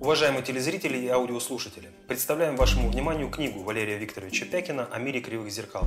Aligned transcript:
Уважаемые 0.00 0.42
телезрители 0.42 0.96
и 0.96 1.08
аудиослушатели, 1.08 1.90
представляем 2.08 2.56
вашему 2.56 2.88
вниманию 2.88 3.28
книгу 3.28 3.60
Валерия 3.60 3.98
Викторовича 3.98 4.46
Пякина 4.46 4.88
«О 4.90 4.98
мире 4.98 5.20
кривых 5.20 5.52
зеркал». 5.52 5.86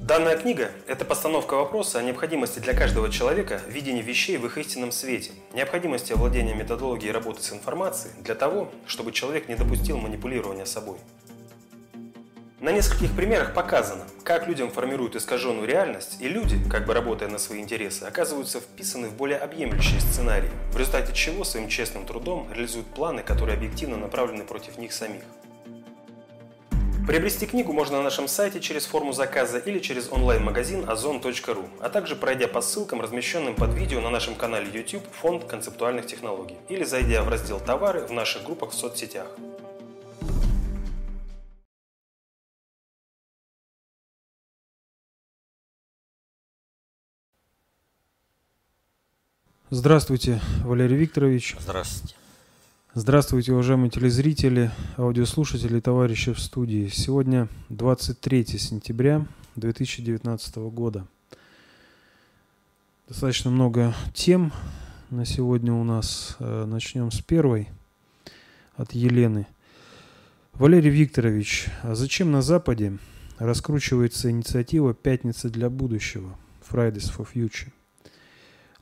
Данная 0.00 0.36
книга– 0.36 0.70
это 0.86 1.04
постановка 1.04 1.54
вопроса 1.54 1.98
о 1.98 2.04
необходимости 2.04 2.60
для 2.60 2.72
каждого 2.72 3.10
человека 3.10 3.60
видения 3.66 4.00
вещей 4.00 4.36
в 4.36 4.46
их 4.46 4.56
истинном 4.58 4.92
свете, 4.92 5.32
необходимости 5.54 6.12
овладения 6.12 6.54
методологией 6.54 7.10
работы 7.10 7.42
с 7.42 7.52
информацией 7.52 8.14
для 8.20 8.36
того, 8.36 8.70
чтобы 8.86 9.10
человек 9.10 9.48
не 9.48 9.56
допустил 9.56 9.98
манипулирования 9.98 10.64
собой. 10.64 10.98
На 12.58 12.70
нескольких 12.70 13.14
примерах 13.14 13.52
показано, 13.52 14.04
как 14.24 14.48
людям 14.48 14.70
формируют 14.70 15.14
искаженную 15.14 15.68
реальность, 15.68 16.16
и 16.20 16.28
люди, 16.28 16.58
как 16.70 16.86
бы 16.86 16.94
работая 16.94 17.28
на 17.28 17.36
свои 17.36 17.60
интересы, 17.60 18.04
оказываются 18.04 18.60
вписаны 18.60 19.08
в 19.08 19.12
более 19.14 19.36
объемлющие 19.36 20.00
сценарии, 20.00 20.50
в 20.72 20.78
результате 20.78 21.12
чего 21.12 21.44
своим 21.44 21.68
честным 21.68 22.06
трудом 22.06 22.48
реализуют 22.50 22.86
планы, 22.86 23.22
которые 23.22 23.58
объективно 23.58 23.98
направлены 23.98 24.44
против 24.44 24.78
них 24.78 24.94
самих. 24.94 25.22
Приобрести 27.06 27.46
книгу 27.46 27.74
можно 27.74 27.98
на 27.98 28.04
нашем 28.04 28.26
сайте 28.26 28.58
через 28.58 28.86
форму 28.86 29.12
заказа 29.12 29.58
или 29.58 29.78
через 29.78 30.10
онлайн-магазин 30.10 30.86
ozon.ru, 30.86 31.68
а 31.80 31.90
также 31.90 32.16
пройдя 32.16 32.48
по 32.48 32.62
ссылкам, 32.62 33.02
размещенным 33.02 33.54
под 33.54 33.74
видео 33.74 34.00
на 34.00 34.08
нашем 34.08 34.34
канале 34.34 34.68
YouTube 34.72 35.04
«Фонд 35.20 35.44
концептуальных 35.44 36.06
технологий» 36.06 36.56
или 36.70 36.84
зайдя 36.84 37.22
в 37.22 37.28
раздел 37.28 37.60
«Товары» 37.60 38.00
в 38.06 38.12
наших 38.12 38.44
группах 38.44 38.70
в 38.70 38.74
соцсетях. 38.74 39.26
Здравствуйте, 49.68 50.40
Валерий 50.62 50.96
Викторович. 50.96 51.56
Здравствуйте. 51.58 52.14
Здравствуйте, 52.94 53.52
уважаемые 53.52 53.90
телезрители, 53.90 54.70
аудиослушатели, 54.96 55.80
товарищи 55.80 56.32
в 56.32 56.38
студии. 56.38 56.86
Сегодня 56.86 57.48
23 57.70 58.46
сентября 58.46 59.26
2019 59.56 60.56
года. 60.70 61.08
Достаточно 63.08 63.50
много 63.50 63.92
тем 64.14 64.52
на 65.10 65.24
сегодня 65.24 65.72
у 65.72 65.82
нас. 65.82 66.36
Э, 66.38 66.64
начнем 66.64 67.10
с 67.10 67.20
первой 67.20 67.68
от 68.76 68.92
Елены. 68.92 69.48
Валерий 70.52 70.90
Викторович, 70.90 71.66
а 71.82 71.96
зачем 71.96 72.30
на 72.30 72.40
Западе 72.40 72.98
раскручивается 73.38 74.30
инициатива 74.30 74.94
«Пятница 74.94 75.50
для 75.50 75.68
будущего» 75.70 76.38
Fridays 76.70 77.12
for 77.12 77.26
Future? 77.34 77.72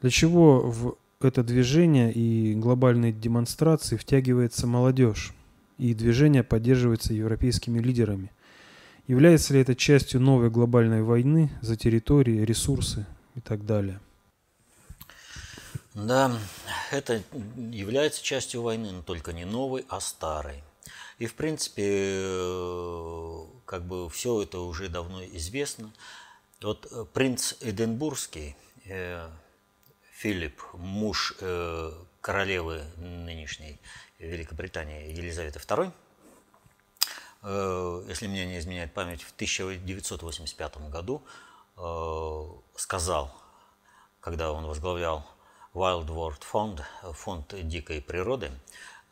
Для 0.05 0.11
чего 0.11 0.61
в 0.61 0.99
это 1.23 1.43
движение 1.43 2.13
и 2.13 2.53
глобальные 2.53 3.11
демонстрации 3.11 3.97
втягивается 3.97 4.67
молодежь, 4.67 5.33
и 5.79 5.95
движение 5.95 6.43
поддерживается 6.43 7.15
европейскими 7.15 7.79
лидерами? 7.79 8.31
Является 9.07 9.55
ли 9.55 9.61
это 9.61 9.75
частью 9.75 10.21
новой 10.21 10.51
глобальной 10.51 11.01
войны 11.01 11.51
за 11.63 11.77
территории, 11.77 12.45
ресурсы 12.45 13.07
и 13.35 13.41
так 13.41 13.65
далее? 13.65 13.99
Да, 15.95 16.39
это 16.91 17.23
является 17.57 18.23
частью 18.23 18.61
войны, 18.61 18.93
но 18.93 19.01
только 19.01 19.33
не 19.33 19.47
новой, 19.47 19.87
а 19.89 20.01
старой. 20.01 20.63
И, 21.19 21.25
в 21.25 21.33
принципе, 21.35 21.83
э, 21.83 23.39
как 23.65 23.87
бы 23.87 24.11
все 24.11 24.43
это 24.43 24.59
уже 24.59 24.91
давно 24.91 25.25
известно. 25.25 25.91
Вот 26.61 27.09
принц 27.15 27.55
Эдинбургский, 27.63 28.55
э, 28.85 29.31
Филипп, 30.25 30.63
муж 30.73 31.35
э, 31.39 31.93
королевы 32.23 32.83
нынешней 32.97 33.79
Великобритании 34.19 35.13
Елизаветы 35.13 35.59
II, 35.59 35.93
э, 37.43 38.05
если 38.09 38.27
мне 38.27 38.47
не 38.47 38.59
изменяет 38.59 38.95
память, 38.95 39.23
в 39.23 39.35
1985 39.35 40.89
году 40.89 41.23
э, 41.77 42.45
сказал, 42.75 43.39
когда 44.21 44.51
он 44.53 44.65
возглавлял 44.65 45.27
Wild 45.75 46.07
World 46.07 46.43
Fund, 46.51 46.83
фонд 47.13 47.55
дикой 47.69 48.01
природы, 48.01 48.51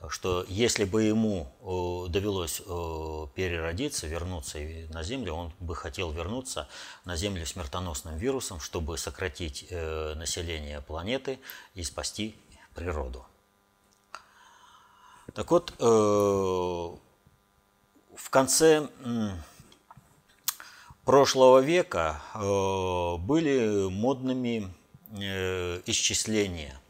что 0.09 0.45
если 0.49 0.85
бы 0.85 1.05
ему 1.05 1.47
э, 1.61 2.09
довелось 2.11 2.61
э, 2.65 3.27
переродиться, 3.35 4.07
вернуться 4.07 4.59
на 4.91 5.03
Землю, 5.03 5.35
он 5.35 5.53
бы 5.61 5.77
хотел 5.77 6.11
вернуться 6.11 6.69
на 7.05 7.17
Землю 7.17 7.47
смертоносным 7.47 8.17
вирусом, 8.17 8.59
чтобы 8.61 8.99
сократить 8.99 9.67
э, 9.71 10.15
население 10.15 10.81
планеты 10.81 11.39
и 11.75 11.83
спасти 11.83 12.35
природу. 12.75 13.25
Так 15.35 15.51
вот, 15.51 15.73
в 15.79 16.99
конце 18.29 18.89
прошлого 21.05 21.61
века 21.61 22.21
были 23.21 23.89
модными 23.89 24.75
исчисления 25.87 26.82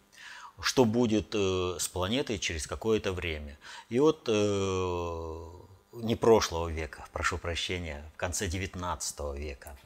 что 0.63 0.85
будет 0.85 1.35
э, 1.35 1.77
с 1.79 1.89
планетой 1.89 2.39
через 2.39 2.67
какое-то 2.67 3.13
время. 3.13 3.59
И 3.89 3.99
вот 3.99 4.25
э, 4.29 5.51
не 5.95 6.15
прошлого 6.15 6.69
века, 6.69 7.05
прошу 7.13 7.37
прощения, 7.37 8.11
в 8.15 8.17
конце 8.17 8.47
19 8.47 9.21
века 9.37 9.77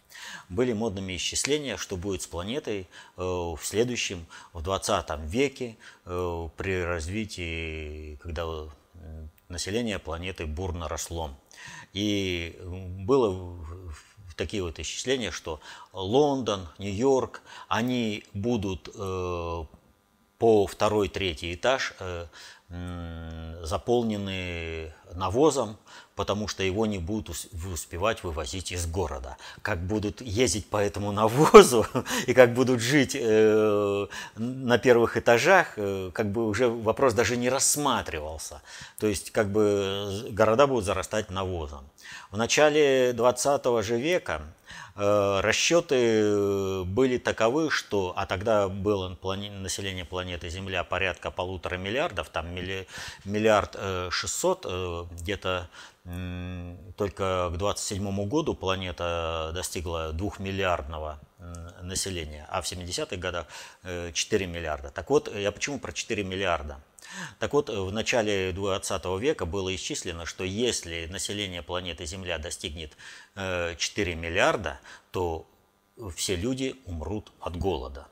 были 0.49 0.73
модными 0.73 1.17
исчисления, 1.17 1.77
что 1.77 1.97
будет 1.97 2.23
с 2.23 2.27
планетой 2.27 2.89
э, 3.17 3.23
в 3.23 3.59
следующем, 3.63 4.27
в 4.53 4.63
20 4.63 5.21
веке, 5.25 5.77
при 6.05 6.83
развитии, 6.83 8.17
когда 8.23 8.47
население 9.49 9.99
планеты 9.99 10.47
бурно 10.47 10.89
росло. 10.89 11.31
И 11.93 12.59
было 12.61 13.59
такие 14.37 14.63
вот 14.63 14.79
исчисления, 14.79 15.31
что 15.31 15.61
Лондон, 15.93 16.69
Нью-Йорк, 16.79 17.43
они 17.69 18.25
будут 18.35 18.89
по 20.39 20.67
второй, 20.67 21.09
третий 21.09 21.55
этаж 21.55 21.95
э, 22.01 22.27
заполнены 23.63 24.93
навозом, 25.15 25.77
потому 26.15 26.49
что 26.49 26.63
его 26.63 26.87
не 26.87 26.99
будут 26.99 27.29
успевать 27.73 28.25
вывозить 28.25 28.73
из 28.73 28.87
города. 28.87 29.37
Как 29.63 29.79
будут 29.87 30.21
ездить 30.21 30.69
по 30.69 30.79
этому 30.79 31.13
навозу 31.13 31.87
и 32.27 32.35
как 32.35 32.55
будут 32.55 32.81
жить 32.81 33.17
э, 33.19 34.07
на 34.37 34.79
первых 34.79 35.17
этажах, 35.17 35.75
э, 35.77 36.11
как 36.13 36.33
бы 36.33 36.47
уже 36.47 36.69
вопрос 36.69 37.15
даже 37.15 37.37
не 37.37 37.49
рассматривался. 37.49 38.63
То 38.99 39.07
есть 39.07 39.31
как 39.31 39.51
бы 39.51 40.29
города 40.31 40.67
будут 40.67 40.85
зарастать 40.85 41.31
навозом. 41.31 41.85
В 42.31 42.37
начале 42.37 43.13
20 43.13 43.85
же 43.85 43.99
века 43.99 44.43
Э, 44.99 45.41
расчеты 45.43 46.83
были 46.85 47.19
таковы, 47.19 47.71
что, 47.71 48.15
а 48.17 48.25
тогда 48.25 48.69
было 48.69 49.17
население 49.61 50.07
планеты 50.07 50.49
Земля 50.49 50.85
порядка 50.85 51.31
полутора 51.31 51.77
миллиардов, 51.77 52.31
там 52.31 52.47
миллиард 52.55 53.77
э, 53.79 54.09
где-то 55.05 55.69
только 56.97 57.51
к 57.53 57.57
27 57.59 58.29
году 58.29 58.55
планета 58.55 59.51
достигла 59.55 60.13
двухмиллиардного 60.13 61.19
населения, 61.83 62.47
а 62.49 62.63
в 62.63 62.65
70-х 62.65 63.17
годах 63.17 63.47
4 64.13 64.47
миллиарда. 64.47 64.91
Так 64.91 65.11
вот, 65.11 65.35
я 65.35 65.51
почему 65.51 65.79
про 65.79 65.93
4 65.93 66.23
миллиарда? 66.23 66.81
Так 67.39 67.53
вот, 67.53 67.69
в 67.69 67.93
начале 67.93 68.53
20 68.53 69.05
века 69.21 69.47
было 69.47 69.75
исчислено, 69.75 70.27
что 70.27 70.45
если 70.45 71.07
население 71.07 71.63
планеты 71.63 72.07
Земля 72.07 72.39
достигнет 72.39 72.97
4 73.35 73.77
э, 73.77 74.15
миллиарда, 74.15 74.81
то 75.11 75.47
все 76.15 76.37
люди 76.37 76.77
умрут 76.85 77.33
от 77.41 77.57
голода. 77.57 78.07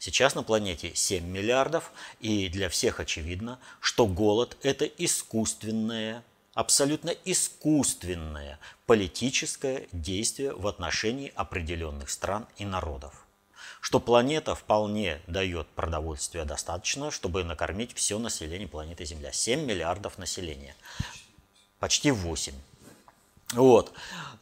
Сейчас 0.00 0.34
на 0.34 0.42
планете 0.42 0.92
7 0.94 1.24
миллиардов, 1.24 1.92
и 2.20 2.48
для 2.48 2.70
всех 2.70 3.00
очевидно, 3.00 3.58
что 3.80 4.06
голод– 4.06 4.56
это 4.62 4.86
искусственное, 4.86 6.24
абсолютно 6.54 7.10
искусственное 7.26 8.58
политическое 8.86 9.88
действие 9.92 10.54
в 10.54 10.66
отношении 10.66 11.30
определенных 11.36 12.08
стран 12.08 12.46
и 12.56 12.64
народов 12.64 13.26
что 13.82 13.98
планета 13.98 14.54
вполне 14.54 15.22
дает 15.26 15.66
продовольствия 15.68 16.44
достаточно, 16.44 17.10
чтобы 17.10 17.44
накормить 17.44 17.94
все 17.94 18.18
население 18.18 18.68
планеты 18.68 19.06
Земля. 19.06 19.32
7 19.32 19.64
миллиардов 19.64 20.18
населения. 20.18 20.76
Почти 21.78 22.10
8. 22.10 22.52
Вот. 23.52 23.92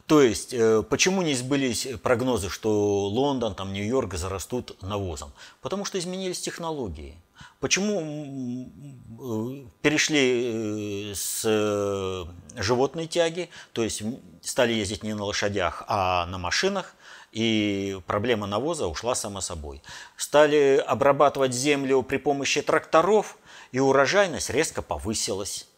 То 0.09 0.23
есть, 0.23 0.55
э, 0.55 0.81
почему 0.89 1.21
не 1.21 1.35
сбылись 1.35 1.87
прогнозы, 2.01 2.49
что 2.49 3.07
Лондон, 3.07 3.53
там, 3.53 3.71
Нью-Йорк 3.71 4.15
зарастут 4.15 4.81
навозом? 4.81 5.31
Потому 5.61 5.85
что 5.85 5.99
изменились 5.99 6.41
технологии. 6.41 7.15
Почему 7.59 8.01
э, 8.01 9.67
перешли 9.83 11.11
э, 11.11 11.13
с 11.13 12.27
животной 12.55 13.05
тяги, 13.05 13.51
то 13.73 13.83
есть 13.83 14.01
стали 14.41 14.73
ездить 14.73 15.03
не 15.03 15.13
на 15.13 15.25
лошадях, 15.25 15.83
а 15.87 16.25
на 16.25 16.39
машинах, 16.39 16.95
и 17.31 18.01
проблема 18.07 18.47
навоза 18.47 18.87
ушла 18.87 19.13
само 19.13 19.41
собой. 19.41 19.83
Стали 20.17 20.83
обрабатывать 20.87 21.53
землю 21.53 22.01
при 22.01 22.17
помощи 22.17 22.63
тракторов, 22.63 23.37
и 23.71 23.79
урожайность 23.79 24.49
резко 24.49 24.81
повысилась. 24.81 25.68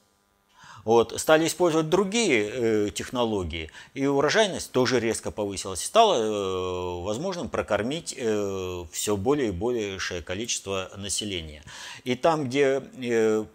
Вот. 0.83 1.19
Стали 1.19 1.47
использовать 1.47 1.89
другие 1.89 2.49
э, 2.51 2.89
технологии, 2.91 3.69
и 3.93 4.05
урожайность 4.05 4.71
тоже 4.71 4.99
резко 4.99 5.31
повысилась. 5.31 5.83
Стало 5.83 6.15
э, 6.15 7.03
возможным 7.03 7.49
прокормить 7.49 8.13
э, 8.17 8.85
все 8.91 9.17
более 9.17 9.49
и 9.49 9.51
большее 9.51 10.21
количество 10.21 10.89
населения. 10.97 11.63
И 12.03 12.15
там, 12.15 12.45
где 12.45 12.83
э, 12.97 13.45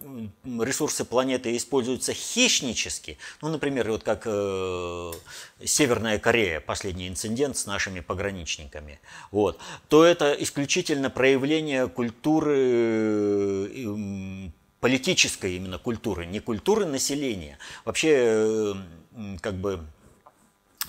ресурсы 0.44 1.04
планеты 1.04 1.56
используются 1.56 2.12
хищнически, 2.12 3.18
ну, 3.42 3.48
например, 3.48 3.90
вот 3.90 4.02
как 4.02 4.22
э, 4.26 5.12
Северная 5.64 6.18
Корея, 6.18 6.60
последний 6.60 7.08
инцидент 7.08 7.56
с 7.56 7.66
нашими 7.66 8.00
пограничниками, 8.00 9.00
вот, 9.30 9.58
то 9.88 10.04
это 10.04 10.32
исключительно 10.32 11.10
проявление 11.10 11.88
культуры 11.88 12.56
э, 13.74 14.50
политической 14.80 15.56
именно 15.56 15.78
культуры, 15.78 16.26
не 16.26 16.40
культуры 16.40 16.86
населения. 16.86 17.58
Вообще, 17.84 18.14
э, 18.16 18.74
как 19.40 19.54
бы 19.54 19.80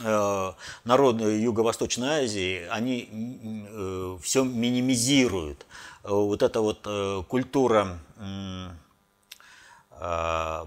э, 0.03 0.51
народы 0.83 1.39
Юго-Восточной 1.39 2.25
Азии, 2.25 2.67
они 2.69 3.09
э, 3.11 4.17
все 4.21 4.43
минимизируют. 4.43 5.65
Вот 6.03 6.41
эта 6.41 6.61
вот 6.61 6.87
культура 7.27 7.99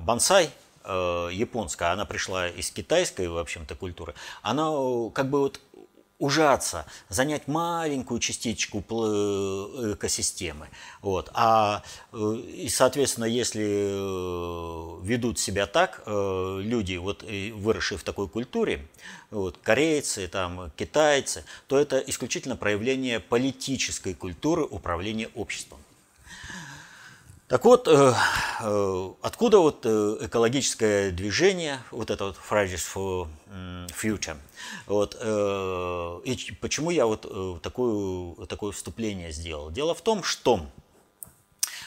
бонсай, 0.00 0.50
японская, 0.84 1.92
она 1.92 2.04
пришла 2.04 2.48
из 2.48 2.70
китайской, 2.70 3.26
в 3.26 3.38
общем-то, 3.38 3.74
культуры, 3.74 4.14
она 4.42 4.70
как 5.14 5.30
бы 5.30 5.40
вот 5.40 5.60
ужаться, 6.20 6.86
занять 7.08 7.48
маленькую 7.48 8.20
частичку 8.20 8.78
э, 8.78 9.94
экосистемы. 9.94 10.68
Вот. 11.00 11.30
А, 11.32 11.82
э, 12.12 12.34
и, 12.54 12.68
соответственно, 12.68 13.24
если 13.24 13.64
э, 13.64 15.00
ведут 15.02 15.38
себя 15.40 15.66
так 15.66 16.02
люди, 16.06 16.96
вот, 16.96 17.22
выросшие 17.22 17.98
в 17.98 18.04
такой 18.04 18.28
культуре, 18.28 18.86
вот, 19.30 19.58
корейцы, 19.62 20.28
там, 20.28 20.70
китайцы, 20.76 21.44
то 21.66 21.78
это 21.78 21.98
исключительно 21.98 22.54
проявление 22.54 23.18
политической 23.18 24.14
культуры 24.14 24.62
управления 24.62 25.30
обществом. 25.34 25.78
Так 27.50 27.64
вот, 27.64 27.88
э, 27.88 28.14
э, 28.60 29.10
откуда 29.22 29.58
вот 29.58 29.84
э, 29.84 30.18
экологическое 30.20 31.10
движение, 31.10 31.80
вот 31.90 32.12
это 32.12 32.26
вот 32.26 32.36
Fridays 32.36 32.86
for 32.94 33.28
Future, 33.88 34.36
вот, 34.86 35.16
и 35.16 36.52
почему 36.60 36.92
я 36.92 37.06
вот 37.06 37.22
такое, 37.60 38.46
такое 38.46 38.70
вступление 38.70 39.32
сделал? 39.32 39.72
Дело 39.72 39.96
в 39.96 40.00
том, 40.00 40.22
что 40.22 40.64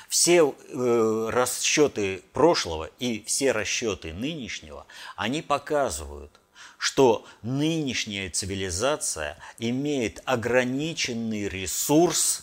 все 0.09 0.53
расчеты 0.73 2.21
прошлого 2.33 2.89
и 2.99 3.23
все 3.25 3.53
расчеты 3.53 4.11
нынешнего, 4.11 4.85
они 5.15 5.41
показывают, 5.41 6.41
что 6.77 7.25
нынешняя 7.41 8.29
цивилизация 8.29 9.37
имеет 9.59 10.21
ограниченный 10.25 11.47
ресурс 11.47 12.42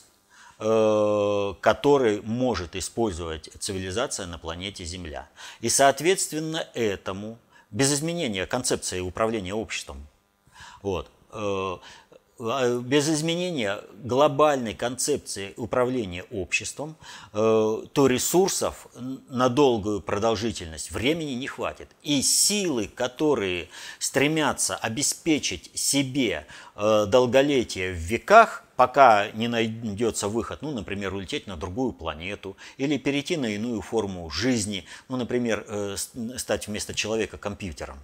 который 0.61 2.21
может 2.23 2.77
использовать 2.77 3.49
цивилизация 3.59 4.27
на 4.27 4.39
планете 4.39 4.85
Земля. 4.85 5.29
И 5.61 5.69
соответственно 5.71 6.69
этому, 6.75 7.39
без 7.71 7.93
изменения 7.95 8.47
концепции 8.47 9.01
управления 9.01 9.55
обществом, 9.55 10.07
вот, 10.83 11.11
э, 11.33 11.77
без 12.41 13.09
изменения 13.09 13.81
глобальной 14.03 14.75
концепции 14.75 15.55
управления 15.57 16.25
обществом, 16.31 16.97
э, 17.33 17.83
то 17.93 18.07
ресурсов 18.07 18.89
на 19.29 19.49
долгую 19.49 20.01
продолжительность 20.01 20.91
времени 20.91 21.33
не 21.33 21.47
хватит. 21.47 21.89
И 22.03 22.23
силы, 22.23 22.89
которые 22.89 23.69
стремятся 23.99 24.77
обеспечить 24.77 25.71
себе 25.75 26.47
долголетие 26.75 27.93
в 27.93 27.97
веках– 27.97 28.65
пока 28.81 29.31
не 29.33 29.47
найдется 29.47 30.27
выход, 30.27 30.63
ну, 30.63 30.71
например, 30.71 31.13
улететь 31.13 31.47
на 31.47 31.55
другую 31.55 31.93
планету 31.93 32.57
или 32.79 32.97
перейти 32.97 33.37
на 33.37 33.55
иную 33.55 33.83
форму 33.83 34.31
жизни, 34.31 34.87
ну, 35.11 35.19
например, 35.19 35.67
э, 35.69 35.97
стать 36.39 36.67
вместо 36.67 36.95
человека 36.95 37.37
компьютером, 37.37 37.99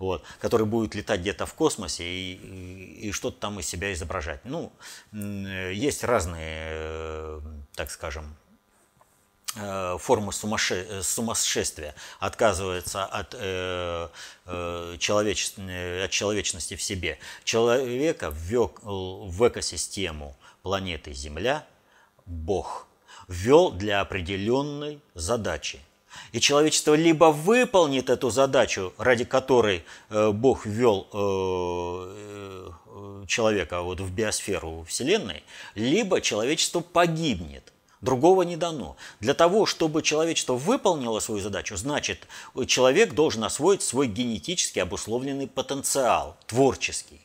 вот, 0.00 0.24
который 0.40 0.66
будет 0.66 0.96
летать 0.96 1.20
где-то 1.20 1.46
в 1.46 1.54
космосе 1.54 2.02
и, 2.04 2.34
и, 2.34 3.08
и 3.08 3.12
что-то 3.12 3.38
там 3.38 3.60
из 3.60 3.66
себя 3.66 3.92
изображать. 3.92 4.40
Ну, 4.44 4.72
есть 5.12 6.02
разные, 6.02 6.70
э, 6.72 7.40
так 7.76 7.92
скажем, 7.92 8.34
Э, 9.56 9.96
формы 9.98 10.32
сумасше... 10.32 10.86
Э, 10.88 11.02
сумасшествия, 11.02 11.94
отказывается 12.20 13.04
от, 13.04 13.34
от 13.34 15.00
человечности 15.00 16.76
в 16.76 16.82
себе. 16.82 17.18
Человека 17.42 18.32
ввел 18.32 18.72
в 18.82 19.48
экосистему 19.48 20.36
планеты 20.62 21.12
Земля 21.12 21.66
Бог 22.26 22.86
ввел 23.26 23.72
для 23.72 24.00
определенной 24.00 25.00
задачи. 25.14 25.80
И 26.32 26.40
человечество 26.40 26.94
либо 26.94 27.26
выполнит 27.26 28.10
эту 28.10 28.30
задачу, 28.30 28.92
ради 28.98 29.24
которой 29.24 29.84
Бог 30.10 30.66
ввел 30.66 31.06
человека 33.26 33.82
вот 33.82 34.00
в 34.00 34.12
биосферу 34.12 34.84
Вселенной, 34.88 35.42
либо 35.74 36.20
человечество 36.20 36.80
погибнет– 36.80 37.72
Другого 38.00 38.42
не 38.42 38.56
дано. 38.56 38.96
Для 39.20 39.34
того, 39.34 39.66
чтобы 39.66 40.02
человечество 40.02 40.54
выполнило 40.54 41.20
свою 41.20 41.42
задачу, 41.42 41.76
значит, 41.76 42.26
человек 42.66 43.12
должен 43.12 43.44
освоить 43.44 43.82
свой 43.82 44.06
генетически 44.06 44.78
обусловленный 44.78 45.46
потенциал, 45.46 46.36
творческий. 46.46 47.20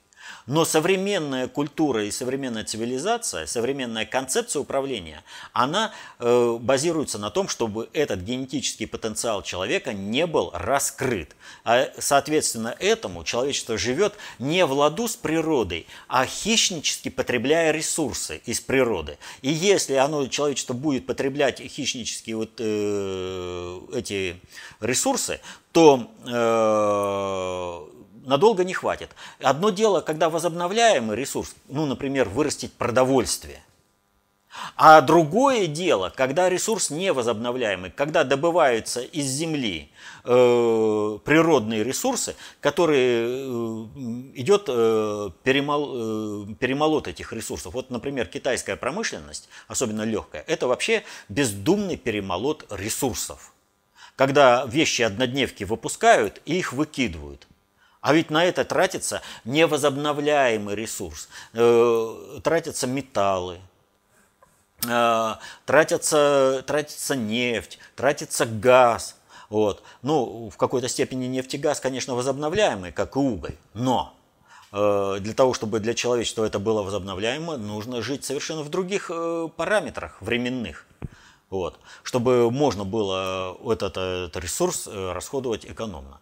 Но 0.47 0.63
современная 0.63 1.47
культура 1.47 2.05
и 2.05 2.11
современная 2.11 2.63
цивилизация, 2.63 3.47
современная 3.47 4.05
концепция 4.05 4.59
управления, 4.59 5.23
она 5.53 5.91
э, 6.19 6.57
базируется 6.59 7.17
на 7.17 7.31
том, 7.31 7.47
чтобы 7.47 7.89
этот 7.93 8.19
генетический 8.19 8.85
потенциал 8.85 9.41
человека 9.41 9.93
не 9.93 10.27
был 10.27 10.51
раскрыт. 10.53 11.35
А, 11.63 11.89
соответственно, 11.97 12.75
этому 12.79 13.23
человечество 13.23 13.77
живет 13.77 14.13
не 14.37 14.65
в 14.65 14.71
ладу 14.71 15.07
с 15.07 15.15
природой, 15.15 15.87
а 16.07 16.27
хищнически 16.27 17.09
потребляя 17.09 17.71
ресурсы 17.71 18.41
из 18.45 18.61
природы. 18.61 19.17
И 19.41 19.49
если 19.49 19.95
оно, 19.95 20.27
человечество 20.27 20.73
будет 20.73 21.07
потреблять 21.07 21.59
хищнически 21.59 22.31
вот, 22.31 22.51
э, 22.59 23.79
эти 23.93 24.39
ресурсы, 24.79 25.41
то 25.71 26.07
э, 26.25 27.94
надолго 28.25 28.63
не 28.63 28.73
хватит. 28.73 29.11
Одно 29.41 29.69
дело, 29.69 30.01
когда 30.01 30.29
возобновляемый 30.29 31.15
ресурс, 31.15 31.55
ну, 31.69 31.85
например, 31.85 32.27
вырастить 32.27 32.73
продовольствие. 32.73 33.61
А 34.75 35.01
другое 35.01 35.67
дело, 35.67 36.11
когда 36.15 36.49
ресурс 36.49 36.89
невозобновляемый, 36.89 37.91
когда 37.91 38.23
добываются 38.23 39.01
из 39.01 39.25
земли 39.25 39.91
э, 40.23 41.19
природные 41.23 41.83
ресурсы, 41.83 42.35
которые 42.61 43.27
э, 43.27 43.85
идет 44.35 44.65
э, 44.67 45.29
перемол, 45.43 45.91
э, 45.93 46.53
перемолот 46.55 47.07
этих 47.07 47.33
ресурсов. 47.33 47.73
Вот, 47.73 47.89
например, 47.89 48.27
китайская 48.27 48.75
промышленность, 48.77 49.49
особенно 49.67 50.03
легкая, 50.03 50.43
это 50.47 50.67
вообще 50.67 51.03
бездумный 51.27 51.97
перемолот 51.97 52.65
ресурсов. 52.69 53.53
Когда 54.15 54.65
вещи 54.65 55.01
однодневки 55.01 55.65
выпускают 55.65 56.41
и 56.45 56.57
их 56.57 56.71
выкидывают– 56.71 57.47
а 58.05 58.13
ведь 58.13 58.29
на 58.29 58.45
это 58.45 58.63
тратится 58.63 59.23
невозобновляемый 59.45 60.75
ресурс, 60.75 61.27
э, 61.53 62.39
тратятся 62.43 62.85
металлы, 62.85 63.57
э, 64.87 65.35
тратятся, 65.65 66.63
тратится 66.67 67.15
нефть, 67.15 67.79
тратится 67.95 68.45
газ. 68.45 69.15
Вот. 69.49 69.81
Ну, 70.03 70.51
в 70.51 70.57
какой-то 70.57 70.87
степени 70.87 71.25
нефть 71.25 71.55
и 71.55 71.57
газ, 71.57 71.79
конечно, 71.79 72.13
возобновляемый, 72.13 72.91
как 72.91 73.15
и 73.15 73.19
уголь, 73.19 73.55
но 73.73 74.15
э, 74.71 75.17
для 75.19 75.33
того, 75.33 75.55
чтобы 75.55 75.79
для 75.79 75.95
человечества 75.95 76.45
это 76.45 76.59
было 76.59 76.83
возобновляемо, 76.83 77.57
нужно 77.57 78.03
жить 78.03 78.23
совершенно 78.23 78.61
в 78.61 78.69
других 78.69 79.09
параметрах 79.55 80.21
временных. 80.21 80.85
Вот, 81.49 81.79
чтобы 82.03 82.51
можно 82.51 82.85
было 82.85 83.57
этот, 83.71 83.97
этот 83.97 84.37
ресурс 84.37 84.87
расходовать 84.87 85.65
экономно. 85.65 86.19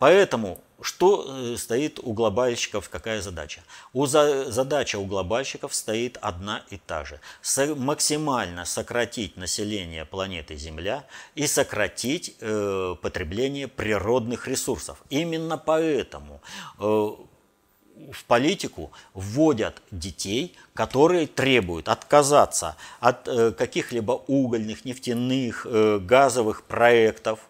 Поэтому 0.00 0.58
что 0.82 1.26
э, 1.28 1.56
стоит 1.58 1.98
у 2.02 2.14
глобальщиков, 2.14 2.88
какая 2.88 3.20
задача? 3.20 3.60
У 3.92 4.06
за, 4.06 4.50
задача 4.50 4.98
у 4.98 5.04
глобальщиков 5.04 5.74
стоит 5.74 6.16
одна 6.22 6.62
и 6.70 6.78
та 6.78 7.04
же. 7.04 7.20
Со, 7.42 7.74
максимально 7.74 8.64
сократить 8.64 9.36
население 9.36 10.06
планеты 10.06 10.56
Земля 10.56 11.04
и 11.34 11.46
сократить 11.46 12.34
э, 12.40 12.96
потребление 13.02 13.68
природных 13.68 14.48
ресурсов. 14.48 14.96
Именно 15.10 15.58
поэтому 15.58 16.40
э, 16.78 16.82
в 16.82 18.24
политику 18.26 18.90
вводят 19.12 19.82
детей, 19.90 20.56
которые 20.72 21.26
требуют 21.26 21.90
отказаться 21.90 22.76
от 23.00 23.28
э, 23.28 23.52
каких-либо 23.52 24.12
угольных, 24.12 24.86
нефтяных, 24.86 25.66
э, 25.68 25.98
газовых 25.98 26.62
проектов, 26.62 27.49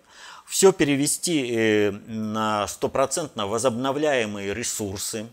все 0.51 0.73
перевести 0.73 1.55
э, 1.55 1.91
на 2.09 2.67
стопроцентно 2.67 3.47
возобновляемые 3.47 4.53
ресурсы, 4.53 5.29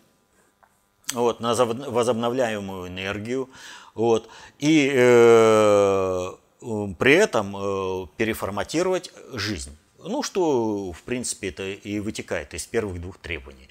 вот, 1.12 1.39
на 1.39 1.55
возобновляемую 1.55 2.88
энергию, 2.88 3.50
вот, 3.95 4.29
и 4.59 4.91
э, 4.93 6.31
при 7.00 7.13
этом 7.13 7.57
э, 7.57 8.07
переформатировать 8.15 9.12
жизнь. 9.33 9.75
Ну, 9.97 10.21
что, 10.21 10.91
в 10.91 11.01
принципе, 11.01 11.50
это 11.50 11.63
и 11.67 12.00
вытекает 12.00 12.53
из 12.53 12.67
первых 12.67 13.01
двух 13.01 13.17
требований 13.17 13.69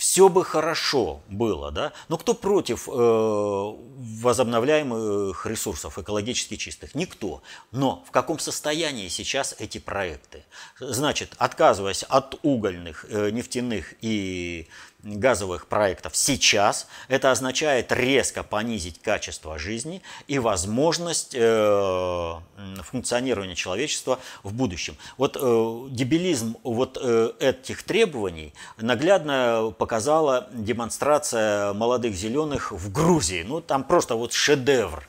все 0.00 0.28
бы 0.30 0.46
хорошо 0.46 1.20
было, 1.28 1.70
да? 1.70 1.92
Но 2.08 2.16
кто 2.16 2.32
против 2.32 2.88
э, 2.88 2.90
возобновляемых 2.90 5.44
ресурсов, 5.44 5.98
экологически 5.98 6.56
чистых? 6.56 6.94
Никто. 6.94 7.42
Но 7.70 8.02
в 8.08 8.10
каком 8.10 8.38
состоянии 8.38 9.08
сейчас 9.08 9.54
эти 9.58 9.76
проекты? 9.76 10.42
Значит, 10.78 11.34
отказываясь 11.36 12.02
от 12.04 12.38
угольных, 12.42 13.04
э, 13.10 13.28
нефтяных 13.30 13.92
и 14.00 14.68
газовых 15.02 15.66
проектов 15.66 16.16
сейчас, 16.16 16.86
это 17.08 17.30
означает 17.30 17.92
резко 17.92 18.42
понизить 18.42 19.00
качество 19.00 19.58
жизни 19.58 20.02
и 20.26 20.38
возможность 20.38 21.34
э, 21.34 22.34
функционирования 22.82 23.54
человечества 23.54 24.18
в 24.42 24.52
будущем. 24.52 24.96
Вот 25.16 25.36
э, 25.40 25.86
дебилизм 25.90 26.56
вот 26.62 26.98
э, 27.00 27.32
этих 27.40 27.82
требований 27.82 28.54
наглядно 28.76 29.74
показала 29.78 30.48
демонстрация 30.52 31.72
молодых 31.72 32.14
зеленых 32.14 32.72
в 32.72 32.92
Грузии. 32.92 33.42
Ну, 33.42 33.60
там 33.60 33.84
просто 33.84 34.14
вот 34.14 34.32
шедевр. 34.32 35.06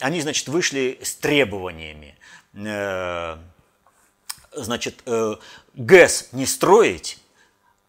Они, 0.00 0.20
значит, 0.20 0.48
вышли 0.48 0.98
с 1.02 1.14
требованиями. 1.16 2.14
Значит, 4.56 5.02
э, 5.06 5.36
ГЭС 5.74 6.28
не 6.32 6.46
строить, 6.46 7.18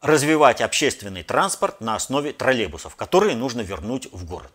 развивать 0.05 0.62
общественный 0.62 1.24
транспорт 1.24 1.81
на 1.81 1.95
основе 1.95 2.31
троллейбусов, 2.31 2.95
которые 2.95 3.35
нужно 3.35 3.62
вернуть 3.62 4.07
в 4.12 4.25
город. 4.25 4.51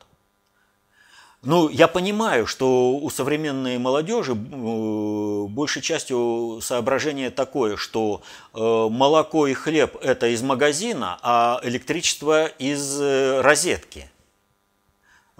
Ну, 1.43 1.71
я 1.71 1.89
понимаю, 1.89 2.47
что 2.47 2.93
у 2.93 3.09
современной 3.09 3.79
молодежи 3.79 4.33
э, 4.33 5.47
большей 5.49 5.81
частью 5.81 6.61
соображение 6.63 7.31
такое, 7.31 7.79
что 7.79 8.21
э, 8.53 8.59
молоко 8.59 9.47
и 9.47 9.55
хлеб– 9.55 9.97
это 10.03 10.27
из 10.27 10.43
магазина, 10.43 11.19
а 11.23 11.61
электричество 11.63 12.47
из 12.47 13.01
э, 13.01 13.41
розетки– 13.41 14.11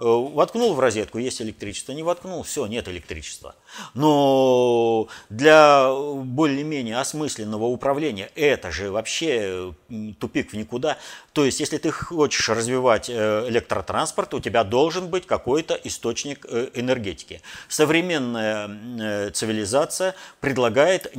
воткнул 0.01 0.73
в 0.73 0.79
розетку, 0.79 1.19
есть 1.19 1.41
электричество, 1.41 1.91
не 1.91 2.03
воткнул, 2.03 2.43
все, 2.43 2.65
нет 2.65 2.87
электричества. 2.87 3.55
Но 3.93 5.07
для 5.29 5.93
более-менее 5.93 6.97
осмысленного 6.97 7.65
управления 7.65 8.31
это 8.35 8.71
же 8.71 8.91
вообще 8.91 9.73
тупик 10.19 10.51
в 10.51 10.57
никуда. 10.57 10.97
То 11.33 11.45
есть, 11.45 11.59
если 11.59 11.77
ты 11.77 11.91
хочешь 11.91 12.49
развивать 12.49 13.09
э, 13.09 13.45
электротранспорт, 13.47 14.33
у 14.33 14.39
тебя 14.39 14.63
должен 14.63 15.07
быть 15.09 15.27
какой-то 15.27 15.79
источник 15.83 16.45
э, 16.49 16.69
энергетики. 16.73 17.41
Современная 17.67 19.31
цивилизация 19.31 20.15
предлагает 20.39 21.13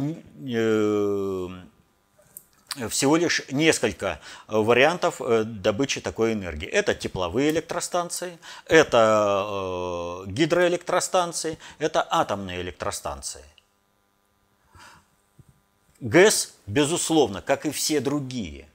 всего 2.88 3.16
лишь 3.16 3.42
несколько 3.50 4.20
э, 4.48 4.56
вариантов 4.56 5.20
э, 5.20 5.44
добычи 5.44 6.00
такой 6.00 6.32
энергии. 6.32 6.66
Это 6.68 6.94
тепловые 6.94 7.50
электростанции, 7.50 8.38
это 8.66 10.24
э, 10.26 10.30
гидроэлектростанции, 10.30 11.58
это 11.78 12.06
атомные 12.08 12.62
электростанции. 12.62 13.44
ГЭС, 16.00 16.54
безусловно, 16.66 17.42
как 17.42 17.66
и 17.66 17.70
все 17.70 18.00
другие, 18.00 18.68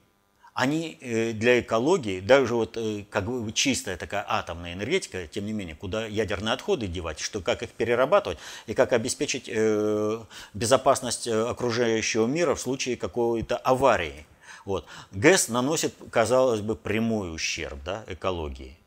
они 0.58 0.98
э, 1.02 1.34
для 1.34 1.60
экологии, 1.60 2.20
даже 2.20 2.56
вот 2.56 2.78
э, 2.78 3.06
как 3.12 3.26
бы 3.26 3.52
чистая 3.52 3.96
такая 3.96 4.26
атомная 4.28 4.74
энергетика, 4.74 5.28
тем 5.28 5.46
не 5.46 5.54
менее, 5.54 5.76
куда 5.76 6.08
ядерные 6.08 6.56
отходы 6.56 6.88
девать, 6.88 7.20
что 7.20 7.42
как 7.42 7.62
их 7.62 7.70
перерабатывать 7.70 8.40
и 8.66 8.74
как 8.74 8.92
обеспечить 8.92 9.48
э, 9.48 10.20
безопасность 10.56 11.28
окружающего 11.28 12.26
мира 12.26 12.56
в 12.56 12.60
случае 12.60 12.98
какой-то 12.98 13.56
аварии. 13.58 14.26
Вот. 14.66 14.88
ГЭС 15.12 15.50
наносит, 15.50 15.94
казалось 16.10 16.62
бы, 16.62 16.76
прямой 16.76 17.32
ущерб 17.36 17.78
да, 17.86 18.04
экологии. 18.08 18.80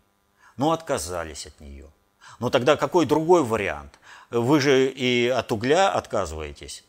Но 0.57 0.73
отказались 0.73 1.47
от 1.47 1.61
нее. 1.61 1.87
Но 2.41 2.51
тогда 2.51 2.77
какой 2.77 3.07
другой 3.07 3.45
вариант? 3.45 4.01
Вы 4.31 4.61
же 4.61 4.89
и 4.89 5.29
от 5.29 5.53
угля 5.53 5.93
отказываетесь, 5.93 6.83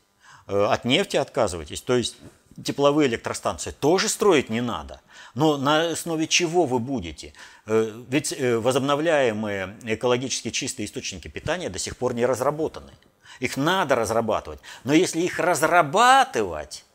от 0.47 0.85
нефти 0.85 1.17
отказываетесь. 1.17 1.81
То 1.81 1.95
есть 1.95 2.17
тепловые 2.63 3.07
электростанции 3.07 3.71
тоже 3.71 4.09
строить 4.09 4.49
не 4.49 4.61
надо. 4.61 5.01
Но 5.33 5.57
на 5.57 5.91
основе 5.91 6.27
чего 6.27 6.65
вы 6.65 6.79
будете? 6.79 7.33
Э, 7.65 7.91
ведь 8.09 8.33
э, 8.33 8.57
возобновляемые 8.57 9.77
экологически 9.83 10.49
чистые 10.49 10.85
источники 10.85 11.27
питания 11.27 11.69
до 11.69 11.79
сих 11.79 11.97
пор 11.97 12.13
не 12.13 12.25
разработаны. 12.25 12.91
Их 13.39 13.57
надо 13.57 13.95
разрабатывать. 13.95 14.59
Но 14.83 14.93
если 14.93 15.21
их 15.21 15.39
разрабатывать, 15.39 16.85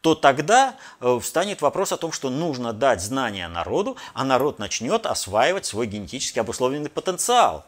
то 0.00 0.14
тогда 0.14 0.76
э, 1.00 1.18
встанет 1.22 1.62
вопрос 1.62 1.92
о 1.92 1.96
том, 1.96 2.12
что 2.12 2.28
нужно 2.28 2.72
дать 2.72 3.00
знания 3.00 3.48
народу, 3.48 3.96
а 4.14 4.24
народ 4.24 4.58
начнет 4.58 5.06
осваивать 5.06 5.66
свой 5.66 5.86
генетически 5.86 6.38
обусловленный 6.38 6.90
потенциал. 6.90 7.64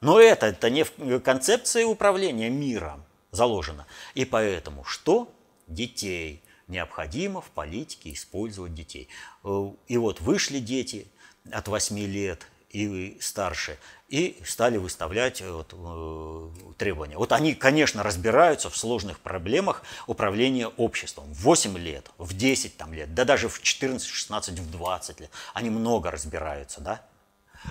Но 0.00 0.20
это, 0.20 0.46
это 0.46 0.70
не 0.70 0.84
в 0.84 1.20
концепции 1.20 1.84
управления 1.84 2.48
миром 2.48 3.04
заложено. 3.32 3.86
И 4.14 4.24
поэтому 4.24 4.84
что? 4.84 5.28
Детей 5.66 6.42
необходимо 6.68 7.40
в 7.40 7.50
политике 7.50 8.12
использовать 8.12 8.74
детей. 8.74 9.08
Э, 9.44 9.70
и 9.86 9.96
вот 9.96 10.20
вышли 10.20 10.58
дети 10.58 11.06
от 11.50 11.68
8 11.68 11.98
лет 11.98 12.46
и 12.70 13.16
старше, 13.20 13.78
и 14.08 14.40
стали 14.44 14.76
выставлять 14.76 15.40
э, 15.40 15.50
вот, 15.50 15.72
э, 15.72 16.72
требования. 16.76 17.16
Вот 17.16 17.32
они, 17.32 17.54
конечно, 17.54 18.02
разбираются 18.02 18.70
в 18.70 18.76
сложных 18.76 19.20
проблемах 19.20 19.82
управления 20.06 20.68
обществом. 20.68 21.32
В 21.32 21.42
8 21.42 21.76
лет, 21.78 22.10
в 22.18 22.36
10 22.36 22.76
там, 22.76 22.92
лет, 22.92 23.14
да 23.14 23.24
даже 23.24 23.48
в 23.48 23.62
14, 23.62 24.06
16, 24.06 24.58
в 24.58 24.70
20 24.70 25.20
лет. 25.20 25.30
Они 25.54 25.70
много 25.70 26.10
разбираются, 26.10 26.80
да? 26.80 27.02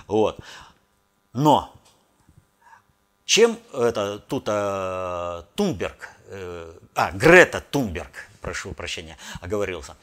Вот. 0.06 0.40
Но 1.32 1.72
чем 3.28 3.58
это 3.74 4.18
тут 4.20 4.44
а, 4.48 5.44
Тунберг, 5.54 6.08
э, 6.28 6.72
а, 6.94 7.12
Грета 7.12 7.60
Тунберг 7.60 8.10
прошу 8.48 8.72
прощения, 8.72 9.18
оговорился. 9.42 9.94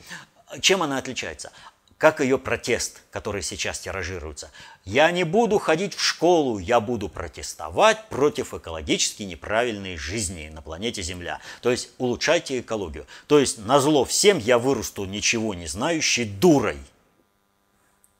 Чем 0.61 0.83
она 0.83 0.99
отличается? 0.99 1.51
Как 1.97 2.19
ее 2.19 2.37
протест, 2.37 3.01
который 3.09 3.41
сейчас 3.41 3.79
тиражируется. 3.79 4.51
Я 4.83 5.09
не 5.09 5.23
буду 5.23 5.57
ходить 5.57 5.95
в 5.95 5.99
школу, 5.99 6.59
я 6.59 6.79
буду 6.79 7.09
протестовать 7.09 8.07
против 8.09 8.53
экологически 8.53 9.23
неправильной 9.23 9.97
жизни 9.97 10.51
на 10.53 10.61
планете 10.61 11.01
Земля. 11.01 11.39
То 11.61 11.71
есть 11.71 11.89
улучшайте 11.97 12.59
экологию. 12.59 13.07
То 13.25 13.39
есть 13.39 13.57
на 13.57 13.79
зло 13.79 14.05
всем 14.05 14.37
я 14.37 14.59
вырасту 14.59 15.05
ничего 15.05 15.55
не 15.55 15.65
знающей 15.65 16.25
дурой. 16.25 16.77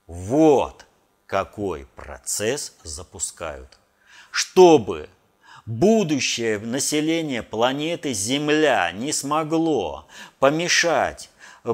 Вот 0.07 0.87
какой 1.27 1.85
процесс 1.95 2.73
запускают. 2.81 3.77
Чтобы 4.31 5.07
будущее 5.65 6.59
население 6.59 7.43
планеты 7.43 8.13
Земля 8.13 8.91
не 8.91 9.11
смогло 9.11 10.07
помешать 10.39 11.29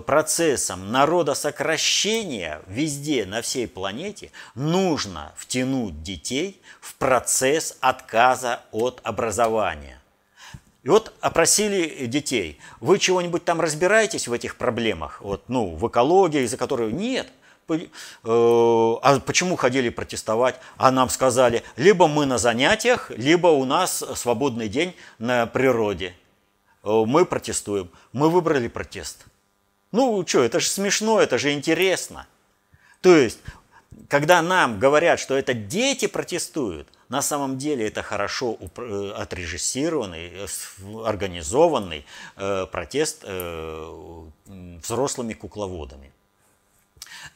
процессам 0.05 0.91
народосокращения 0.91 2.61
везде, 2.67 3.25
на 3.25 3.41
всей 3.41 3.67
планете, 3.67 4.31
нужно 4.55 5.33
втянуть 5.35 6.01
детей 6.01 6.61
в 6.79 6.95
процесс 6.95 7.77
отказа 7.81 8.61
от 8.71 9.01
образования. 9.03 9.99
И 10.83 10.89
вот 10.89 11.13
опросили 11.19 12.05
детей, 12.05 12.57
вы 12.79 12.97
чего-нибудь 12.97 13.43
там 13.43 13.59
разбираетесь 13.59 14.29
в 14.29 14.33
этих 14.33 14.55
проблемах, 14.55 15.21
вот, 15.21 15.43
ну, 15.49 15.75
в 15.75 15.87
экологии, 15.87 16.43
из-за 16.43 16.57
которой 16.57 16.93
нет– 16.93 17.27
а 18.23 19.19
почему 19.19 19.55
ходили 19.55 19.89
протестовать? 19.89 20.59
А 20.77 20.91
нам 20.91 21.09
сказали, 21.09 21.63
либо 21.75 22.07
мы 22.07 22.25
на 22.25 22.37
занятиях, 22.37 23.11
либо 23.11 23.47
у 23.47 23.65
нас 23.65 24.03
свободный 24.15 24.69
день 24.69 24.95
на 25.19 25.45
природе. 25.45 26.13
Э, 26.83 27.03
мы 27.05 27.25
протестуем. 27.25 27.89
Мы 28.13 28.29
выбрали 28.29 28.67
протест. 28.67 29.25
Ну, 29.91 30.25
что, 30.25 30.43
это 30.43 30.59
же 30.59 30.67
смешно, 30.67 31.19
это 31.19 31.37
же 31.37 31.51
интересно. 31.51 32.27
То 33.01 33.15
есть, 33.15 33.39
когда 34.07 34.41
нам 34.41 34.79
говорят, 34.79 35.19
что 35.19 35.35
это 35.35 35.53
дети 35.53 36.07
протестуют, 36.07 36.87
на 37.09 37.21
самом 37.21 37.57
деле 37.57 37.87
это 37.87 38.01
хорошо 38.03 38.57
э, 38.59 39.13
отрежиссированный, 39.17 40.47
организованный 41.05 42.05
протест 42.35 43.25
взрослыми 44.45 45.33
кукловодами. 45.33 46.11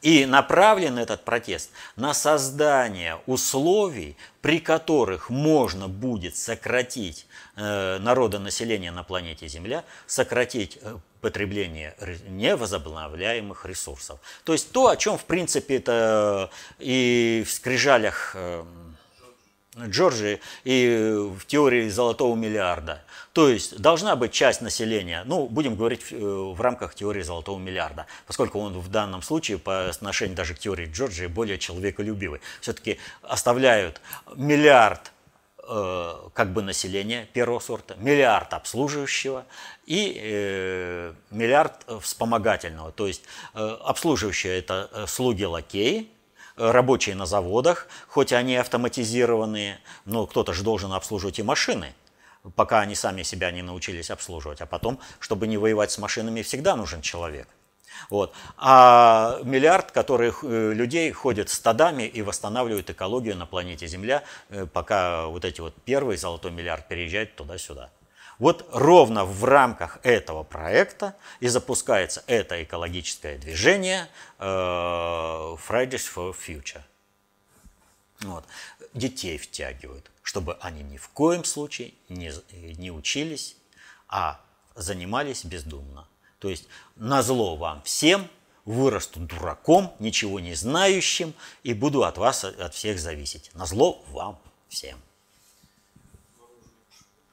И 0.02 0.26
направлен 0.26 0.98
этот 0.98 1.24
протест 1.24 1.70
на 1.96 2.14
создание 2.14 3.18
условий, 3.26 4.16
при 4.40 4.60
которых 4.60 5.30
можно 5.30 5.88
будет 5.88 6.36
сократить 6.36 7.26
э, 7.56 7.98
народонаселение 7.98 8.92
на 8.92 9.02
планете 9.02 9.48
Земля, 9.48 9.84
сократить 10.06 10.78
э, 10.80 10.96
потребление 11.20 11.96
невозобновляемых 12.28 13.66
ресурсов. 13.66 14.20
То 14.44 14.52
есть 14.52 14.70
то, 14.70 14.88
о 14.88 14.96
чем, 14.96 15.18
в 15.18 15.24
принципе, 15.24 15.76
это 15.76 16.50
и 16.78 17.44
в 17.46 17.50
скрижалях 17.50 18.32
э, 18.34 18.64
Джорджии 19.78 20.40
и 20.64 21.28
в 21.38 21.44
теории 21.46 21.88
золотого 21.88 22.34
миллиарда. 22.34 23.02
То 23.32 23.48
есть 23.50 23.78
должна 23.78 24.16
быть 24.16 24.32
часть 24.32 24.62
населения, 24.62 25.22
ну, 25.26 25.46
будем 25.46 25.76
говорить 25.76 26.00
э, 26.10 26.16
в 26.16 26.58
рамках 26.60 26.94
теории 26.94 27.20
золотого 27.22 27.58
миллиарда, 27.58 28.06
поскольку 28.26 28.58
он 28.58 28.78
в 28.78 28.88
данном 28.88 29.20
случае 29.20 29.58
по 29.58 29.88
отношению 29.88 30.36
даже 30.36 30.54
к 30.54 30.58
теории 30.58 30.90
Джорджии 30.90 31.26
более 31.26 31.58
человеколюбивый. 31.58 32.40
Все-таки 32.62 32.98
оставляют 33.22 34.00
миллиард 34.34 35.12
э, 35.68 36.14
как 36.32 36.52
бы 36.54 36.62
населения 36.62 37.28
первого 37.32 37.58
сорта, 37.58 37.94
миллиард 37.98 38.54
обслуживающего 38.54 39.44
и 39.84 40.18
э, 40.18 41.12
миллиард 41.30 41.74
вспомогательного. 42.00 42.90
То 42.92 43.06
есть 43.06 43.22
э, 43.52 43.76
обслуживающие 43.84 44.58
это 44.58 44.88
э, 44.92 45.04
слуги-лакеи, 45.06 46.08
рабочие 46.56 47.14
на 47.14 47.26
заводах, 47.26 47.88
хоть 48.08 48.32
они 48.32 48.56
автоматизированные, 48.56 49.78
но 50.04 50.26
кто-то 50.26 50.52
же 50.52 50.62
должен 50.62 50.92
обслуживать 50.92 51.38
и 51.38 51.42
машины, 51.42 51.94
пока 52.54 52.80
они 52.80 52.94
сами 52.94 53.22
себя 53.22 53.50
не 53.50 53.62
научились 53.62 54.10
обслуживать. 54.10 54.60
А 54.60 54.66
потом, 54.66 54.98
чтобы 55.20 55.46
не 55.46 55.58
воевать 55.58 55.90
с 55.90 55.98
машинами, 55.98 56.42
всегда 56.42 56.76
нужен 56.76 57.02
человек. 57.02 57.48
Вот. 58.10 58.34
А 58.56 59.40
миллиард, 59.42 59.90
которых 59.90 60.44
э, 60.44 60.72
людей 60.72 61.10
ходят 61.12 61.48
стадами 61.48 62.02
и 62.02 62.22
восстанавливают 62.22 62.90
экологию 62.90 63.36
на 63.36 63.46
планете 63.46 63.86
Земля, 63.86 64.22
э, 64.50 64.66
пока 64.66 65.26
вот 65.26 65.44
эти 65.44 65.60
вот 65.60 65.74
первый 65.84 66.16
золотой 66.16 66.50
миллиард 66.50 66.88
переезжает 66.88 67.36
туда-сюда. 67.36 67.90
Вот 68.38 68.68
ровно 68.72 69.24
в 69.24 69.44
рамках 69.44 69.98
этого 70.02 70.42
проекта 70.42 71.16
и 71.40 71.48
запускается 71.48 72.22
это 72.26 72.62
экологическое 72.62 73.38
движение 73.38 74.08
э, 74.38 74.44
Fridays 74.44 76.04
for 76.14 76.34
Future. 76.36 76.82
Вот. 78.20 78.44
Детей 78.92 79.38
втягивают, 79.38 80.10
чтобы 80.22 80.58
они 80.60 80.82
ни 80.82 80.98
в 80.98 81.08
коем 81.08 81.44
случае 81.44 81.94
не, 82.08 82.32
не 82.52 82.90
учились, 82.90 83.56
а 84.08 84.40
занимались 84.74 85.44
бездумно. 85.44 86.06
То 86.38 86.48
есть 86.48 86.68
на 86.96 87.22
зло 87.22 87.56
вам 87.56 87.82
всем 87.82 88.28
вырасту 88.66 89.20
дураком, 89.20 89.94
ничего 89.98 90.40
не 90.40 90.54
знающим 90.54 91.32
и 91.62 91.72
буду 91.72 92.04
от 92.04 92.18
вас, 92.18 92.44
от 92.44 92.74
всех 92.74 92.98
зависеть. 92.98 93.50
На 93.54 93.64
зло 93.64 94.04
вам 94.08 94.38
всем. 94.68 94.98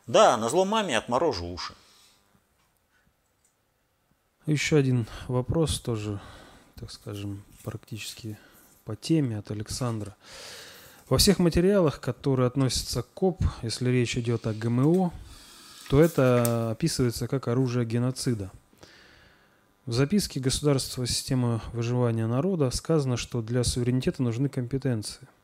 Да, 0.07 0.35
на 0.35 0.49
зло 0.49 0.65
маме 0.65 0.97
отморожу 0.97 1.45
уши. 1.45 1.73
Еще 4.45 4.75
один 4.75 5.07
вопрос 5.29 5.79
тоже, 5.79 6.19
так 6.75 6.91
скажем, 6.91 7.45
практически 7.63 8.37
по 8.83 8.97
теме 8.97 9.37
от 9.37 9.49
Александра. 9.51 10.17
Во 11.07 11.17
всех 11.17 11.39
материалах, 11.39 12.01
которые 12.01 12.47
относятся 12.47 13.01
к 13.01 13.13
КОП, 13.13 13.41
если 13.61 13.89
речь 13.89 14.17
идет 14.17 14.45
о 14.45 14.53
ГМО, 14.53 15.13
то 15.89 16.01
это 16.01 16.71
описывается 16.71 17.29
как 17.29 17.47
оружие 17.47 17.85
геноцида. 17.85 18.51
В 19.85 19.93
записке 19.93 20.41
«Государство. 20.41 21.07
Система 21.07 21.61
выживания 21.71 22.27
народа» 22.27 22.71
сказано, 22.71 23.15
что 23.15 23.41
для 23.41 23.63
суверенитета 23.63 24.21
нужны 24.21 24.49
компетенции– 24.49 25.29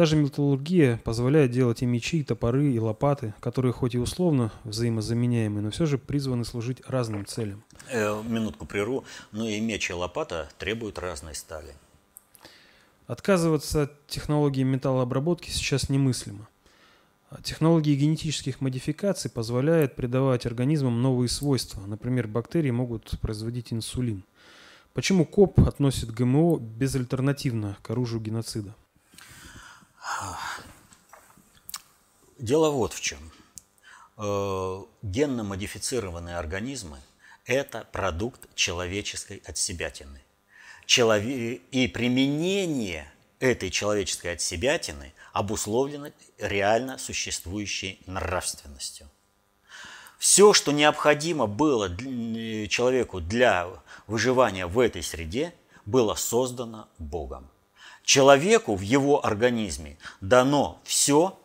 Та 0.00 0.06
же 0.06 0.16
металлургия 0.16 0.98
позволяет 1.04 1.50
делать 1.50 1.82
и 1.82 1.84
мечи, 1.84 2.20
и 2.20 2.24
топоры, 2.24 2.72
и 2.72 2.78
лопаты, 2.78 3.34
которые 3.38 3.74
хоть 3.74 3.94
и 3.94 3.98
условно 3.98 4.50
взаимозаменяемы, 4.64 5.60
но 5.60 5.70
все 5.70 5.84
же 5.84 5.98
призваны 5.98 6.46
служить 6.46 6.80
разным 6.86 7.26
целям. 7.26 7.62
Э, 7.90 8.22
минутку 8.26 8.64
прерву, 8.64 9.04
но 9.30 9.46
и 9.46 9.60
меч 9.60 9.90
и 9.90 9.92
лопата 9.92 10.48
требуют 10.58 10.98
разной 10.98 11.34
стали. 11.34 11.74
Отказываться 13.08 13.82
от 13.82 14.06
технологии 14.06 14.62
металлообработки 14.62 15.50
сейчас 15.50 15.90
немыслимо. 15.90 16.48
Технологии 17.44 17.94
генетических 17.94 18.62
модификаций 18.62 19.30
позволяют 19.30 19.96
придавать 19.96 20.46
организмам 20.46 21.02
новые 21.02 21.28
свойства. 21.28 21.82
Например, 21.84 22.26
бактерии 22.26 22.70
могут 22.70 23.20
производить 23.20 23.70
инсулин. 23.70 24.24
Почему 24.94 25.26
КОП 25.26 25.60
относит 25.60 26.10
ГМО 26.10 26.58
безальтернативно 26.58 27.76
к 27.82 27.90
оружию 27.90 28.22
геноцида? 28.22 28.74
Дело 32.38 32.70
вот 32.70 32.92
в 32.94 33.00
чем. 33.00 33.30
Э, 34.16 34.82
генно-модифицированные 35.02 36.36
организмы– 36.36 36.98
это 37.44 37.86
продукт 37.92 38.54
человеческой 38.54 39.42
отсебятины. 39.46 40.22
И 40.86 41.90
применение 41.92 43.12
этой 43.40 43.70
человеческой 43.70 44.32
отсебятины 44.32 45.12
обусловлено 45.32 46.12
реально 46.38 46.98
существующей 46.98 48.00
нравственностью. 48.06 49.08
Все, 50.18 50.52
что 50.52 50.72
необходимо 50.72 51.46
было 51.46 51.88
человеку 52.68 53.20
для 53.20 53.68
выживания 54.06 54.66
в 54.66 54.78
этой 54.78 55.02
среде, 55.02 55.54
было 55.86 56.14
создано 56.14 56.88
Богом. 56.98 57.49
Человеку 58.10 58.74
в 58.74 58.80
его 58.80 59.24
организме 59.24 59.96
дано 60.20 60.80
все, 60.82 61.38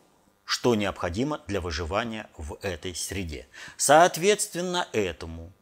что 0.45 0.73
необходимо 0.73 1.39
для 1.45 1.61
выживания 1.61 2.27
в 2.39 2.57
этой 2.63 2.95
среде. 2.95 3.45
Соответственно 3.77 4.87
этому, 4.91 5.53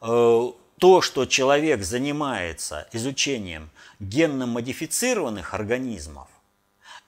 э, 0.00 0.52
то, 0.78 1.02
что 1.02 1.26
человек 1.26 1.82
занимается 1.82 2.88
изучением 2.90 3.68
генно-модифицированных 3.98 5.52
организмов, 5.52 6.28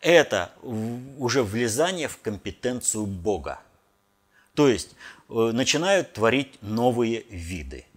это 0.03 0.53
уже 0.61 1.43
влезание 1.43 2.09
в 2.09 2.19
компетенцию 2.19 3.07
Бога. 3.07 3.61
То 4.53 4.69
есть 4.69 4.91
э, 5.31 5.33
начинают 5.33 6.13
творить 6.13 6.59
новые 6.61 7.23
виды– 7.31 7.87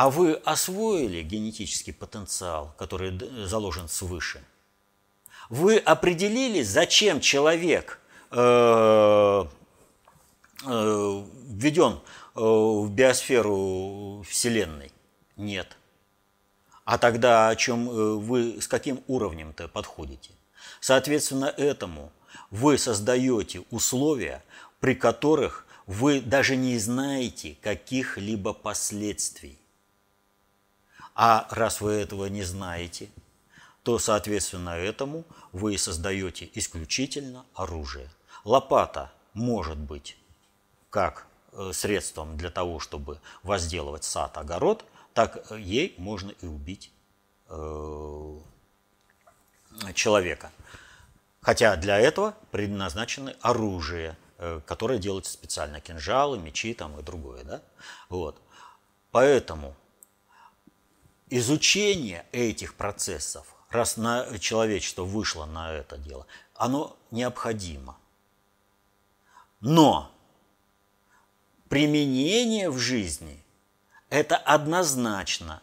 а 0.00 0.08
вы 0.08 0.32
освоили 0.32 1.20
генетический 1.20 1.92
потенциал, 1.92 2.74
который 2.78 3.12
заложен 3.46 3.86
свыше? 3.86 4.42
Вы 5.50 5.76
определили, 5.76 6.62
зачем 6.62 7.20
человек 7.20 8.00
э, 8.30 9.44
э, 10.64 11.22
введен 11.50 11.92
э, 11.92 12.40
в 12.40 12.88
биосферу 12.90 14.24
Вселенной? 14.26 14.90
Нет. 15.36 15.76
А 16.86 16.96
тогда 16.96 17.50
о 17.50 17.56
чем 17.56 17.90
э, 17.90 18.14
вы, 18.14 18.58
с 18.58 18.68
каким 18.68 19.02
уровнем-то 19.06 19.68
подходите? 19.68 20.30
Соответственно, 20.80 21.52
этому 21.58 22.10
вы 22.50 22.78
создаете 22.78 23.64
условия, 23.70 24.42
при 24.80 24.94
которых 24.94 25.66
вы 25.86 26.22
даже 26.22 26.56
не 26.56 26.78
знаете 26.78 27.58
каких-либо 27.60 28.54
последствий. 28.54 29.59
А 31.14 31.46
раз 31.50 31.80
вы 31.80 31.92
этого 31.92 32.26
не 32.26 32.42
знаете, 32.42 33.10
то, 33.82 33.98
соответственно, 33.98 34.70
этому 34.70 35.24
вы 35.52 35.76
создаете 35.78 36.48
исключительно 36.54 37.44
оружие. 37.54 38.08
Лопата 38.44 39.12
может 39.34 39.78
быть 39.78 40.16
как 40.90 41.26
э, 41.52 41.70
средством 41.72 42.36
для 42.36 42.50
того, 42.50 42.80
чтобы 42.80 43.20
возделывать 43.42 44.04
сад, 44.04 44.36
огород, 44.36 44.84
так 45.14 45.50
ей 45.50 45.94
можно 45.98 46.30
и 46.30 46.46
убить 46.46 46.92
э, 47.48 48.38
человека. 49.94 50.50
Хотя 51.40 51.76
для 51.76 51.98
этого 51.98 52.34
предназначены 52.50 53.34
оружие, 53.40 54.16
э, 54.38 54.60
которое 54.66 54.98
делается 54.98 55.32
специально, 55.32 55.80
кинжалы, 55.80 56.38
мечи 56.38 56.74
там 56.74 56.98
и 56.98 57.02
другое. 57.02 57.44
Да? 57.44 57.62
Вот. 58.08 58.40
Поэтому 59.10 59.74
изучение 61.30 62.26
этих 62.32 62.74
процессов, 62.74 63.46
раз 63.70 63.96
на 63.96 64.38
человечество 64.38 65.04
вышло 65.04 65.46
на 65.46 65.72
это 65.72 65.96
дело, 65.96 66.26
оно 66.54 66.96
необходимо. 67.10 67.96
Но 69.60 70.10
применение 71.68 72.70
в 72.70 72.78
жизни– 72.78 73.42
это 74.10 74.36
однозначно 74.36 75.62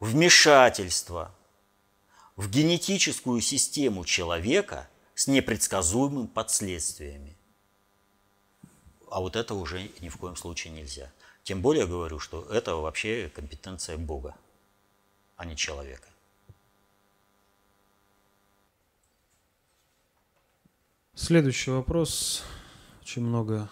вмешательство 0.00 1.32
в 2.36 2.48
генетическую 2.48 3.40
систему 3.40 4.04
человека 4.04 4.88
с 5.14 5.26
непредсказуемыми 5.26 6.26
последствиями. 6.26 7.36
А 9.10 9.20
вот 9.20 9.36
это 9.36 9.54
уже 9.54 9.90
ни 10.00 10.08
в 10.08 10.16
коем 10.16 10.36
случае 10.36 10.72
нельзя. 10.72 11.12
Тем 11.42 11.62
более 11.62 11.86
говорю, 11.86 12.18
что 12.18 12.46
это 12.50 12.76
вообще 12.76 13.30
компетенция 13.34 13.96
Бога. 13.96 14.34
а 15.36 15.46
не 15.46 15.56
человека. 15.56 16.06
Следующий 21.14 21.70
вопрос. 21.70 22.42
Очень 23.00 23.22
много 23.22 23.70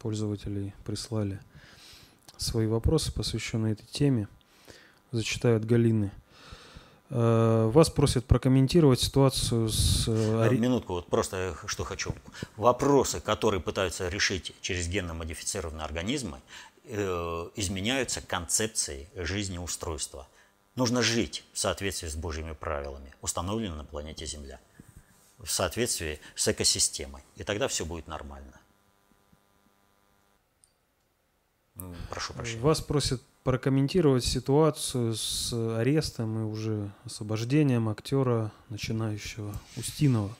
пользователей 0.00 0.74
прислали 0.84 1.40
свои 2.36 2.66
вопросы, 2.66 3.12
посвященные 3.12 3.74
этой 3.74 3.86
теме. 3.86 4.28
Зачитаю 5.12 5.56
от 5.56 5.64
Галины. 5.64 6.10
Э, 7.10 7.70
вас 7.72 7.88
просят 7.88 8.26
прокомментировать 8.26 9.00
ситуацию 9.00 9.68
с... 9.70 10.06
Э, 10.08 10.50
минутку, 10.50 10.92
вот 10.94 11.06
просто 11.06 11.56
что 11.66 11.84
хочу. 11.84 12.14
Вопросы, 12.56 13.20
которые 13.20 13.60
пытаются 13.60 14.08
решить 14.08 14.54
через 14.60 14.88
генно-модифицированные 14.88 15.84
организмы, 15.84 16.36
э, 16.36 16.42
изменяются 16.88 18.20
концепцией 18.20 19.08
жизнеустройства. 19.14 20.26
Нужно 20.74 21.02
жить 21.02 21.44
в 21.52 21.58
соответствии 21.58 22.08
с 22.08 22.14
Божьими 22.14 22.52
правилами, 22.52 23.14
установленными 23.20 23.78
на 23.78 23.84
планете 23.84 24.26
Земля, 24.26 24.60
в 25.38 25.50
соответствии 25.50 26.20
с 26.34 26.48
экосистемой. 26.48 27.22
И 27.36 27.44
тогда 27.44 27.68
все 27.68 27.84
будет 27.84 28.06
нормально. 28.06 28.58
Прошу 32.10 32.32
прощения. 32.32 32.62
Вас 32.62 32.80
просят 32.80 33.22
прокомментировать 33.44 34.24
ситуацию 34.24 35.14
с 35.14 35.52
арестом 35.52 36.38
и 36.38 36.42
уже 36.42 36.90
освобождением 37.04 37.88
актера, 37.88 38.50
начинающего 38.68 39.54
Устинова. 39.76 40.34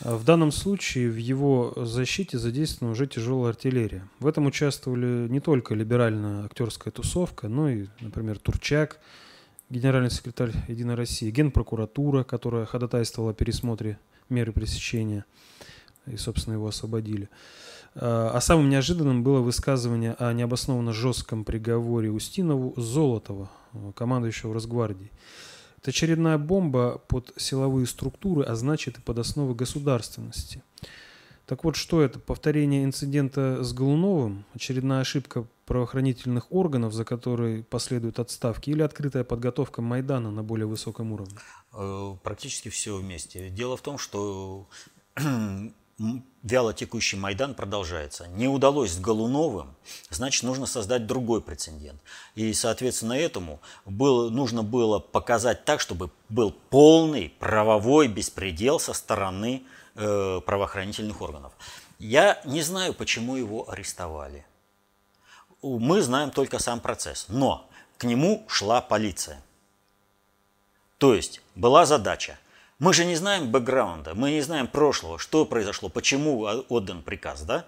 В 0.00 0.24
данном 0.24 0.50
случае 0.50 1.10
в 1.10 1.16
его 1.16 1.74
защите 1.76 2.38
задействована 2.38 2.92
уже 2.92 3.06
тяжелая 3.06 3.50
артиллерия. 3.50 4.08
В 4.18 4.26
этом 4.26 4.46
участвовали 4.46 5.28
не 5.28 5.40
только 5.40 5.74
либеральная 5.74 6.46
актерская 6.46 6.90
тусовка, 6.90 7.48
но 7.48 7.68
и, 7.68 7.86
например, 8.00 8.38
Турчак, 8.38 8.98
генеральный 9.68 10.10
секретарь 10.10 10.52
Единой 10.68 10.94
России, 10.94 11.30
генпрокуратура, 11.30 12.24
которая 12.24 12.64
ходатайствовала 12.64 13.32
о 13.32 13.34
пересмотре 13.34 13.98
меры 14.30 14.52
пресечения, 14.52 15.26
и, 16.06 16.16
собственно, 16.16 16.54
его 16.54 16.68
освободили. 16.68 17.28
А, 17.94 18.30
а 18.32 18.40
самым 18.40 18.70
неожиданным 18.70 19.22
было 19.22 19.40
высказывание 19.40 20.14
о 20.14 20.32
необоснованно 20.32 20.94
жестком 20.94 21.44
приговоре 21.44 22.10
Устинову 22.10 22.72
Золотова, 22.80 23.50
командующего 23.94 24.54
Росгвардией. 24.54 25.10
Это 25.80 25.90
очередная 25.90 26.36
бомба 26.36 27.02
под 27.08 27.32
силовые 27.36 27.86
структуры, 27.86 28.44
а 28.44 28.54
значит 28.54 28.98
и 28.98 29.00
под 29.00 29.18
основы 29.18 29.54
государственности. 29.54 30.62
Так 31.46 31.64
вот, 31.64 31.74
что 31.74 32.02
это? 32.02 32.18
Повторение 32.18 32.84
инцидента 32.84 33.64
с 33.64 33.72
Голуновым? 33.72 34.44
Очередная 34.54 35.00
ошибка 35.00 35.48
правоохранительных 35.64 36.52
органов, 36.52 36.92
за 36.92 37.04
которой 37.04 37.64
последуют 37.64 38.18
отставки? 38.18 38.70
Или 38.70 38.82
открытая 38.82 39.24
подготовка 39.24 39.82
Майдана 39.82 40.30
на 40.30 40.44
более 40.44 40.66
высоком 40.66 41.12
уровне? 41.12 41.36
Э, 41.72 42.14
практически 42.22 42.68
все 42.68 42.96
вместе. 42.96 43.50
Дело 43.50 43.76
в 43.76 43.80
том, 43.80 43.98
что 43.98 44.68
вяло 46.42 46.72
текущий 46.72 47.16
Майдан 47.16 47.54
продолжается. 47.54 48.26
Не 48.28 48.48
удалось 48.48 48.92
с 48.92 48.98
Голуновым, 48.98 49.74
значит, 50.08 50.42
нужно 50.44 50.66
создать 50.66 51.06
другой 51.06 51.42
прецедент. 51.42 52.00
И, 52.34 52.52
соответственно, 52.54 53.12
этому 53.12 53.60
было, 53.84 54.30
нужно 54.30 54.62
было 54.62 54.98
показать 54.98 55.64
так, 55.64 55.80
чтобы 55.80 56.10
был 56.28 56.52
полный 56.70 57.34
правовой 57.38 58.08
беспредел 58.08 58.80
со 58.80 58.94
стороны 58.94 59.62
э, 59.94 60.40
правоохранительных 60.44 61.20
органов. 61.20 61.52
Я 61.98 62.40
не 62.44 62.62
знаю, 62.62 62.94
почему 62.94 63.36
его 63.36 63.70
арестовали. 63.70 64.46
Мы 65.62 66.00
знаем 66.00 66.30
только 66.30 66.58
сам 66.58 66.80
процесс. 66.80 67.26
Но 67.28 67.68
к 67.98 68.04
нему 68.04 68.46
шла 68.48 68.80
полиция. 68.80 69.42
То 70.96 71.14
есть 71.14 71.42
была 71.54 71.84
задача– 71.84 72.38
мы 72.80 72.92
же 72.92 73.04
не 73.04 73.14
знаем 73.14 73.50
бэкграунда, 73.50 74.14
мы 74.14 74.32
не 74.32 74.40
знаем 74.40 74.66
прошлого, 74.66 75.18
что 75.18 75.44
произошло, 75.44 75.88
почему 75.88 76.42
отдан 76.68 77.02
приказ, 77.02 77.42
да? 77.42 77.66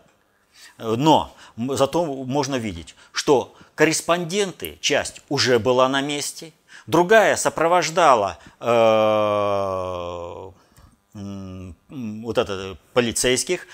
Но 0.79 1.37
зато 1.57 2.05
можно 2.05 2.57
видеть, 2.57 2.97
что 3.13 3.55
корреспонденты, 3.75 4.79
часть 4.81 5.21
уже 5.29 5.59
была 5.59 5.89
на 5.89 6.01
месте, 6.01 6.53
другая 6.87 7.37
сопровождала 7.37 8.39
э, 8.59 10.51
вот 11.15 12.39
это 12.39 12.77
полицейских, 12.95 13.67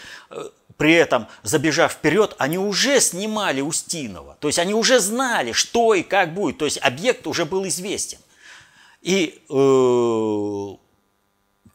при 0.76 0.92
этом, 0.92 1.26
забежав 1.42 1.92
вперед, 1.92 2.34
они 2.38 2.58
уже 2.58 3.00
снимали 3.00 3.60
Устинова. 3.60 4.36
То 4.40 4.48
есть 4.48 4.58
они 4.58 4.74
уже 4.74 5.00
знали, 5.00 5.52
что 5.52 5.94
и 5.94 6.02
как 6.02 6.34
будет. 6.34 6.58
То 6.58 6.64
есть 6.64 6.78
объект 6.78 7.26
уже 7.26 7.44
был 7.44 7.66
известен. 7.66 8.18
И 9.02 9.42
э, 9.48 10.87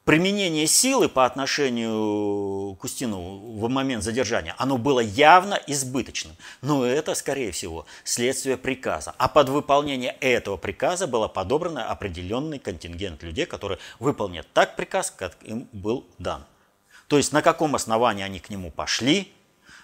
применение 0.06 0.68
силы 0.68 1.08
по 1.08 1.26
отношению 1.26 2.76
к 2.76 2.84
Устину 2.84 3.58
в 3.58 3.70
момент 3.70 4.04
задержания, 4.04 4.56
оно 4.58 4.78
было 4.78 5.00
явно 5.00 5.60
избыточным. 5.68 6.36
Но 6.62 6.86
это, 6.86 7.16
скорее 7.16 7.52
всего, 7.52 7.86
следствие 8.04 8.58
приказа. 8.58 9.14
А 9.18 9.28
под 9.28 9.50
выполнение 9.50 10.16
этого 10.20 10.58
приказа 10.58 11.08
было 11.08 11.28
подобрано 11.28 11.90
определенный 11.90 12.60
контингент 12.60 13.24
людей, 13.24 13.46
которые 13.46 13.80
выполнят 14.00 14.48
так 14.54 14.76
приказ, 14.76 15.12
как 15.12 15.38
им 15.44 15.68
был 15.72 16.06
дан. 16.20 16.46
То 17.08 17.18
есть 17.18 17.32
на 17.32 17.42
каком 17.42 17.76
основании 17.76 18.24
они 18.24 18.40
к 18.40 18.50
нему 18.50 18.72
пошли, 18.72 19.32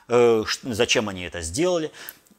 э, 0.08 0.44
зачем 0.64 1.10
они 1.10 1.24
это 1.24 1.42
сделали. 1.42 1.92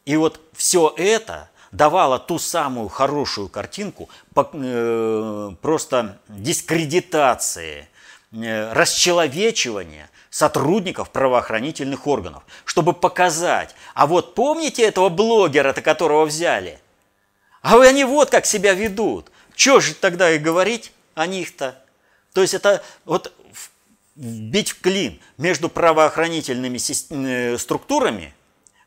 И 0.05 0.17
вот 0.17 0.41
все 0.55 0.93
это 0.97 1.50
давала 1.73 2.19
ту 2.19 2.39
самую 2.39 2.89
хорошую 2.89 3.49
картинку 3.49 4.09
э, 4.35 5.51
просто 5.61 6.19
дискредитации, 6.29 7.89
э, 8.33 8.73
расчеловечивания 8.73 10.11
сотрудников 10.31 11.11
правоохранительных 11.11 12.07
органов, 12.07 12.43
чтобы 12.65 12.93
показать, 12.93 13.75
а 13.95 14.07
вот 14.07 14.35
помните 14.35 14.83
этого 14.83 15.09
блогера-то, 15.09 15.83
которого 15.83 16.25
взяли? 16.25 16.79
А 17.63 17.81
они 17.81 18.05
вот 18.05 18.31
как 18.31 18.47
себя 18.47 18.73
ведут. 18.75 19.31
Что 19.55 19.81
же 19.81 19.95
тогда 19.95 20.31
и 20.31 20.39
говорить 20.39 20.93
о 21.15 21.27
них-то? 21.27 21.83
То 22.33 22.41
есть 22.41 22.55
это 22.55 22.83
вот 23.05 23.33
бить 24.17 24.71
в 24.71 24.81
клин 24.81 25.21
между 25.37 25.69
правоохранительными 25.69 26.79
э, 26.79 27.59
структурами– 27.59 28.35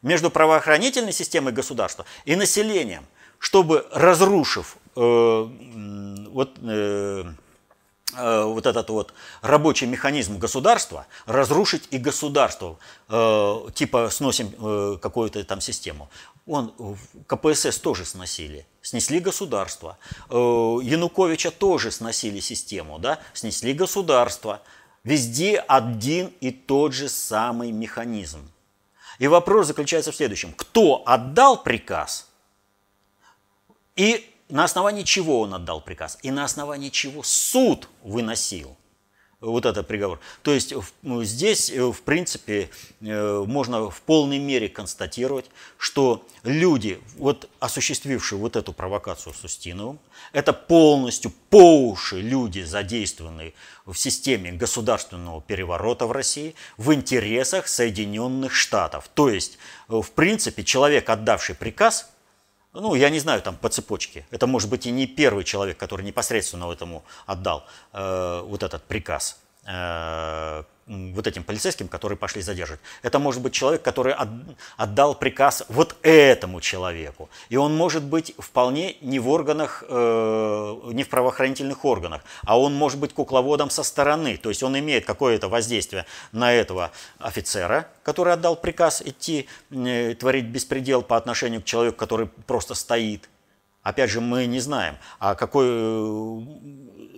между 0.04 0.30
правоохранительной 0.30 1.14
системой 1.14 1.54
государства 1.54 2.06
и 2.26 2.36
населением, 2.36 3.06
чтобы, 3.40 3.88
разрушив 3.92 4.78
э, 4.96 5.00
вот, 5.00 6.58
э, 6.62 7.24
э, 8.16 8.44
вот 8.44 8.66
этот 8.66 8.90
вот 8.90 9.14
рабочий 9.42 9.88
механизм 9.88 10.38
государства, 10.38 11.08
разрушить 11.26 11.88
и 11.90 11.98
государство, 11.98 12.78
э, 13.10 13.56
типа 13.74 14.10
сносим 14.12 14.54
э, 14.58 14.98
какую-то 15.02 15.44
там 15.44 15.62
систему. 15.62 16.10
Он, 16.46 16.74
КПСС 17.28 17.80
тоже 17.80 18.06
сносили, 18.06 18.66
снесли 18.82 19.20
государство. 19.20 19.98
Э, 20.30 20.36
Януковича 20.36 21.52
тоже 21.52 21.92
сносили 21.92 22.40
систему, 22.40 23.00
да, 23.00 23.20
снесли 23.34 23.74
государство. 23.74 24.62
Везде 25.04 25.58
один 25.58 26.32
и 26.40 26.52
тот 26.52 26.94
же 26.94 27.10
самый 27.10 27.72
механизм. 27.72 28.40
И 29.20 29.28
вопрос 29.28 29.68
заключается 29.68 30.12
в 30.12 30.16
следующем. 30.16 30.54
Кто 30.54 31.04
отдал 31.06 31.62
приказ? 31.62 32.28
И 33.96 34.30
на 34.50 34.64
основании 34.64 35.04
чего 35.04 35.42
он 35.42 35.54
отдал 35.54 35.82
приказ, 35.82 36.18
и 36.22 36.32
на 36.32 36.44
основании 36.44 36.90
чего 36.90 37.24
суд 37.24 37.90
выносил 38.04 38.76
вот 39.44 39.66
этот 39.66 39.88
приговор. 39.88 40.20
То 40.42 40.54
есть 40.54 40.74
ну, 41.02 41.24
здесь, 41.24 41.70
э, 41.70 41.82
в 41.84 42.02
принципе, 42.02 42.70
э, 43.02 43.44
можно 43.46 43.90
в 43.90 44.02
полной 44.02 44.40
мере 44.40 44.70
констатировать, 44.70 45.46
что 45.78 46.26
люди, 46.44 47.00
вот 47.18 47.50
осуществившие 47.60 48.40
вот 48.40 48.56
эту 48.56 48.74
провокацию 48.74 49.34
с 49.34 49.44
Устиновым, 49.44 50.00
это 50.32 50.54
полностью 50.54 51.32
по 51.50 51.90
уши 51.90 52.22
люди, 52.22 52.62
задействованные 52.62 53.54
в 53.86 53.96
системе 53.96 54.52
государственного 54.52 55.42
переворота 55.42 56.08
в 56.08 56.12
России 56.12 56.56
в 56.78 56.94
интересах 56.94 57.68
Соединенных 57.68 58.54
Штатов. 58.54 59.10
То 59.14 59.30
есть, 59.30 59.58
э, 59.90 60.02
в 60.02 60.12
принципе, 60.12 60.64
человек, 60.64 61.10
отдавший 61.10 61.56
приказ, 61.56 62.10
ну, 62.74 62.96
я 62.96 63.10
не 63.10 63.20
знаю, 63.20 63.42
там 63.42 63.56
по 63.56 63.70
цепочке. 63.70 64.26
Это 64.32 64.48
может 64.48 64.70
быть 64.70 64.86
и 64.86 64.92
не 64.92 65.08
первый 65.08 65.44
человек, 65.44 65.78
который 65.78 66.06
непосредственно 66.06 66.68
этому 66.72 67.04
отдал 67.26 67.66
э, 67.94 68.42
вот 68.46 68.64
этот 68.64 68.84
приказ. 68.84 69.40
Э, 69.66 70.64
вот 70.88 71.28
этим 71.28 71.44
полицейским, 71.44 71.88
которые 71.88 72.18
пошли 72.18 72.42
задерживать. 72.42 72.82
Это 73.02 73.20
может 73.20 73.42
быть 73.42 73.54
человек, 73.54 73.82
который 73.82 74.16
отдал 74.78 75.16
приказ 75.16 75.64
вот 75.70 75.96
этому 76.02 76.62
человеку. 76.62 77.30
И 77.50 77.56
он 77.56 77.76
может 77.76 78.04
быть 78.04 78.34
вполне 78.38 78.98
не 79.02 79.20
в 79.20 79.30
органах, 79.30 79.84
э, 79.88 80.80
не 80.92 81.04
в 81.04 81.10
правоохранительных 81.10 81.86
органах, 81.86 82.24
а 82.44 82.60
он 82.60 82.74
может 82.76 83.00
быть 83.00 83.14
кукловодом 83.14 83.70
со 83.70 83.84
стороны. 83.84 84.38
То 84.38 84.50
есть 84.50 84.64
он 84.64 84.78
имеет 84.78 85.06
какое-то 85.06 85.48
воздействие 85.48 86.06
на 86.32 86.54
этого 86.54 86.92
офицера, 87.20 87.88
который 88.04 88.34
отдал 88.34 88.56
приказ 88.56 89.02
идти 89.02 89.48
э, 89.72 90.16
творить 90.16 90.46
беспредел 90.46 91.02
по 91.02 91.16
отношению 91.16 91.62
к 91.62 91.66
человеку, 91.66 91.98
который 91.98 92.28
просто 92.28 92.74
стоит. 92.76 93.30
Опять 93.84 94.10
же, 94.10 94.22
мы 94.22 94.46
не 94.46 94.62
знаем, 94.62 94.98
а 95.20 95.36
какой 95.36 95.66
э, 95.68 96.42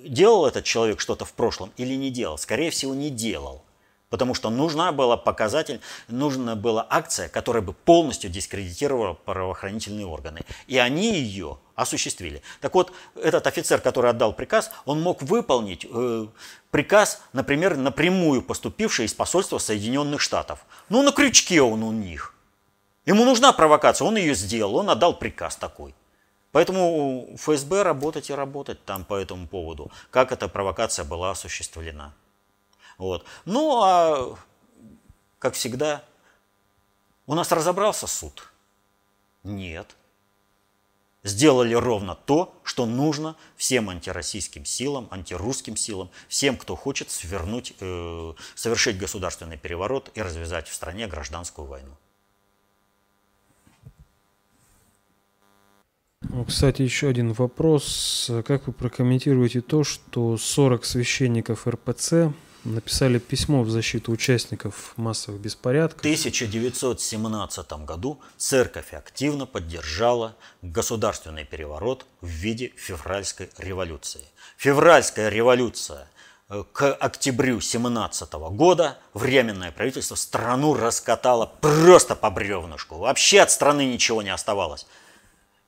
делал 0.07 0.47
этот 0.47 0.65
человек 0.65 0.99
что-то 0.99 1.23
в 1.23 1.33
прошлом 1.33 1.71
или 1.77 1.93
не 1.93 2.09
делал. 2.09 2.39
Скорее 2.39 2.71
всего, 2.71 2.95
не 2.95 3.11
делал. 3.11 3.63
Потому 4.09 4.33
что 4.33 4.49
нужна 4.49 4.91
была 4.91 5.17
показатель, 5.17 5.79
нужна 6.07 6.55
была 6.55 6.85
акция, 6.89 7.27
которая 7.27 7.61
бы 7.61 7.73
полностью 7.73 8.29
дискредитировала 8.29 9.13
правоохранительные 9.13 10.05
органы. 10.05 10.41
И 10.67 10.77
они 10.77 11.13
ее 11.13 11.59
осуществили. 11.75 12.41
Так 12.61 12.73
вот, 12.75 12.93
этот 13.15 13.45
офицер, 13.45 13.81
который 13.81 14.11
отдал 14.11 14.33
приказ, 14.33 14.71
он 14.85 15.01
мог 15.01 15.21
выполнить 15.21 15.85
э, 15.89 16.27
приказ, 16.71 17.21
например, 17.33 17.77
напрямую 17.77 18.41
поступивший 18.41 19.05
из 19.05 19.13
посольства 19.13 19.57
Соединенных 19.57 20.21
Штатов. 20.21 20.65
Ну, 20.89 21.03
на 21.03 21.11
крючке 21.11 21.61
он 21.61 21.83
у 21.83 21.91
них. 21.91 22.33
Ему 23.05 23.25
нужна 23.25 23.53
провокация, 23.53 24.07
он 24.07 24.15
ее 24.17 24.33
сделал, 24.33 24.77
он 24.77 24.89
отдал 24.89 25.17
приказ 25.19 25.55
такой. 25.57 25.93
Поэтому 26.55 27.27
ФСБ 27.35 27.83
работать 27.83 28.29
и 28.29 28.33
работать 28.33 28.85
там 28.85 29.03
по 29.03 29.15
этому 29.15 29.45
поводу, 29.45 29.91
как 30.09 30.31
эта 30.31 30.47
провокация 30.47 31.03
была 31.03 31.31
осуществлена. 31.31 32.13
Вот. 32.97 33.25
Ну, 33.43 33.81
а 33.83 34.37
как 35.37 35.55
всегда, 35.55 36.01
у 37.27 37.35
нас 37.35 37.51
разобрался 37.51 38.07
суд? 38.07 38.53
Нет. 39.43 39.97
Сделали 41.23 41.73
ровно 41.73 42.15
то, 42.15 42.57
что 42.63 42.85
нужно 42.85 43.35
всем 43.57 43.89
антироссийским 43.89 44.63
силам, 44.63 45.09
антирусским 45.11 45.75
силам, 45.75 46.09
всем, 46.29 46.55
кто 46.55 46.77
хочет 46.77 47.11
свернуть, 47.11 47.73
э, 47.81 48.33
совершить 48.55 48.97
государственный 48.97 49.57
переворот 49.57 50.09
и 50.13 50.21
развязать 50.21 50.69
в 50.69 50.73
стране 50.73 51.05
гражданскую 51.07 51.67
войну. 51.67 51.97
Кстати, 56.47 56.81
еще 56.81 57.07
один 57.07 57.33
вопрос. 57.33 58.31
Как 58.45 58.67
вы 58.67 58.73
прокомментируете 58.73 59.61
то, 59.61 59.83
что 59.83 60.37
40 60.37 60.85
священников 60.85 61.67
РПЦ 61.67 62.31
написали 62.65 63.19
письмо 63.19 63.63
в 63.63 63.69
защиту 63.69 64.11
участников 64.11 64.93
массовых 64.97 65.39
беспорядков. 65.39 66.01
В 66.01 66.05
1917 66.05 67.73
году 67.85 68.19
церковь 68.37 68.93
активно 68.93 69.45
поддержала 69.45 70.35
государственный 70.61 71.45
переворот 71.45 72.05
в 72.21 72.27
виде 72.27 72.73
февральской 72.75 73.49
революции. 73.57 74.21
Февральская 74.57 75.29
революция 75.29 76.07
э, 76.49 76.63
к 76.73 76.93
октябрю 76.93 77.61
17 77.61 78.33
года 78.33 78.97
временное 79.13 79.71
правительство 79.71 80.15
страну 80.15 80.73
раскатало 80.73 81.45
просто 81.61 82.15
по 82.15 82.29
бревнышку. 82.31 82.97
Вообще 82.97 83.41
от 83.41 83.51
страны 83.51 83.85
ничего 83.85 84.21
не 84.21 84.31
оставалось. 84.33 84.87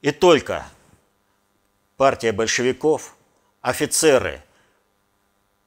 И 0.02 0.12
только 0.12 0.66
партия 1.98 2.32
большевиков, 2.32 3.16
офицеры 3.62 4.42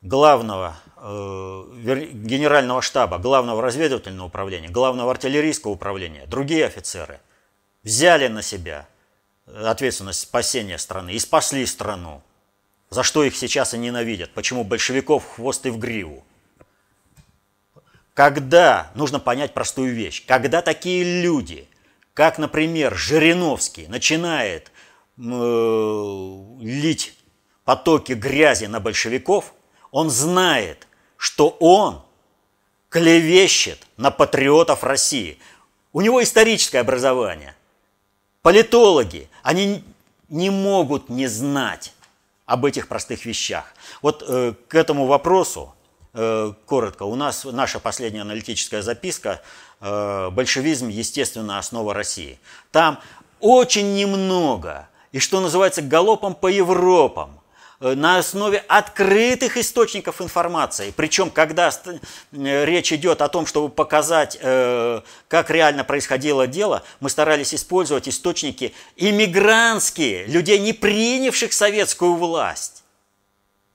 главного 0.03 0.77
Э, 1.03 1.65
генерального 2.13 2.83
штаба, 2.83 3.17
главного 3.17 3.63
разведывательного 3.63 4.27
управления, 4.27 4.69
главного 4.69 5.11
артиллерийского 5.11 5.71
управления, 5.71 6.27
другие 6.27 6.67
офицеры 6.67 7.21
взяли 7.83 8.29
на 8.29 8.43
себя 8.43 8.87
ответственность 9.47 10.21
спасения 10.21 10.77
страны 10.77 11.15
и 11.15 11.19
спасли 11.19 11.65
страну. 11.65 12.23
За 12.91 13.03
что 13.03 13.25
их 13.25 13.35
сейчас 13.35 13.73
и 13.73 13.79
ненавидят, 13.79 14.35
почему 14.35 14.63
большевиков 14.63 15.25
в 15.25 15.37
хвост 15.37 15.65
и 15.65 15.71
в 15.71 15.79
гриву. 15.79 16.23
Когда, 18.13 18.91
нужно 18.95 19.21
понять 19.21 19.55
простую 19.55 19.95
вещь, 19.95 20.27
когда 20.27 20.61
такие 20.61 21.23
люди, 21.23 21.67
как, 22.21 22.37
например, 22.37 22.95
Жириновский, 22.95 23.87
начинает 23.89 24.71
э, 25.17 25.23
лить 26.61 27.15
потоки 27.65 28.13
грязи 28.13 28.67
на 28.67 28.79
большевиков, 28.79 29.55
он 29.91 30.11
знает, 30.11 30.87
что 31.17 31.57
он 31.61 32.03
клевещет 32.91 33.87
на 33.97 34.11
патриотов 34.11 34.85
России. 34.85 35.39
У 35.95 36.03
него 36.03 36.23
историческое 36.23 36.81
образование. 36.81 37.57
Политологи, 38.43 39.31
они 39.43 39.83
не 40.29 40.51
могут 40.51 41.09
не 41.09 41.27
знать 41.27 41.95
об 42.45 42.67
этих 42.67 42.89
простых 42.89 43.25
вещах. 43.25 43.73
Вот 44.03 44.23
э, 44.29 44.53
к 44.69 44.75
этому 44.75 45.07
вопросу, 45.07 45.75
э, 46.13 46.53
коротко, 46.67 47.05
у 47.05 47.15
нас 47.15 47.47
наша 47.47 47.81
последняя 47.81 48.21
аналитическая 48.21 48.83
записка 48.83 49.41
«Большевизм. 49.81 50.89
Естественная 50.89 51.59
основа 51.59 51.95
России». 51.95 52.39
Там 52.71 53.01
очень 53.41 53.95
немного, 53.95 54.89
и 55.13 55.19
что 55.19 55.41
называется, 55.41 55.83
галопом 55.83 56.35
по 56.35 56.49
Европам, 56.49 57.41
Э, 57.83 57.95
на 57.95 58.19
основе 58.19 58.59
открытых 58.69 59.57
источников 59.57 60.21
информации. 60.21 60.93
Причем, 60.95 61.31
когда 61.31 61.71
э, 61.71 62.65
речь 62.67 62.93
идет 62.93 63.23
о 63.23 63.29
том, 63.29 63.47
чтобы 63.47 63.71
показать, 63.71 64.37
э, 64.41 65.01
как 65.29 65.51
реально 65.51 65.83
происходило 65.85 66.47
дело, 66.47 66.83
мы 67.01 67.09
старались 67.09 67.55
использовать 67.55 68.07
источники 68.07 68.75
иммигрантские, 68.97 70.27
людей, 70.27 70.59
не 70.59 70.75
принявших 70.75 71.55
советскую 71.55 72.17
власть. 72.17 72.85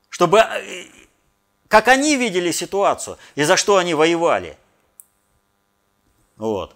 Чтобы, 0.09 0.43
как 1.67 1.87
они 1.87 2.15
видели 2.15 2.51
ситуацию 2.51 3.17
и 3.33 3.43
за 3.43 3.57
что 3.57 3.77
они 3.77 3.95
воевали. 3.95 4.55
Вот. 6.37 6.75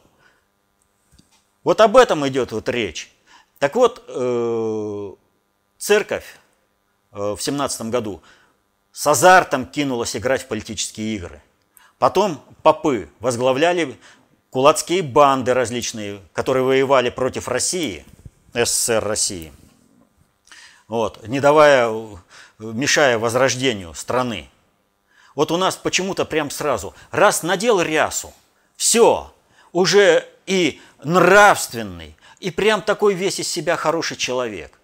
Вот 1.63 1.81
об 1.81 1.97
этом 1.97 2.27
идет 2.27 2.51
вот 2.51 2.69
речь. 2.69 3.11
Так 3.59 3.75
вот, 3.75 4.05
церковь 5.77 6.39
Э, 7.11 7.35
в 7.35 7.41
семнадцатом 7.41 7.89
году 7.89 8.21
с 8.91 9.05
азартом 9.07 9.65
кинулась 9.65 10.15
играть 10.15 10.43
в 10.43 10.47
политические 10.47 11.15
игры. 11.15 11.41
Потом 11.97 12.41
попы 12.61 13.09
возглавляли 13.19 13.99
кулацкие 14.51 15.01
банды 15.01 15.53
различные, 15.53 16.21
которые 16.33 16.63
воевали 16.63 17.09
против 17.09 17.47
России, 17.47 18.05
СССР 18.53 19.03
России, 19.03 19.51
вот, 20.87 21.27
не 21.27 21.39
давая, 21.39 21.91
мешая 22.57 23.19
возрождению 23.19 23.93
страны. 23.93 24.49
Вот 25.35 25.51
у 25.51 25.57
нас 25.57 25.75
почему-то 25.75 26.25
прям 26.25 26.49
сразу, 26.49 26.95
раз 27.11 27.43
надел 27.43 27.81
рясу, 27.81 28.33
все, 28.75 29.33
уже 29.71 30.27
и 30.45 30.81
нравственный, 31.03 32.15
и 32.39 32.51
прям 32.51 32.81
такой 32.81 33.13
весь 33.13 33.39
из 33.39 33.47
себя 33.47 33.75
хороший 33.75 34.17
человек. 34.17 34.79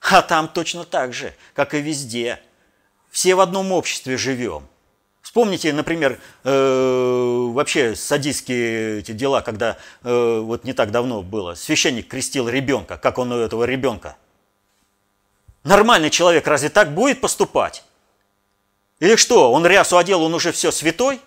А 0.00 0.22
там 0.22 0.48
точно 0.48 0.84
так 0.84 1.12
же, 1.12 1.34
как 1.54 1.74
и 1.74 1.80
везде. 1.80 2.40
Все 3.10 3.34
в 3.34 3.40
одном 3.40 3.72
обществе 3.72 4.16
живем. 4.16 4.66
Вспомните, 5.20 5.72
например, 5.72 6.18
э, 6.42 7.48
вообще 7.52 7.94
садистские 7.94 8.98
эти 8.98 9.12
дела, 9.12 9.40
когда 9.40 9.78
э, 10.02 10.40
вот 10.40 10.64
не 10.64 10.72
так 10.72 10.90
давно 10.90 11.22
было, 11.22 11.54
священник 11.54 12.08
крестил 12.08 12.48
ребенка, 12.48 12.98
как 12.98 13.18
он 13.18 13.32
у 13.32 13.38
этого 13.38 13.64
ребенка. 13.64 14.16
Нормальный 15.62 16.10
человек 16.10 16.46
разве 16.48 16.70
так 16.70 16.92
будет 16.92 17.20
поступать? 17.20 17.84
Или 18.98 19.16
что, 19.16 19.52
он 19.52 19.64
рясу 19.64 19.96
одел, 19.96 20.22
он 20.22 20.34
уже 20.34 20.50
все 20.52 20.72
святой? 20.72 21.20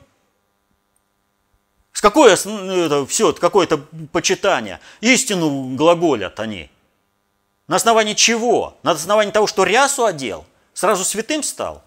Какое 2.06 2.36
это, 2.36 3.08
все, 3.08 3.34
какое-то 3.34 3.80
почитание? 4.12 4.80
Истину 5.02 5.76
глаголят 5.76 6.40
они. 6.40 6.70
На 7.68 7.78
основании 7.78 8.14
чего? 8.14 8.78
На 8.84 8.92
основании 8.92 9.32
того, 9.32 9.48
что 9.48 9.64
рясу 9.64 10.06
одел? 10.06 10.46
Сразу 10.76 11.04
святым 11.04 11.42
стал? 11.42 11.84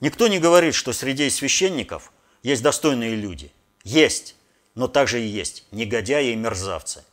Никто 0.00 0.28
не 0.28 0.38
говорит, 0.38 0.74
что 0.74 0.92
среди 0.92 1.30
священников 1.30 2.12
есть 2.42 2.62
достойные 2.62 3.16
люди. 3.16 3.50
Есть, 3.84 4.36
но 4.74 4.86
также 4.86 5.22
и 5.22 5.26
есть 5.26 5.64
негодяи 5.70 6.32
и 6.32 6.36
мерзавцы. 6.36 7.04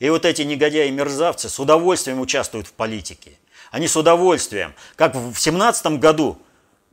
И 0.00 0.10
вот 0.10 0.24
эти 0.24 0.42
негодяи 0.42 0.88
и 0.88 0.90
мерзавцы 0.90 1.48
с 1.48 1.60
удовольствием 1.60 2.18
участвуют 2.18 2.66
в 2.66 2.72
политике. 2.72 3.38
Они 3.70 3.86
с 3.86 3.96
удовольствием, 3.96 4.74
как 4.96 5.14
в 5.14 5.36
17 5.36 6.00
году, 6.00 6.42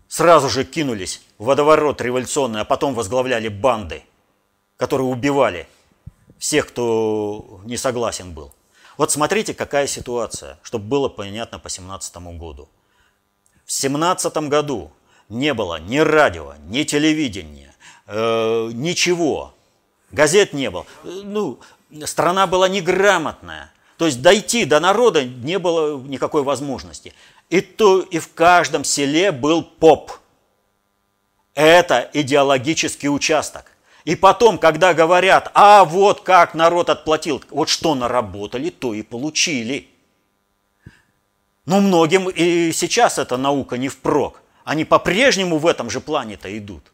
сразу 0.08 0.50
же 0.50 0.64
кинулись 0.64 1.22
в 1.38 1.46
водоворот 1.46 2.02
революционный, 2.02 2.62
а 2.62 2.66
потом 2.66 2.94
возглавляли 2.94 3.48
банды, 3.48 4.04
которые 4.78 5.08
убивали 5.08 5.68
всех, 6.38 6.68
кто 6.68 7.62
не 7.66 7.78
согласен 7.78 8.34
был. 8.34 8.54
Вот 8.98 9.12
смотрите, 9.12 9.54
какая 9.54 9.88
ситуация, 9.88 10.58
чтобы 10.64 10.86
было 10.86 11.10
понятно 11.10 11.60
по 11.60 11.70
17 11.70 12.18
году. 12.38 12.68
В 13.66 13.72
17 13.72 14.36
году 14.50 14.92
не 15.30 15.54
было 15.54 15.80
ни 15.80 15.98
радио, 15.98 16.54
ни 16.68 16.84
телевидения, 16.84 17.76
э, 18.08 18.70
ничего. 18.74 19.54
Газет 20.12 20.54
не 20.54 20.72
было. 20.72 20.86
Ну, 21.04 21.60
страна 22.06 22.48
была 22.48 22.70
неграмотная. 22.70 23.72
То 23.98 24.06
есть 24.06 24.22
дойти 24.22 24.66
до 24.66 24.80
народа 24.80 25.26
не 25.26 25.60
было 25.60 26.00
никакой 26.00 26.44
возможности. 26.44 27.14
И 27.50 27.62
то 27.62 28.02
и 28.02 28.20
в 28.20 28.34
каждом 28.34 28.84
селе 28.84 29.32
был 29.32 29.64
поп. 29.64 30.12
Это 31.54 32.10
идеологический 32.14 33.10
участок. 33.10 33.66
И 34.04 34.16
потом, 34.16 34.58
когда 34.58 34.94
говорят, 34.94 35.52
а 35.54 35.84
вот 35.84 36.22
как 36.22 36.54
народ 36.54 36.90
отплатил, 36.90 37.44
вот 37.50 37.68
что 37.68 37.96
наработали, 37.96 38.70
то 38.70 38.94
и 38.94 39.02
получили. 39.02 39.90
Но 41.66 41.82
многим 41.82 42.30
и 42.30 42.72
сейчас 42.72 43.18
эта 43.18 43.36
наука 43.36 43.78
не 43.78 43.90
впрок. 43.90 44.42
Они 44.64 44.86
по-прежнему 44.86 45.58
в 45.58 45.68
этом 45.68 45.90
же 45.90 46.00
плане-то 46.00 46.58
идут. 46.58 46.92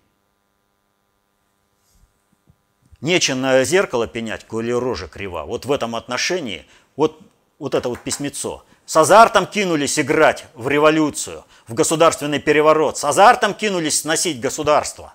Нечего 3.02 3.36
на 3.36 3.64
зеркало 3.64 4.08
пенять, 4.08 4.46
коли 4.46 4.72
рожа 4.72 5.08
крива. 5.08 5.44
Вот 5.44 5.66
в 5.66 5.72
этом 5.72 5.96
отношении, 5.96 6.66
вот, 6.96 7.20
вот 7.60 7.76
это 7.76 7.90
вот 7.90 8.00
письмецо. 8.00 8.64
С 8.86 8.98
азартом 8.98 9.48
кинулись 9.48 9.98
играть 9.98 10.46
в 10.54 10.68
революцию, 10.68 11.46
в 11.68 11.74
государственный 11.74 12.40
переворот. 12.40 12.98
С 12.98 13.06
азартом 13.06 13.54
кинулись 13.54 14.02
сносить 14.02 14.42
государство. 14.42 15.14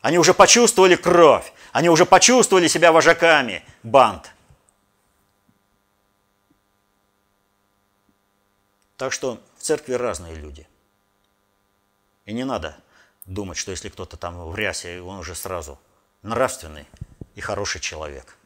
Они 0.00 0.18
уже 0.18 0.32
почувствовали 0.32 0.96
кровь. 0.96 1.52
Они 1.72 1.88
уже 1.88 2.06
почувствовали 2.06 2.68
себя 2.68 2.90
вожаками 2.90 3.64
банд. 3.82 4.30
Так 8.96 9.12
что 9.12 9.40
в 9.56 9.62
церкви 9.62 9.94
разные 9.94 10.34
люди. 10.34 10.66
И 12.24 12.32
не 12.32 12.44
надо 12.44 12.76
думать, 13.26 13.58
что 13.58 13.70
если 13.70 13.88
кто-то 13.88 14.16
там 14.16 14.48
в 14.48 14.56
рясе, 14.56 15.00
он 15.00 15.18
уже 15.18 15.34
сразу 15.34 15.78
нравственный 16.22 16.86
и 17.34 17.40
хороший 17.40 17.80
человек. 17.80 18.36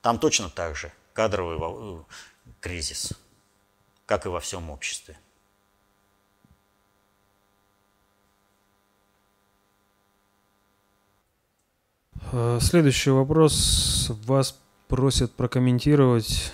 Там 0.00 0.18
точно 0.18 0.50
так 0.50 0.76
же 0.76 0.92
кадровый 1.16 1.58
э, 1.58 2.02
кризис, 2.60 3.14
как 4.04 4.26
и 4.26 4.28
во 4.28 4.40
всем 4.40 4.70
обществе. 4.70 5.18
Э, 12.32 12.58
следующий 12.60 13.10
вопрос. 13.10 14.12
Вас 14.26 14.58
просят 14.88 15.32
прокомментировать 15.32 16.52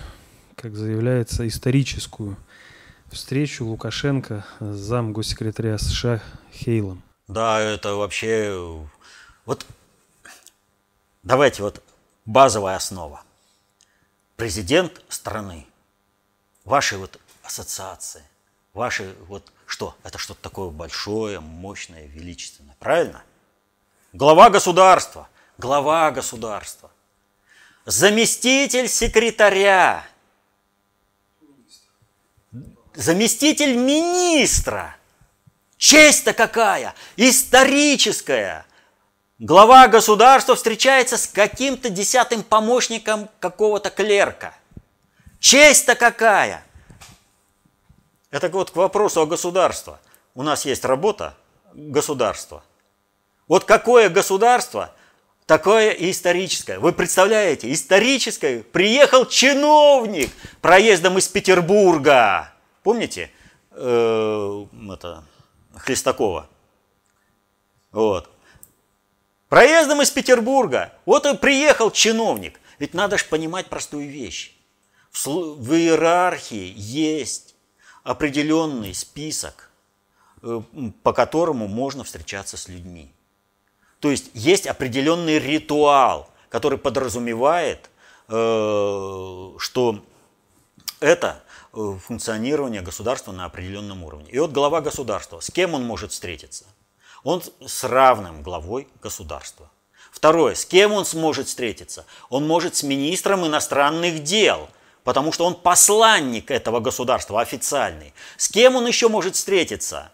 как 0.62 0.76
заявляется, 0.76 1.48
историческую 1.48 2.36
встречу 3.10 3.66
Лукашенко 3.66 4.46
с 4.60 4.76
зам 4.76 5.12
госсекретаря 5.12 5.76
США 5.76 6.22
Хейлом. 6.52 7.02
Да, 7.26 7.58
это 7.60 7.96
вообще... 7.96 8.86
Вот 9.44 9.66
давайте 11.24 11.62
вот 11.62 11.82
базовая 12.26 12.76
основа. 12.76 13.22
Президент 14.42 15.00
страны, 15.08 15.68
ваши 16.64 16.98
вот 16.98 17.20
ассоциации, 17.44 18.24
ваши 18.74 19.14
вот 19.28 19.52
что? 19.66 19.94
Это 20.02 20.18
что-то 20.18 20.42
такое 20.42 20.70
большое, 20.70 21.38
мощное, 21.38 22.06
величественное. 22.06 22.74
Правильно? 22.80 23.22
Глава 24.12 24.50
государства. 24.50 25.28
Глава 25.58 26.10
государства. 26.10 26.90
Заместитель 27.86 28.88
секретаря 28.88 30.04
заместитель 32.94 33.76
министра. 33.76 34.96
Честь-то 35.76 36.32
какая! 36.32 36.96
Историческая! 37.14 38.66
Глава 39.44 39.88
государства 39.88 40.54
встречается 40.54 41.18
с 41.18 41.26
каким-то 41.26 41.90
десятым 41.90 42.44
помощником 42.44 43.28
какого-то 43.40 43.90
клерка. 43.90 44.54
Честь-то 45.40 45.96
какая! 45.96 46.64
Это 48.30 48.48
вот 48.50 48.70
к 48.70 48.76
вопросу 48.76 49.22
о 49.22 49.26
государстве. 49.26 49.94
У 50.36 50.44
нас 50.44 50.64
есть 50.64 50.84
работа 50.84 51.34
государства. 51.74 52.62
Вот 53.48 53.64
какое 53.64 54.08
государство, 54.10 54.94
такое 55.46 55.90
и 55.90 56.12
историческое. 56.12 56.78
Вы 56.78 56.92
представляете, 56.92 57.72
историческое, 57.72 58.62
приехал 58.62 59.26
чиновник 59.26 60.30
проездом 60.60 61.18
из 61.18 61.26
Петербурга– 61.26 62.48
Помните 62.82 63.30
э, 63.72 64.66
это, 64.92 65.24
Хлестакова? 65.76 66.48
Вот. 67.92 68.31
Проездом 69.52 70.00
из 70.00 70.10
Петербурга. 70.10 70.94
Вот 71.04 71.26
и 71.26 71.36
приехал 71.36 71.90
чиновник. 71.90 72.58
Ведь 72.78 72.94
надо 72.94 73.18
же 73.18 73.26
понимать 73.26 73.66
простую 73.66 74.08
вещь. 74.08 74.56
В, 75.10 75.26
в 75.26 75.74
иерархии 75.74 76.72
есть 76.74 77.54
определенный 78.02 78.94
список, 78.94 79.68
э, 80.42 80.62
по 81.02 81.12
которому 81.12 81.68
можно 81.68 82.02
встречаться 82.02 82.56
с 82.56 82.66
людьми. 82.66 83.12
То 84.00 84.10
есть 84.10 84.30
есть 84.32 84.66
определенный 84.66 85.38
ритуал, 85.38 86.30
который 86.48 86.78
подразумевает, 86.78 87.90
э, 88.28 89.52
что 89.58 90.02
это 91.00 91.42
Э, 91.74 91.96
функционирования 92.04 92.82
государства 92.82 93.32
на 93.32 93.46
определенном 93.46 94.04
уровне. 94.04 94.30
И 94.30 94.38
вот 94.38 94.52
глава 94.52 94.82
государства, 94.82 95.40
с 95.40 95.50
кем 95.50 95.72
он 95.72 95.84
может 95.84 96.12
встретиться? 96.12 96.66
Он 97.24 97.42
с 97.64 97.84
равным 97.84 98.42
главой 98.42 98.88
государства. 99.02 99.70
Второе, 100.10 100.54
с 100.54 100.64
кем 100.64 100.92
он 100.92 101.04
сможет 101.04 101.48
встретиться? 101.48 102.04
Он 102.28 102.46
может 102.46 102.76
с 102.76 102.82
министром 102.82 103.46
иностранных 103.46 104.22
дел, 104.22 104.68
потому 105.04 105.32
что 105.32 105.46
он 105.46 105.54
посланник 105.54 106.50
этого 106.50 106.80
государства, 106.80 107.40
официальный. 107.40 108.12
С 108.36 108.48
кем 108.48 108.76
он 108.76 108.86
еще 108.86 109.08
может 109.08 109.36
встретиться? 109.36 110.10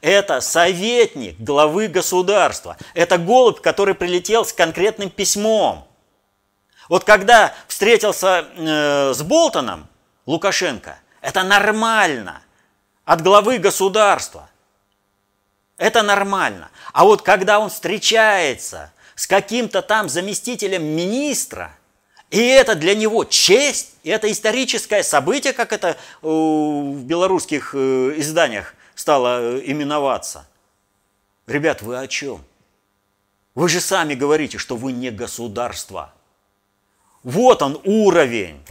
Это 0.00 0.40
советник 0.40 1.38
главы 1.38 1.88
государства. 1.88 2.76
Это 2.94 3.18
голубь, 3.18 3.60
который 3.60 3.94
прилетел 3.94 4.44
с 4.44 4.52
конкретным 4.52 5.10
письмом. 5.10 5.86
Вот 6.88 7.04
когда 7.04 7.54
встретился 7.68 8.46
э, 8.56 9.14
с 9.14 9.22
Болтоном, 9.22 9.88
Лукашенко, 10.26 10.98
это 11.20 11.42
нормально. 11.44 12.42
От 13.04 13.22
главы 13.22 13.58
государства. 13.58 14.48
Это 15.82 16.04
нормально. 16.04 16.70
А 16.92 17.04
вот 17.04 17.22
когда 17.22 17.58
он 17.58 17.68
встречается 17.68 18.92
с 19.16 19.26
каким-то 19.26 19.82
там 19.82 20.08
заместителем 20.08 20.84
министра, 20.84 21.76
и 22.30 22.38
это 22.38 22.76
для 22.76 22.94
него 22.94 23.24
честь, 23.24 23.96
и 24.04 24.10
это 24.10 24.30
историческое 24.30 25.02
событие, 25.02 25.52
как 25.52 25.72
это 25.72 25.96
в 26.20 27.02
белорусских 27.02 27.74
э, 27.74 28.14
изданиях 28.18 28.76
стало 28.94 29.40
э, 29.40 29.62
именоваться. 29.64 30.46
Ребят, 31.48 31.82
вы 31.82 31.98
о 31.98 32.06
чем? 32.06 32.44
Вы 33.56 33.68
же 33.68 33.80
сами 33.80 34.14
говорите, 34.14 34.58
что 34.58 34.76
вы 34.76 34.92
не 34.92 35.10
государство. 35.10 36.14
Вот 37.24 37.60
он 37.60 37.80
уровень. 37.82 38.62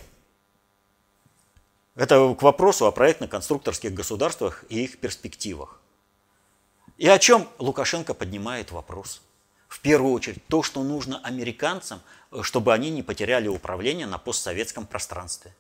Это 1.96 2.34
к 2.36 2.42
вопросу 2.42 2.86
о 2.86 2.94
проектно-конструкторских 2.94 3.94
государствах 3.94 4.64
и 4.70 4.86
их 4.86 4.98
перспективах. 5.00 5.81
И 7.02 7.08
о 7.08 7.18
чем 7.18 7.50
Лукашенко 7.58 8.14
поднимает 8.14 8.70
вопрос? 8.70 9.24
В 9.68 9.80
первую 9.80 10.14
очередь, 10.14 10.46
то, 10.46 10.62
что 10.62 10.84
нужно 10.84 11.20
американцам, 11.24 12.00
чтобы 12.44 12.76
они 12.76 12.92
не 12.92 13.02
потеряли 13.02 13.48
управление 13.48 14.06
на 14.06 14.20
постсоветском 14.20 14.86
пространстве. 14.86 15.52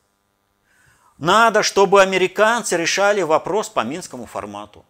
Надо, 1.17 1.63
чтобы 1.63 2.03
американцы 2.03 2.77
решали 2.77 3.23
вопрос 3.23 3.69
по 3.69 3.83
минскому 3.83 4.27
формату. 4.27 4.85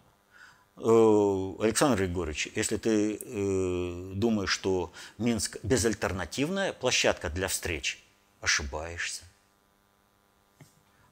Э, 0.76 1.64
Александр 1.64 2.02
Егорович, 2.02 2.50
если 2.54 2.76
ты 2.76 3.16
э, 3.16 4.12
думаешь, 4.14 4.50
что 4.50 4.92
Минск 5.16 5.56
безальтернативная 5.62 6.74
площадка 6.74 7.30
для 7.30 7.48
встреч, 7.48 8.04
ошибаешься. 8.42 9.22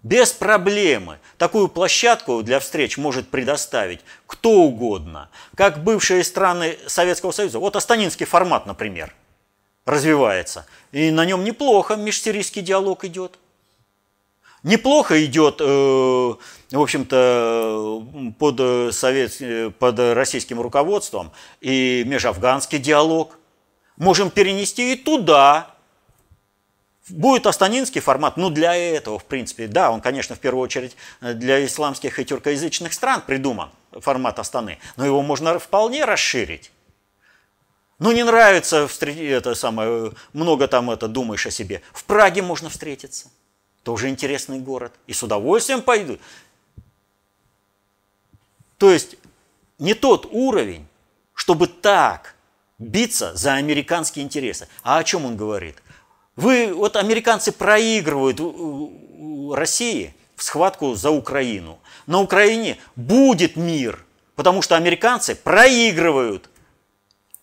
Без 0.03 0.32
проблемы. 0.32 1.18
Такую 1.36 1.68
площадку 1.68 2.42
для 2.42 2.59
встреч 2.59 2.96
может 2.96 3.28
предоставить 3.28 4.01
кто 4.26 4.51
угодно. 4.51 5.28
Как 5.55 5.84
бывшие 5.84 6.24
страны 6.24 6.78
Советского 6.86 7.32
Союза. 7.32 7.59
Вот 7.59 7.76
Астанинский 7.76 8.24
формат, 8.24 8.66
например, 8.66 9.14
развивается. 9.84 10.66
И 10.92 11.11
на 11.11 11.26
нем 11.26 11.44
неплохо 11.44 11.96
межсирийский 11.96 12.62
диалог 12.62 13.05
идет. 13.05 13.38
Неплохо 14.62 15.24
идет, 15.24 15.61
э, 15.61 15.64
в 15.64 16.80
общем-то, 16.80 18.05
под, 18.38 18.94
совет, 18.94 19.76
под 19.78 19.98
российским 19.98 20.61
руководством 20.61 21.32
и 21.61 22.05
межафганский 22.07 22.78
диалог. 22.78 23.38
Можем 23.96 24.30
перенести 24.30 24.94
и 24.94 24.96
туда 24.96 25.74
Будет 27.11 27.46
астанинский 27.46 28.00
формат, 28.00 28.36
ну 28.36 28.50
для 28.50 28.74
этого, 28.74 29.18
в 29.18 29.24
принципе, 29.24 29.66
да, 29.66 29.90
он, 29.90 30.00
конечно, 30.00 30.36
в 30.36 30.38
первую 30.38 30.62
очередь 30.62 30.96
для 31.20 31.64
исламских 31.64 32.18
и 32.18 32.24
тюркоязычных 32.24 32.92
стран 32.92 33.22
придуман, 33.26 33.70
формат 33.92 34.38
Астаны, 34.38 34.78
но 34.96 35.04
его 35.04 35.22
можно 35.22 35.58
вполне 35.58 36.04
расширить. 36.04 36.70
Ну, 37.98 38.12
не 38.12 38.24
нравится 38.24 38.88
это 39.02 39.54
самое, 39.54 40.12
много 40.32 40.68
там 40.68 40.90
это 40.90 41.06
думаешь 41.06 41.46
о 41.46 41.50
себе. 41.50 41.82
В 41.92 42.04
Праге 42.04 42.40
можно 42.40 42.70
встретиться. 42.70 43.28
Тоже 43.82 44.08
интересный 44.08 44.58
город. 44.58 44.92
И 45.06 45.12
с 45.12 45.22
удовольствием 45.22 45.82
пойду. 45.82 46.18
То 48.78 48.90
есть 48.90 49.16
не 49.78 49.92
тот 49.92 50.26
уровень, 50.30 50.86
чтобы 51.34 51.66
так 51.66 52.34
биться 52.78 53.34
за 53.34 53.54
американские 53.54 54.24
интересы. 54.24 54.66
А 54.82 54.98
о 54.98 55.04
чем 55.04 55.26
он 55.26 55.36
говорит? 55.36 55.76
Вы, 56.36 56.72
вот 56.72 56.96
американцы 56.96 57.52
проигрывают 57.52 58.40
России 59.54 60.14
в 60.36 60.42
схватку 60.42 60.94
за 60.94 61.10
Украину. 61.10 61.78
На 62.06 62.20
Украине 62.20 62.78
будет 62.96 63.56
мир, 63.56 64.04
потому 64.36 64.62
что 64.62 64.76
американцы 64.76 65.34
проигрывают. 65.34 66.48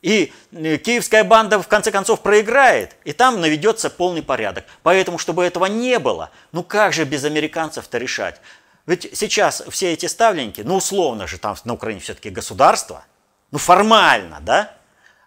И 0.02 0.32
э, 0.52 0.78
киевская 0.78 1.24
банда 1.24 1.62
в 1.62 1.68
конце 1.68 1.92
концов 1.92 2.22
проиграет, 2.22 2.96
и 3.04 3.14
там 3.14 3.42
наведется 3.42 3.90
полный 3.90 4.22
порядок. 4.24 4.66
Поэтому, 4.84 5.18
чтобы 5.18 5.44
этого 5.44 5.66
не 5.66 6.00
было, 6.00 6.30
ну 6.52 6.64
как 6.64 6.94
же 6.94 7.04
без 7.04 7.24
американцев-то 7.24 7.98
решать? 7.98 8.40
Ведь 8.86 9.10
сейчас 9.18 9.64
все 9.70 9.94
эти 9.94 10.06
ставленники, 10.06 10.62
ну 10.62 10.76
условно 10.76 11.28
же, 11.28 11.38
там 11.38 11.56
на 11.66 11.74
Украине 11.74 12.00
все-таки 12.00 12.30
государство, 12.30 13.04
ну 13.52 13.58
формально, 13.58 14.40
да? 14.42 14.77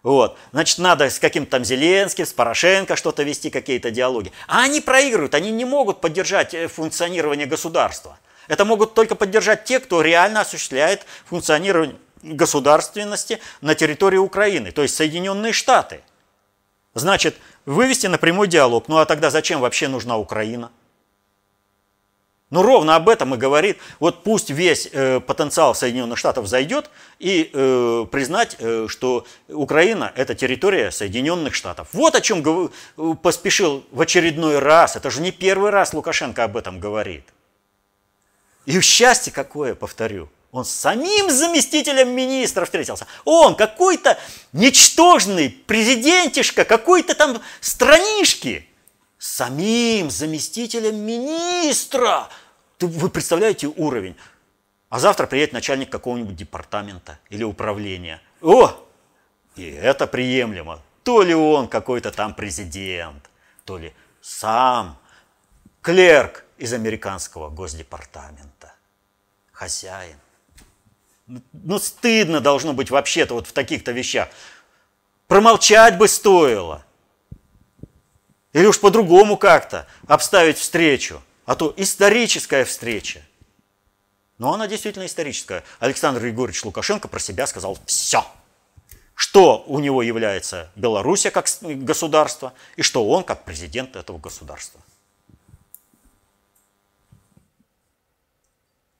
Вот. 0.02 0.38
Значит, 0.52 0.78
надо 0.78 1.10
с 1.10 1.18
каким-то 1.18 1.50
там 1.52 1.64
Зеленским, 1.64 2.24
с 2.24 2.32
Порошенко 2.32 2.96
что-то 2.96 3.22
вести, 3.22 3.50
какие-то 3.50 3.90
диалоги. 3.90 4.32
А 4.48 4.62
они 4.62 4.80
проигрывают, 4.80 5.34
они 5.34 5.50
не 5.50 5.64
могут 5.64 6.00
поддержать 6.00 6.54
э, 6.54 6.68
функционирование 6.68 7.46
государства. 7.46 8.18
Это 8.48 8.64
могут 8.64 8.94
только 8.94 9.14
поддержать 9.14 9.64
те, 9.64 9.78
кто 9.78 10.00
реально 10.00 10.40
осуществляет 10.40 11.04
функционирование 11.26 11.96
государственности 12.22 13.40
на 13.60 13.74
территории 13.74 14.18
Украины, 14.18 14.72
то 14.72 14.82
есть 14.82 14.96
Соединенные 14.96 15.52
Штаты. 15.52 16.00
Значит, 16.94 17.36
вывести 17.66 18.06
на 18.08 18.18
прямой 18.18 18.48
диалог. 18.48 18.88
Ну 18.88 18.98
а 18.98 19.06
тогда 19.06 19.30
зачем 19.30 19.60
вообще 19.60 19.88
нужна 19.88 20.16
Украина? 20.18 20.70
Ну, 22.50 22.62
ровно 22.62 22.96
об 22.96 23.08
этом 23.08 23.34
и 23.34 23.38
говорит. 23.38 23.78
Вот 24.00 24.24
пусть 24.24 24.50
весь 24.50 24.88
э, 24.90 25.20
потенциал 25.20 25.72
Соединенных 25.72 26.18
Штатов 26.18 26.48
зайдет 26.48 26.90
и 27.20 27.48
э, 27.52 28.06
признать, 28.10 28.56
э, 28.58 28.86
что 28.88 29.24
Украина– 29.48 30.12
это 30.16 30.34
территория 30.34 30.90
Соединенных 30.90 31.54
Штатов. 31.54 31.88
Вот 31.92 32.16
о 32.16 32.20
чем 32.20 32.42
гов... 32.42 32.72
поспешил 33.22 33.84
в 33.92 34.00
очередной 34.00 34.58
раз. 34.58 34.96
Это 34.96 35.10
же 35.10 35.20
не 35.20 35.30
первый 35.30 35.70
раз 35.70 35.94
Лукашенко 35.94 36.42
об 36.42 36.56
этом 36.56 36.80
говорит. 36.80 37.24
И 38.66 38.80
счастье 38.80 39.32
какое, 39.32 39.76
повторю. 39.76 40.28
Он 40.50 40.64
с 40.64 40.70
самим 40.70 41.30
заместителем 41.30 42.10
министра 42.10 42.64
встретился. 42.64 43.06
Он 43.24 43.54
какой-то 43.54 44.18
ничтожный 44.52 45.50
президентишка, 45.50 46.64
какой-то 46.64 47.14
там 47.14 47.40
странишки 47.60 48.66
самим 49.20 50.10
заместителем 50.10 50.96
министра. 50.96 52.28
Вы 52.80 53.10
представляете 53.10 53.68
уровень? 53.68 54.16
А 54.88 54.98
завтра 54.98 55.26
приедет 55.26 55.52
начальник 55.52 55.90
какого-нибудь 55.90 56.34
департамента 56.34 57.20
или 57.28 57.44
управления. 57.44 58.20
О, 58.40 58.74
и 59.56 59.68
это 59.70 60.06
приемлемо. 60.06 60.80
То 61.04 61.22
ли 61.22 61.34
он 61.34 61.68
какой-то 61.68 62.10
там 62.10 62.34
президент, 62.34 63.30
то 63.64 63.76
ли 63.76 63.92
сам 64.22 64.98
клерк 65.82 66.44
из 66.56 66.72
американского 66.72 67.50
госдепартамента. 67.50 68.72
Хозяин. 69.52 70.16
Ну, 71.52 71.78
стыдно 71.78 72.40
должно 72.40 72.72
быть 72.72 72.90
вообще-то 72.90 73.34
вот 73.34 73.46
в 73.46 73.52
таких-то 73.52 73.92
вещах. 73.92 74.28
Промолчать 75.28 75.98
бы 75.98 76.08
стоило. 76.08 76.84
Или 78.52 78.66
уж 78.66 78.80
по-другому 78.80 79.36
как-то 79.36 79.86
обставить 80.06 80.58
встречу. 80.58 81.22
А 81.46 81.56
то 81.56 81.72
историческая 81.76 82.64
встреча. 82.64 83.22
Но 84.38 84.54
она 84.54 84.66
действительно 84.66 85.06
историческая. 85.06 85.64
Александр 85.78 86.20
Григорьевич 86.20 86.64
Лукашенко 86.64 87.08
про 87.08 87.18
себя 87.18 87.46
сказал 87.46 87.78
все. 87.86 88.24
Что 89.14 89.64
у 89.66 89.80
него 89.80 90.02
является 90.02 90.70
Белоруссия 90.76 91.30
как 91.30 91.46
государство 91.60 92.54
и 92.76 92.82
что 92.82 93.06
он 93.08 93.22
как 93.22 93.44
президент 93.44 93.96
этого 93.96 94.18
государства. 94.18 94.80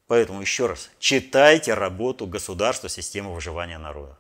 Поэтому 0.07 0.41
еще 0.41 0.67
раз, 0.67 0.91
читайте 0.99 1.73
работу 1.73 2.27
государства 2.27 2.89
системы 2.89 3.33
выживания 3.33 3.79
народа. 3.79 4.19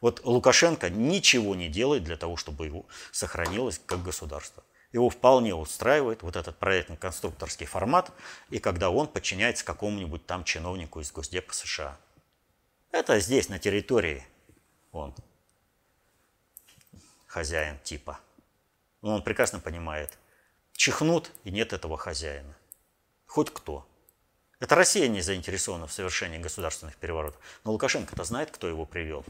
Вот 0.00 0.24
Лукашенко 0.24 0.90
ничего 0.90 1.54
не 1.54 1.68
делает 1.68 2.04
для 2.04 2.16
того, 2.16 2.36
чтобы 2.36 2.66
его 2.66 2.86
сохранилось 3.10 3.80
как 3.84 4.02
государство. 4.02 4.62
Его 4.92 5.10
вполне 5.10 5.54
устраивает 5.54 6.22
вот 6.22 6.36
этот 6.36 6.58
проектно-конструкторский 6.58 7.66
формат, 7.66 8.12
и 8.48 8.58
когда 8.58 8.90
он 8.90 9.06
подчиняется 9.06 9.64
какому-нибудь 9.64 10.24
там 10.24 10.44
чиновнику 10.44 11.00
из 11.00 11.12
Госдепа 11.12 11.52
США. 11.52 11.98
Это 12.90 13.20
здесь, 13.20 13.50
на 13.50 13.58
территории, 13.58 14.26
он 14.92 15.14
хозяин 17.26 17.78
типа. 17.80 18.18
Но 19.02 19.14
он 19.14 19.22
прекрасно 19.22 19.60
понимает, 19.60 20.16
чихнут, 20.72 21.30
и 21.44 21.50
нет 21.50 21.72
этого 21.72 21.98
хозяина. 21.98 22.56
Хоть 23.26 23.52
кто. 23.52 23.86
Это 24.58 24.74
Россия 24.74 25.06
не 25.06 25.20
заинтересована 25.20 25.86
в 25.86 25.92
совершении 25.92 26.38
государственных 26.38 26.96
переворотов. 26.96 27.40
Но 27.64 27.72
Лукашенко-то 27.72 28.24
знает, 28.24 28.50
кто 28.50 28.66
его 28.66 28.86
привел 28.86 29.24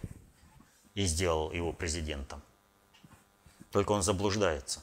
и 0.98 1.06
сделал 1.06 1.52
его 1.52 1.72
президентом. 1.72 2.42
Только 3.70 3.92
он 3.92 4.02
заблуждается. 4.02 4.80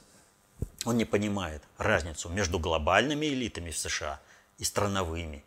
Он 0.86 0.96
не 0.96 1.04
понимает 1.04 1.62
разницу 1.78 2.30
между 2.30 2.58
глобальными 2.58 3.26
элитами 3.26 3.70
в 3.70 3.78
США 3.78 4.22
и 4.58 4.64
страновыми. 4.64 5.44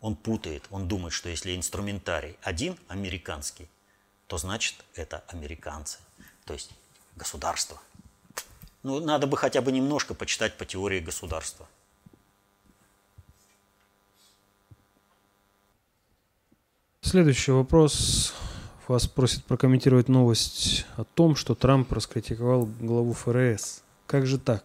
Он 0.00 0.16
путает, 0.16 0.64
он 0.70 0.88
думает, 0.88 1.12
что 1.12 1.28
если 1.28 1.54
инструментарий 1.54 2.38
один 2.40 2.78
американский, 2.88 3.68
то 4.26 4.38
значит 4.38 4.76
это 4.94 5.22
американцы, 5.28 5.98
то 6.46 6.54
есть 6.54 6.70
государство. 7.14 7.78
Ну, 8.84 9.00
надо 9.00 9.26
бы 9.26 9.36
хотя 9.36 9.60
бы 9.60 9.70
немножко 9.70 10.14
почитать 10.14 10.56
по 10.56 10.64
теории 10.64 11.00
государства. 11.00 11.68
Следующий 17.02 17.52
вопрос. 17.52 18.32
Вас 18.88 19.08
просит 19.08 19.44
прокомментировать 19.44 20.08
новость 20.08 20.86
о 20.96 21.02
том, 21.02 21.34
что 21.34 21.56
Трамп 21.56 21.92
раскритиковал 21.92 22.68
главу 22.80 23.14
ФРС. 23.14 23.82
Как 24.06 24.26
же 24.26 24.38
так? 24.38 24.64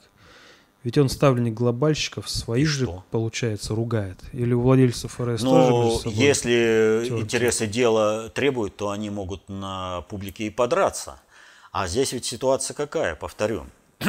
Ведь 0.83 0.97
он 0.97 1.09
ставленник 1.09 1.53
глобальщиков, 1.53 2.29
своих 2.29 2.67
же, 2.67 2.87
получается, 3.11 3.73
ругает. 3.75 4.19
Или 4.33 4.53
у 4.53 4.61
владельцев 4.61 5.11
ФРС 5.13 5.41
Но 5.41 5.51
тоже 5.51 5.73
между 5.73 5.99
собой 5.99 6.13
если 6.13 7.01
терки? 7.03 7.21
интересы 7.21 7.67
дела 7.67 8.29
требуют, 8.29 8.75
то 8.75 8.89
они 8.89 9.09
могут 9.09 9.47
на 9.49 10.01
публике 10.01 10.45
и 10.45 10.49
подраться. 10.49 11.19
А 11.71 11.87
здесь 11.87 12.13
ведь 12.13 12.25
ситуация 12.25 12.73
какая, 12.75 13.15
повторю. 13.15 13.65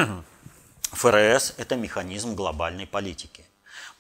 ФРС– 0.93 1.55
это 1.57 1.77
механизм 1.77 2.35
глобальной 2.35 2.87
политики. 2.87 3.45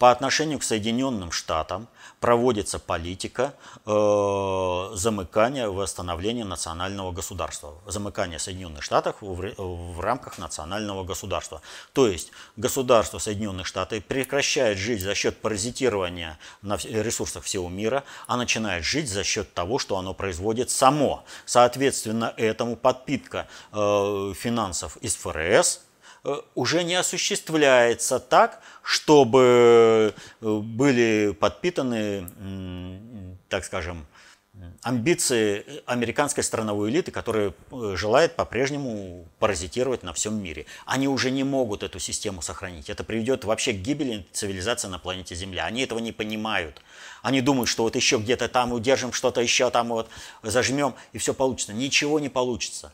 По 0.03 0.11
отношению 0.11 0.59
к 0.59 0.65
Соединенным 0.65 1.31
Штатам 1.31 1.87
проводится 2.19 2.81
политика 2.81 3.55
э, 3.87 4.91
замыкания, 4.95 5.69
восстановления 5.69 6.45
национального 6.45 7.13
государства. 7.13 7.75
Замыкание 7.87 8.41
Соединенных 8.41 8.83
Штатов 8.83 9.15
в, 9.21 9.55
в 9.57 10.01
рамках 10.01 10.39
национального 10.39 11.05
государства. 11.05 11.63
То 11.93 12.09
есть 12.09 12.33
государство 12.57 13.19
Соединенных 13.19 13.69
Штатов 13.69 14.05
прекращает 14.05 14.77
жить 14.77 15.01
за 15.01 15.15
счет 15.15 15.41
паразитирования 15.41 16.37
на 16.63 16.79
ресурсах 16.79 17.45
всего 17.45 17.69
мира, 17.69 18.03
а 18.27 18.37
начинает 18.37 18.85
жить 18.85 19.09
за 19.09 19.23
счет 19.23 19.55
того, 19.55 19.79
что 19.79 19.99
оно 19.99 20.15
производит 20.15 20.71
само. 20.71 21.23
Соответственно, 21.47 22.35
этому 22.37 22.75
подпитка 22.75 23.47
э, 23.71 24.33
финансов 24.37 24.97
из 24.97 25.15
ФРС 25.15 25.79
уже 26.55 26.85
не 26.85 26.95
осуществляется 26.95 28.21
так, 28.21 28.61
чтобы 28.83 30.15
э, 30.41 30.59
были 30.61 31.37
подпитаны, 31.39 33.37
так 33.49 33.65
скажем, 33.65 34.07
амбиции 34.83 35.65
американской 35.87 36.45
страновой 36.45 36.91
элиты, 36.91 37.11
которая 37.11 37.53
э, 37.71 37.95
желает 37.97 38.37
по-прежнему 38.37 39.27
паразитировать 39.39 40.03
на 40.03 40.13
всем 40.13 40.41
мире. 40.41 40.67
Они 40.87 41.09
уже 41.09 41.31
не 41.31 41.43
могут 41.43 41.83
эту 41.83 41.99
систему 41.99 42.43
сохранить. 42.43 42.91
Это 42.91 43.03
приведет 43.03 43.45
вообще 43.45 43.73
к 43.73 43.77
гибели 43.77 44.27
цивилизации 44.33 44.89
на 44.89 44.99
планете 44.99 45.35
Земля. 45.35 45.65
Они 45.65 45.83
этого 45.83 45.99
не 45.99 46.13
понимают. 46.13 46.83
Они 47.23 47.41
думают, 47.41 47.69
что 47.69 47.85
вот 47.85 47.97
еще 47.97 48.19
где-то 48.19 48.49
там 48.49 48.73
удержим 48.73 49.13
что-то 49.13 49.41
еще, 49.41 49.71
там 49.71 49.89
вот 49.89 50.09
зажмем, 50.43 50.95
и 51.13 51.19
все 51.19 51.35
получится. 51.35 51.73
Ничего 51.73 52.21
не 52.21 52.29
получится 52.29 52.93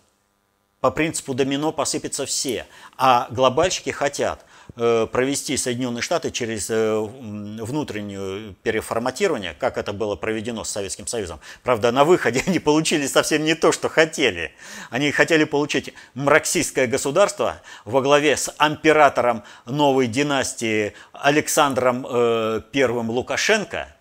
по 0.81 0.91
принципу 0.91 1.35
домино 1.35 1.73
посыпятся 1.73 2.25
все. 2.27 2.67
А 2.97 3.27
глобальщики 3.31 3.91
хотят 3.91 4.45
э, 4.77 5.07
провести 5.11 5.57
Соединенные 5.57 6.03
Штаты 6.03 6.31
через 6.31 6.71
э, 6.71 6.99
внутреннее 7.01 8.55
переформатирование, 8.63 9.55
как 9.59 9.77
это 9.77 9.93
было 9.93 10.15
проведено 10.15 10.63
с 10.63 10.71
Советским 10.71 11.09
Союзом. 11.09 11.41
Правда, 11.65 11.91
на 11.91 12.05
выходе 12.05 12.43
они 12.47 12.61
получили 12.61 13.07
совсем 13.07 13.45
не 13.45 13.55
то, 13.55 13.73
что 13.73 13.89
хотели. 13.89 14.53
Они 14.91 15.11
хотели 15.11 15.45
получить 15.45 15.93
марксистское 16.15 16.87
государство 16.87 17.61
во 17.85 18.01
главе 18.01 18.37
с 18.37 18.55
императором 18.61 19.43
новой 19.67 20.07
династии 20.07 20.95
Александром 21.13 22.07
э, 22.09 22.63
I 22.73 22.85
Лукашенко, 22.85 23.97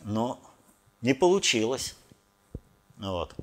но 0.00 0.40
не 1.00 1.14
получилось. 1.14 1.94
Вот. 2.96 3.34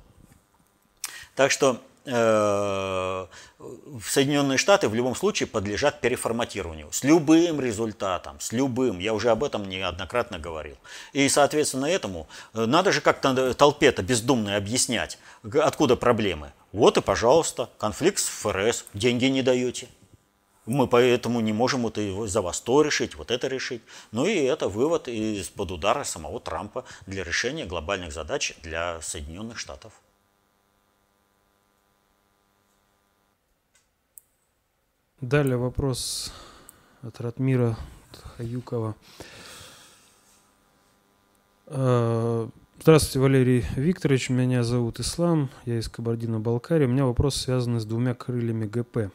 Так 1.34 1.50
что 1.50 1.80
э, 2.06 3.26
Соединенные 4.04 4.58
Штаты 4.58 4.88
в 4.88 4.94
любом 4.94 5.14
случае 5.14 5.46
подлежат 5.46 6.00
переформатированию 6.00 6.88
с 6.92 7.04
любым 7.04 7.60
результатом, 7.60 8.38
с 8.40 8.52
любым. 8.52 8.98
Я 8.98 9.14
уже 9.14 9.30
об 9.30 9.44
этом 9.44 9.68
неоднократно 9.68 10.38
говорил. 10.38 10.76
И, 11.12 11.28
соответственно, 11.28 11.86
этому 11.86 12.28
э, 12.54 12.64
надо 12.66 12.92
же 12.92 13.00
как-то 13.00 13.54
толпе-то 13.54 14.02
бездумной 14.02 14.56
объяснять, 14.56 15.18
откуда 15.60 15.96
проблемы. 15.96 16.52
Вот 16.72 16.96
и, 16.98 17.00
пожалуйста, 17.00 17.70
конфликт 17.78 18.18
с 18.18 18.28
ФРС, 18.28 18.84
деньги 18.94 19.26
не 19.26 19.42
даете. 19.42 19.88
Мы 20.66 20.88
поэтому 20.88 21.40
не 21.40 21.52
можем 21.52 21.86
это 21.86 22.26
за 22.26 22.42
вас 22.42 22.60
то 22.60 22.82
решить, 22.82 23.14
вот 23.14 23.30
это 23.30 23.46
решить. 23.46 23.82
Ну 24.10 24.26
и 24.26 24.34
это 24.34 24.68
вывод 24.68 25.06
из-под 25.06 25.70
удара 25.70 26.02
самого 26.02 26.40
Трампа 26.40 26.84
для 27.06 27.22
решения 27.22 27.64
глобальных 27.64 28.12
задач 28.12 28.54
для 28.62 29.00
Соединенных 29.00 29.58
Штатов. 29.58 29.92
Далее 35.22 35.56
вопрос 35.56 36.30
от 37.00 37.22
Ратмира 37.22 37.78
Хаюкова. 38.36 38.94
Э, 41.68 42.48
здравствуйте, 42.82 43.20
Валерий 43.20 43.64
Викторович. 43.76 44.28
Меня 44.28 44.62
зовут 44.62 45.00
Ислам. 45.00 45.48
Я 45.64 45.78
из 45.78 45.88
Кабардино-Балкарии. 45.88 46.84
У 46.84 46.90
меня 46.90 47.06
вопрос 47.06 47.36
связан 47.36 47.80
с 47.80 47.86
двумя 47.86 48.12
крыльями 48.12 48.66
ГП. 48.66 49.10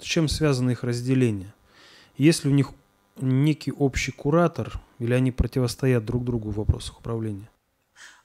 С 0.00 0.02
чем 0.02 0.26
связано 0.26 0.70
их 0.70 0.82
разделение? 0.82 1.54
Есть 2.16 2.44
ли 2.44 2.50
у 2.50 2.54
них 2.54 2.72
некий 3.20 3.70
общий 3.70 4.10
куратор 4.10 4.80
или 4.98 5.14
они 5.14 5.30
противостоят 5.30 6.04
друг 6.04 6.24
другу 6.24 6.50
в 6.50 6.56
вопросах 6.56 6.98
управления? 6.98 7.48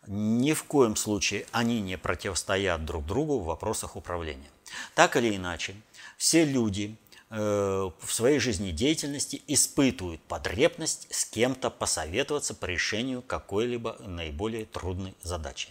Ни 0.07 0.53
в 0.53 0.63
коем 0.63 0.95
случае 0.95 1.45
они 1.51 1.79
не 1.79 1.95
противостоят 1.95 2.83
друг 2.85 3.05
другу 3.05 3.37
в 3.37 3.45
вопросах 3.45 3.95
управления. 3.95 4.49
Так 4.95 5.15
или 5.15 5.35
иначе, 5.35 5.75
все 6.17 6.43
люди, 6.45 6.97
в 7.35 7.93
своей 8.09 8.39
жизнедеятельности 8.39 9.41
испытывают 9.47 10.21
потребность 10.21 11.07
с 11.09 11.25
кем-то 11.25 11.71
посоветоваться 11.71 12.53
по 12.53 12.65
решению 12.65 13.23
какой-либо 13.23 13.97
наиболее 14.05 14.65
трудной 14.65 15.15
задачи. 15.23 15.69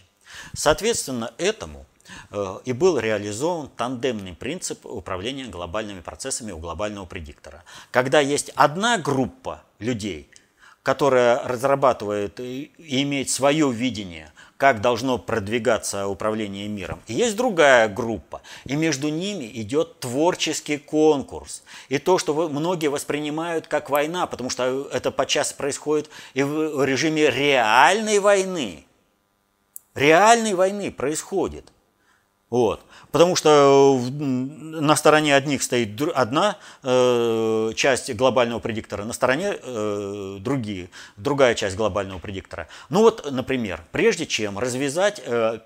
Соответственно, 0.53 1.33
этому 1.37 1.85
э, 2.31 2.57
и 2.65 2.73
был 2.73 2.99
реализован 2.99 3.69
тандемный 3.69 4.33
принцип 4.33 4.85
управления 4.85 5.45
глобальными 5.45 6.01
процессами 6.01 6.51
у 6.51 6.57
глобального 6.57 7.05
предиктора. 7.05 7.63
Когда 7.91 8.19
есть 8.19 8.49
одна 8.55 8.97
группа 8.97 9.63
людей, 9.79 10.29
которая 10.81 11.41
разрабатывает 11.47 12.39
и 12.39 12.71
имеет 12.77 13.29
свое 13.29 13.71
видение 13.71 14.33
как 14.63 14.79
должно 14.79 15.17
продвигаться 15.17 16.07
управление 16.07 16.69
миром. 16.69 17.01
И 17.07 17.13
есть 17.13 17.35
другая 17.35 17.89
группа, 17.89 18.41
и 18.63 18.77
между 18.77 19.09
ними 19.09 19.43
идет 19.55 19.99
творческий 19.99 20.77
конкурс. 20.77 21.63
И 21.89 21.97
то, 21.97 22.17
что 22.17 22.47
многие 22.47 22.87
воспринимают 22.87 23.67
как 23.67 23.89
война, 23.89 24.25
потому 24.25 24.49
что 24.49 24.87
это 24.89 25.11
подчас 25.11 25.51
происходит 25.51 26.09
и 26.33 26.43
в 26.43 26.81
режиме 26.85 27.29
реальной 27.29 28.19
войны. 28.19 28.85
Реальной 29.95 30.53
войны 30.53 30.93
происходит. 30.93 31.73
Вот. 32.53 32.85
Потому 33.11 33.35
что 33.35 33.99
на 34.11 34.95
стороне 34.95 35.35
одних 35.35 35.63
стоит 35.63 35.99
одна 36.13 36.57
э, 36.83 37.71
часть 37.75 38.13
глобального 38.13 38.59
предиктора, 38.59 39.05
на 39.05 39.13
стороне 39.13 39.57
э, 39.59 40.37
другие, 40.39 40.91
другая 41.17 41.55
часть 41.55 41.75
глобального 41.75 42.19
предиктора. 42.19 42.67
Ну 42.89 43.01
вот, 43.01 43.31
например, 43.31 43.81
прежде 43.91 44.27
чем 44.27 44.59
развязать 44.59 45.19
э, 45.25 45.61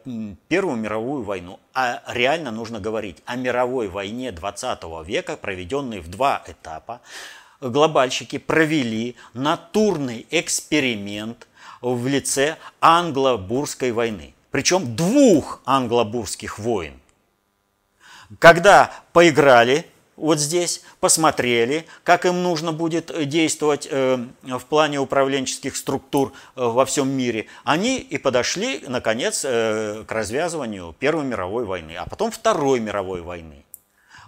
Первую 0.47 0.77
мировую 0.77 1.23
войну, 1.23 1.59
а 1.73 2.01
реально 2.07 2.51
нужно 2.51 2.79
говорить 2.79 3.17
о 3.25 3.35
мировой 3.35 3.89
войне 3.89 4.31
20 4.31 4.79
века, 5.05 5.35
проведенной 5.35 5.99
в 5.99 6.07
два 6.07 6.41
этапа, 6.47 7.01
глобальщики 7.59 8.37
провели 8.37 9.17
натурный 9.33 10.25
эксперимент 10.31 11.49
в 11.81 12.07
лице 12.07 12.55
англо-бурской 12.79 13.91
войны 13.91 14.35
причем 14.57 14.95
двух 14.95 15.61
англобурских 15.65 16.57
войн. 16.57 16.99
Когда 18.39 18.91
поиграли 19.13 19.85
вот 20.15 20.39
здесь, 20.39 20.81
посмотрели, 20.99 21.85
как 22.03 22.25
им 22.25 22.41
нужно 22.41 22.73
будет 22.73 23.11
действовать 23.29 23.87
э, 23.87 24.17
в 24.41 24.65
плане 24.65 24.99
управленческих 24.99 25.75
структур 25.75 26.33
э, 26.55 26.63
во 26.63 26.85
всем 26.87 27.07
мире, 27.07 27.45
они 27.65 27.99
и 27.99 28.17
подошли, 28.17 28.83
наконец, 28.87 29.45
э, 29.45 30.03
к 30.07 30.11
развязыванию 30.11 30.95
Первой 30.97 31.25
мировой 31.25 31.65
войны, 31.65 31.95
а 31.95 32.09
потом 32.09 32.31
Второй 32.31 32.79
мировой 32.79 33.21
войны. 33.21 33.63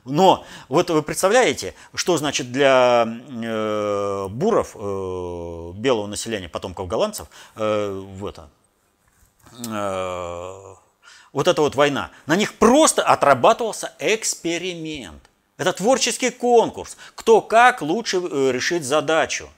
Но 0.06 0.46
вот 0.68 0.92
вы 0.92 1.02
представляете, 1.02 1.74
что 1.96 2.18
значит 2.18 2.52
для 2.52 3.08
э, 3.08 4.28
буров, 4.30 4.76
э, 4.76 5.72
белого 5.74 6.06
населения, 6.06 6.50
потомков 6.50 6.88
голландцев, 6.88 7.30
э, 7.56 8.06
в 8.14 8.28
это, 8.28 8.50
Э, 9.68 10.76
вот 11.32 11.48
эта 11.48 11.62
вот 11.62 11.76
война, 11.76 12.12
на 12.26 12.36
них 12.36 12.56
просто 12.56 13.04
отрабатывался 13.04 13.94
эксперимент. 14.00 15.30
Это 15.58 15.74
творческий 15.74 16.32
конкурс, 16.32 16.98
кто 17.16 17.42
как 17.42 17.82
лучше 17.82 18.18
э, 18.18 18.52
решит 18.52 18.84
задачу. 18.84 19.50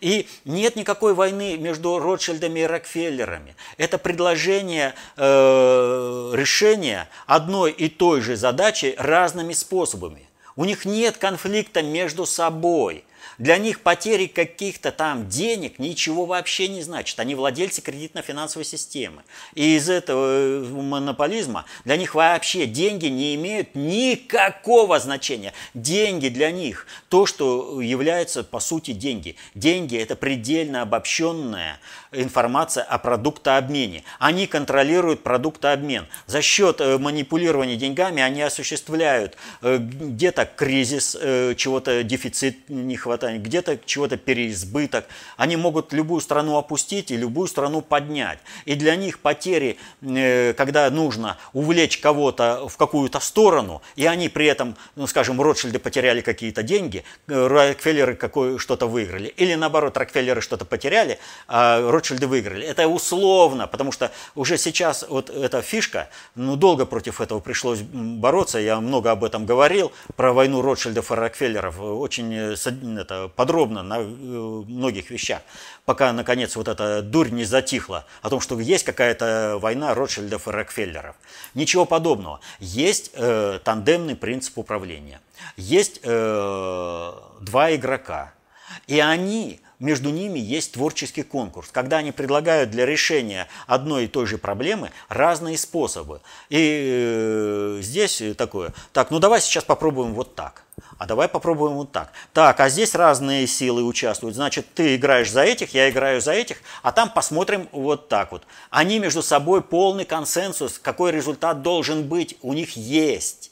И 0.00 0.28
нет 0.44 0.76
никакой 0.76 1.14
войны 1.14 1.56
между 1.56 1.98
Ротшильдами 1.98 2.60
и 2.60 2.64
Рокфеллерами. 2.64 3.56
Это 3.78 3.98
предложение 3.98 4.94
э, 5.16 6.32
решения 6.34 7.08
одной 7.26 7.72
и 7.72 7.88
той 7.88 8.20
же 8.20 8.36
задачи 8.36 8.94
разными 8.98 9.52
способами. 9.52 10.28
У 10.56 10.64
них 10.64 10.84
нет 10.84 11.16
конфликта 11.16 11.82
между 11.82 12.26
собой. 12.26 13.04
Для 13.40 13.56
них 13.56 13.80
потери 13.80 14.26
каких-то 14.26 14.92
там 14.92 15.26
денег 15.26 15.78
ничего 15.78 16.26
вообще 16.26 16.68
не 16.68 16.82
значит. 16.82 17.18
Они 17.18 17.34
владельцы 17.34 17.80
кредитно-финансовой 17.80 18.66
системы. 18.66 19.22
И 19.54 19.76
из 19.76 19.88
этого 19.88 20.26
э, 20.26 20.60
монополизма 20.60 21.64
для 21.86 21.96
них 21.96 22.14
вообще 22.14 22.66
деньги 22.66 23.06
не 23.06 23.34
имеют 23.36 23.74
никакого 23.74 25.00
значения. 25.00 25.54
Деньги 25.72 26.28
для 26.28 26.50
них 26.50 26.86
то, 27.08 27.24
что 27.24 27.80
является 27.80 28.44
по 28.44 28.60
сути 28.60 28.90
деньги. 28.90 29.36
Деньги– 29.54 29.96
это 29.98 30.16
предельно 30.16 30.82
обобщенная 30.82 31.80
информация 32.12 32.84
о 32.84 32.98
продуктообмене. 32.98 34.04
Они 34.18 34.46
контролируют 34.48 35.22
продуктообмен. 35.22 36.06
За 36.26 36.42
счет 36.42 36.82
э, 36.82 36.98
манипулирования 36.98 37.76
деньгами 37.76 38.22
они 38.22 38.42
осуществляют 38.42 39.38
э, 39.62 39.78
где-то 39.78 40.44
кризис, 40.44 41.16
чего-то 41.56 42.02
дефицит 42.02 42.68
не 42.68 42.96
хватает, 42.96 43.29
где-то 43.38 43.78
чего-то 43.84 44.16
переизбыток. 44.16 45.06
Они 45.36 45.56
могут 45.56 45.92
любую 45.92 46.20
страну 46.20 46.56
опустить 46.56 47.10
и 47.10 47.16
любую 47.16 47.48
страну 47.48 47.80
поднять. 47.82 48.38
И 48.64 48.74
для 48.74 48.96
них 48.96 49.20
потери, 49.20 49.78
э, 50.02 50.54
когда 50.54 50.90
нужно 50.90 51.36
увлечь 51.52 51.98
кого-то 51.98 52.68
в 52.68 52.76
какую-то 52.76 53.20
сторону, 53.20 53.82
и 53.96 54.06
они 54.06 54.28
при 54.28 54.46
этом, 54.46 54.76
ну, 54.96 55.06
скажем, 55.06 55.40
Ротшильды 55.40 55.78
потеряли 55.78 56.20
какие-то 56.20 56.62
деньги, 56.62 57.04
э, 57.28 57.46
Рокфеллеры 57.46 58.14
какое 58.14 58.58
что-то 58.58 58.86
выиграли. 58.86 59.28
Или 59.28 59.54
наоборот, 59.54 59.96
Рокфеллеры 59.96 60.40
что-то 60.40 60.64
потеряли, 60.64 61.18
а 61.48 61.90
Ротшильды 61.90 62.26
выиграли. 62.26 62.66
Это 62.66 62.88
условно, 62.88 63.66
потому 63.66 63.92
что 63.92 64.10
уже 64.34 64.58
сейчас 64.58 65.04
вот 65.08 65.30
эта 65.30 65.62
фишка, 65.62 66.08
ну, 66.34 66.56
долго 66.56 66.86
против 66.86 67.20
этого 67.20 67.40
пришлось 67.40 67.80
бороться, 67.80 68.58
я 68.58 68.80
много 68.80 69.10
об 69.10 69.24
этом 69.24 69.46
говорил, 69.46 69.92
про 70.16 70.32
войну 70.32 70.62
Ротшильдов 70.62 71.10
и 71.10 71.14
Рокфеллеров, 71.14 71.80
очень 71.80 72.32
э, 72.34 72.56
это, 73.00 73.19
подробно 73.28 73.82
на 73.82 73.98
э, 73.98 74.02
многих 74.02 75.10
вещах, 75.10 75.42
пока, 75.84 76.12
наконец, 76.12 76.56
вот 76.56 76.68
эта 76.68 77.02
дурь 77.02 77.30
не 77.30 77.44
затихла 77.44 78.06
о 78.22 78.30
том, 78.30 78.40
что 78.40 78.58
есть 78.60 78.84
какая-то 78.84 79.58
война 79.60 79.94
Ротшильдов 79.94 80.48
и 80.48 80.50
Рокфеллеров. 80.50 81.16
Ничего 81.54 81.84
подобного. 81.84 82.40
Есть 82.58 83.10
э, 83.14 83.58
тандемный 83.64 84.16
принцип 84.16 84.58
управления. 84.58 85.20
Есть 85.56 86.00
э, 86.02 87.12
два 87.40 87.74
игрока. 87.74 88.32
И 88.86 89.00
они 89.00 89.60
между 89.80 90.10
ними 90.10 90.38
есть 90.38 90.72
творческий 90.72 91.22
конкурс, 91.22 91.70
когда 91.72 91.96
они 91.96 92.12
предлагают 92.12 92.70
для 92.70 92.86
решения 92.86 93.48
одной 93.66 94.04
и 94.04 94.08
той 94.08 94.26
же 94.26 94.38
проблемы 94.38 94.92
разные 95.08 95.58
способы. 95.58 96.20
И 96.50 96.58
э, 96.58 97.78
здесь 97.82 98.22
такое, 98.36 98.72
так, 98.92 99.10
ну 99.10 99.18
давай 99.18 99.40
сейчас 99.40 99.64
попробуем 99.64 100.14
вот 100.14 100.34
так. 100.34 100.64
А 100.98 101.06
давай 101.06 101.28
попробуем 101.28 101.74
вот 101.74 101.92
так. 101.92 102.12
Так, 102.32 102.60
а 102.60 102.68
здесь 102.68 102.94
разные 102.94 103.46
силы 103.46 103.82
участвуют. 103.82 104.34
Значит, 104.36 104.66
ты 104.74 104.96
играешь 104.96 105.30
за 105.30 105.42
этих, 105.42 105.74
я 105.74 105.90
играю 105.90 106.20
за 106.20 106.32
этих, 106.32 106.58
а 106.82 106.92
там 106.92 107.10
посмотрим 107.10 107.68
вот 107.72 108.08
так 108.08 108.32
вот. 108.32 108.42
Они 108.70 108.98
между 108.98 109.22
собой 109.22 109.62
полный 109.62 110.04
консенсус, 110.04 110.78
какой 110.78 111.10
результат 111.10 111.62
должен 111.62 112.04
быть, 112.04 112.36
у 112.42 112.52
них 112.52 112.76
есть. 112.76 113.50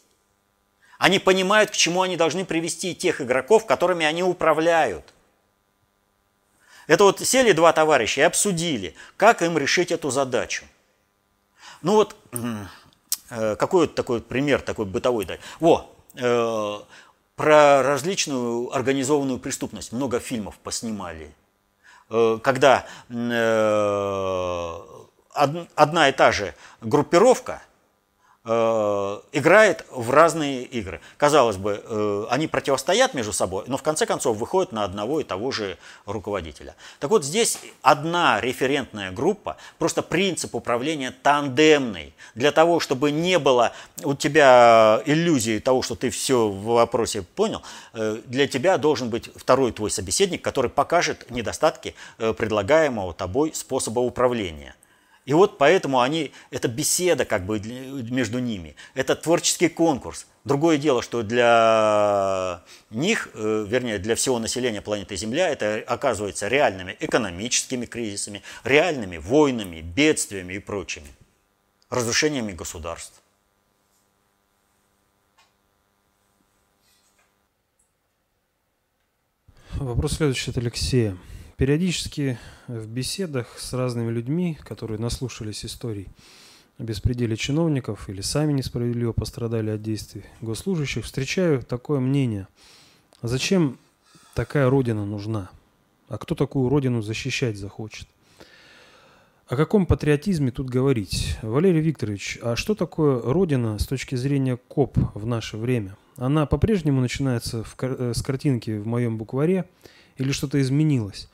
Они 0.99 1.19
понимают, 1.19 1.71
к 1.71 1.75
чему 1.75 2.03
они 2.03 2.17
должны 2.17 2.45
привести 2.45 2.95
тех 2.95 3.21
игроков, 3.21 3.67
которыми 3.67 4.05
они 4.05 4.23
управляют. 4.23 5.15
Это 6.89 7.05
вот 7.05 7.21
сели 7.21 7.53
два 7.53 7.73
товарища 7.73 8.23
и 8.23 8.25
обсудили, 8.25 8.97
как 9.17 9.43
им 9.43 9.57
решить 9.57 9.93
эту 9.93 10.11
задачу. 10.11 10.65
Ну 11.83 11.93
вот, 11.93 12.17
Э, 13.31 13.57
какой 13.57 13.87
вот 13.87 13.95
такой 13.95 14.21
пример, 14.21 14.61
такой 14.61 14.87
бытовой 14.87 15.25
дать? 15.25 15.41
Во, 15.61 15.95
э, 16.15 16.79
про 17.37 17.83
различную 17.83 18.75
организованную 18.75 19.39
преступность 19.39 19.93
много 19.93 20.19
фильмов 20.19 20.59
поснимали. 20.59 21.35
Э, 22.11 22.39
когда 22.43 22.87
э, 23.11 24.79
одна 25.75 26.09
и 26.09 26.13
та 26.13 26.33
же 26.33 26.55
группировка 26.81 27.63
играет 29.33 29.85
в 29.91 30.11
разные 30.11 30.63
игры. 30.65 31.01
Казалось 31.19 31.57
бы, 31.57 31.83
э, 31.85 32.27
они 32.31 32.47
противостоят 32.47 33.13
между 33.13 33.33
собой, 33.33 33.65
но 33.67 33.77
в 33.77 33.83
конце 33.83 34.07
концов 34.07 34.39
выходят 34.39 34.73
на 34.73 34.85
одного 34.85 35.21
и 35.21 35.25
того 35.25 35.51
же 35.51 35.77
руководителя. 36.07 36.75
Так 36.99 37.11
вот, 37.11 37.25
здесь 37.25 37.59
одна 37.83 38.41
референтная 38.41 39.11
группа, 39.11 39.59
просто 39.79 40.03
принцип 40.03 40.55
управления 40.55 41.11
тандемный. 41.11 42.15
Для 42.35 42.51
того, 42.51 42.81
чтобы 42.81 43.11
не 43.11 43.39
было 43.39 43.73
у 44.03 44.15
тебя 44.15 45.03
иллюзии 45.05 45.59
того, 45.59 45.83
что 45.83 45.95
ты 45.95 46.09
все 46.09 46.49
в 46.49 46.65
вопросе 46.65 47.23
понял, 47.23 47.63
э, 47.93 48.21
для 48.25 48.49
тебя 48.49 48.79
должен 48.79 49.11
быть 49.11 49.31
второй 49.37 49.73
твой 49.73 49.91
собеседник, 49.91 50.43
который 50.43 50.71
покажет 50.71 51.31
недостатки 51.31 51.95
предлагаемого 52.17 53.13
тобой 53.13 53.53
способа 53.55 54.01
управления. 54.01 54.75
И 55.29 55.35
вот 55.35 55.59
поэтому 55.59 56.01
они, 56.01 56.33
это 56.51 56.69
беседа 56.69 57.27
как 57.27 57.45
бы 57.45 57.61
между 57.61 58.39
ними, 58.39 58.77
это 58.95 59.15
творческий 59.15 59.69
конкурс. 59.69 60.27
Другое 60.45 60.79
дело, 60.79 61.03
что 61.03 61.23
для 61.23 62.63
них, 62.89 63.29
э, 63.35 63.67
вернее, 63.69 63.99
для 63.99 64.15
всего 64.15 64.39
населения 64.39 64.81
планеты 64.81 65.17
Земля, 65.17 65.51
это 65.51 65.85
оказывается 65.87 66.49
реальными 66.49 66.97
экономическими 66.99 67.85
кризисами, 67.85 68.43
реальными 68.65 69.19
войнами, 69.19 69.83
бедствиями 69.83 70.55
и 70.55 70.61
прочими, 70.61 71.09
разрушениями 71.91 72.53
государств. 72.53 73.21
Вопрос 79.75 80.15
следующий 80.15 80.53
от 80.53 80.57
Алексея. 80.57 81.19
Периодически 81.59 82.39
в 82.69 82.87
беседах 82.87 83.59
с 83.59 83.73
разными 83.73 84.13
людьми, 84.13 84.57
которые 84.63 85.01
наслушались 85.01 85.65
историй 85.65 86.07
о 86.79 86.85
беспределе 86.85 87.37
чиновников 87.37 88.09
или 88.09 88.21
сами 88.21 88.53
несправедливо 88.53 89.11
пострадали 89.11 89.71
от 89.71 89.83
действий 89.83 90.23
госслужащих, 90.41 91.05
встречаю 91.05 91.65
такое 91.65 91.99
мнение. 91.99 92.47
Зачем 93.23 93.77
такая 94.35 94.71
родина 94.71 95.05
нужна? 95.05 95.51
А 96.09 96.17
кто 96.17 96.37
такую 96.37 96.69
родину 96.69 97.03
защищать 97.03 97.59
захочет? 97.59 98.07
О 99.49 99.57
каком 99.57 99.87
патриотизме 99.87 100.53
тут 100.53 100.71
говорить? 100.71 101.39
Валерий 101.43 101.81
Викторович, 101.81 102.39
а 102.41 102.55
что 102.55 102.77
такое 102.77 103.21
родина 103.21 103.81
с 103.81 103.87
точки 103.89 104.15
зрения 104.15 104.59
КОП 104.69 104.97
в 105.15 105.27
наше 105.27 105.57
время? 105.57 105.97
Она 106.19 106.47
по-прежнему 106.47 107.01
начинается 107.01 107.65
в, 107.65 107.75
э, 107.81 108.13
с 108.15 108.23
картинки 108.23 108.79
в 108.79 108.87
моем 108.87 109.19
букваре 109.19 109.69
или 110.19 110.31
что-то 110.31 110.61
изменилось? 110.61 111.29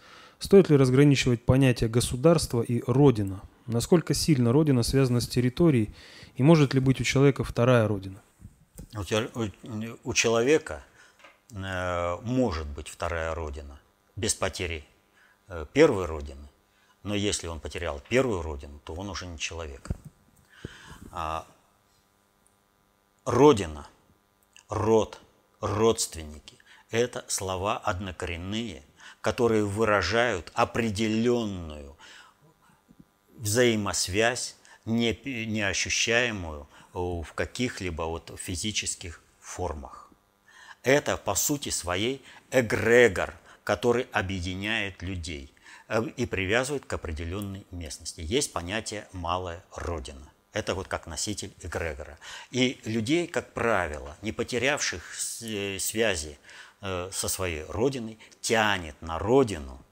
Стоит 0.44 0.68
ли 0.68 0.76
разграничивать 0.76 1.42
понятия 1.42 1.88
государства 1.88 2.60
и 2.60 2.82
родина? 2.86 3.40
Насколько 3.64 4.12
сильно 4.12 4.52
родина 4.52 4.82
связана 4.82 5.22
с 5.22 5.26
территорией 5.26 5.94
и 6.36 6.42
может 6.42 6.74
ли 6.74 6.80
быть 6.80 7.00
у 7.00 7.04
человека 7.04 7.44
вторая 7.44 7.88
родина? 7.88 8.20
У, 8.94 10.12
человека 10.12 10.84
э, 11.50 12.18
может 12.24 12.66
быть 12.66 12.88
вторая 12.88 13.34
родина 13.34 13.80
без 14.16 14.34
потери 14.34 14.84
э, 15.48 15.64
первой 15.72 16.04
родины. 16.04 16.46
Но 17.04 17.14
если 17.14 17.46
он 17.46 17.58
потерял 17.58 18.02
первую 18.10 18.42
родину, 18.42 18.78
то 18.84 18.92
он 18.92 19.08
уже 19.08 19.24
не 19.24 19.38
человек. 19.38 19.88
А 21.10 21.46
родина, 23.24 23.86
род, 24.68 25.18
родственники– 25.62 26.58
это 26.90 27.24
слова 27.28 27.78
однокоренные– 27.78 28.82
которые 29.24 29.64
выражают 29.64 30.52
определенную 30.52 31.96
взаимосвязь, 33.38 34.54
не, 34.84 35.18
неощущаемую 35.46 36.68
в 36.92 37.26
каких-либо 37.34 38.02
вот 38.02 38.38
физических 38.38 39.22
формах. 39.40 40.10
Это, 40.82 41.16
по 41.16 41.34
сути 41.34 41.70
своей, 41.70 42.22
эгрегор, 42.50 43.32
который 43.64 44.08
объединяет 44.12 45.00
людей 45.00 45.50
э, 45.88 46.04
и 46.18 46.26
привязывает 46.26 46.84
к 46.84 46.92
определенной 46.92 47.64
местности. 47.70 48.20
Есть 48.20 48.52
понятие 48.52 49.08
«малая 49.12 49.64
родина». 49.74 50.30
Это 50.52 50.74
вот 50.74 50.86
как 50.86 51.06
носитель 51.06 51.54
эгрегора. 51.62 52.18
И 52.50 52.78
людей, 52.84 53.26
как 53.26 53.54
правило, 53.54 54.18
не 54.20 54.32
потерявших 54.32 55.02
э, 55.40 55.78
связи 55.78 56.36
Э, 56.36 56.63
со 56.84 57.28
своей 57.28 57.64
родиной, 57.64 58.18
тянет 58.42 59.00
на 59.00 59.18
родину, 59.18 59.82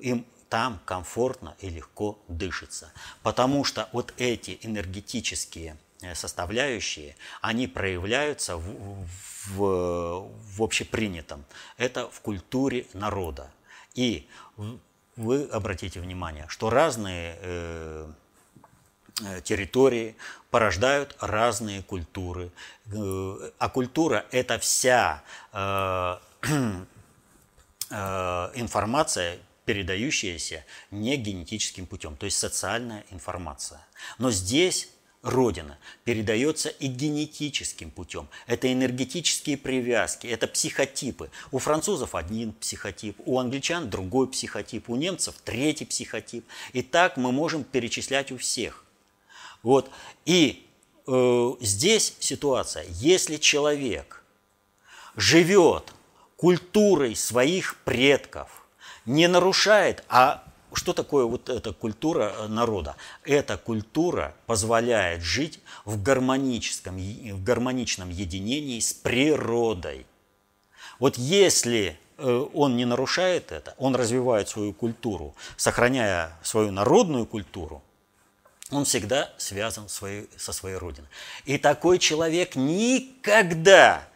им 0.00 0.24
там 0.48 0.80
комфортно 0.84 1.56
и 1.60 1.70
легко 1.70 2.18
дышится. 2.28 2.92
Потому 3.22 3.64
что 3.64 3.88
вот 3.92 4.12
эти 4.18 4.58
энергетические 4.62 5.76
э, 6.02 6.14
составляющие, 6.14 7.16
они 7.40 7.66
проявляются 7.68 8.56
в, 8.56 9.06
в, 9.46 10.30
в 10.56 10.62
общепринятом. 10.62 11.44
Это 11.78 12.08
в 12.10 12.20
культуре 12.20 12.86
народа. 12.92 13.50
И 13.94 14.28
вы 15.16 15.44
обратите 15.44 16.00
внимание, 16.00 16.46
что 16.48 16.68
разные 16.68 17.38
э, 17.40 18.12
Э, 19.22 19.40
территории 19.42 20.16
порождают 20.50 21.16
разные 21.20 21.82
культуры. 21.82 22.50
Э, 22.86 23.50
а 23.58 23.68
культура– 23.68 24.26
это 24.30 24.58
вся 24.58 25.22
э, 25.52 26.16
информация, 28.54 29.38
передающаяся 29.64 30.64
не 30.90 31.16
генетическим 31.16 31.86
путем, 31.86 32.16
то 32.16 32.24
есть 32.24 32.38
социальная 32.38 33.04
информация. 33.10 33.80
Но 34.18 34.30
здесь 34.30 34.88
Родина 35.22 35.78
передается 36.04 36.70
и 36.70 36.86
генетическим 36.86 37.90
путем. 37.90 38.28
Это 38.46 38.72
энергетические 38.72 39.58
привязки, 39.58 40.26
это 40.26 40.46
психотипы. 40.46 41.30
У 41.50 41.58
французов 41.58 42.14
один 42.14 42.52
психотип, 42.54 43.18
у 43.26 43.38
англичан 43.38 43.90
другой 43.90 44.28
психотип, 44.28 44.88
у 44.88 44.96
немцев 44.96 45.34
третий 45.44 45.84
психотип. 45.84 46.46
И 46.72 46.82
так 46.82 47.18
мы 47.18 47.32
можем 47.32 47.64
перечислять 47.64 48.32
у 48.32 48.38
всех. 48.38 48.84
Вот. 49.62 49.90
И 50.24 50.66
э, 51.06 51.52
здесь 51.60 52.16
ситуация, 52.20 52.84
если 52.88 53.36
человек 53.36 54.22
живет 55.16 55.92
культурой 56.36 57.14
своих 57.14 57.76
предков, 57.84 58.66
не 59.04 59.28
нарушает, 59.28 60.04
а 60.08 60.44
что 60.72 60.92
такое 60.92 61.24
вот 61.24 61.48
эта 61.48 61.72
культура 61.72 62.46
народа? 62.48 62.96
Эта 63.24 63.58
культура 63.58 64.34
позволяет 64.46 65.22
жить 65.22 65.60
в 65.84 66.02
гармоническом, 66.02 66.96
в 66.96 67.42
гармоничном 67.42 68.10
единении 68.10 68.78
с 68.78 68.92
природой. 68.92 70.06
Вот 70.98 71.18
если 71.18 71.98
э, 72.18 72.46
он 72.54 72.76
не 72.76 72.84
нарушает 72.84 73.52
это, 73.52 73.74
он 73.78 73.96
развивает 73.96 74.48
свою 74.48 74.72
культуру, 74.72 75.34
сохраняя 75.56 76.38
свою 76.42 76.70
народную 76.70 77.26
культуру, 77.26 77.82
он 78.70 78.84
всегда 78.84 79.30
связан 79.36 79.88
своей, 79.88 80.28
со 80.36 80.52
своей 80.52 80.76
родиной. 80.76 81.08
И 81.44 81.58
такой 81.58 81.98
человек 81.98 82.56
никогда 82.56 84.08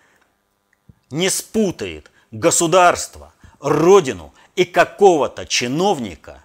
не 1.10 1.30
спутает 1.30 2.10
государство, 2.30 3.32
родину 3.60 4.32
и 4.56 4.64
какого-то 4.64 5.46
чиновника, 5.46 6.44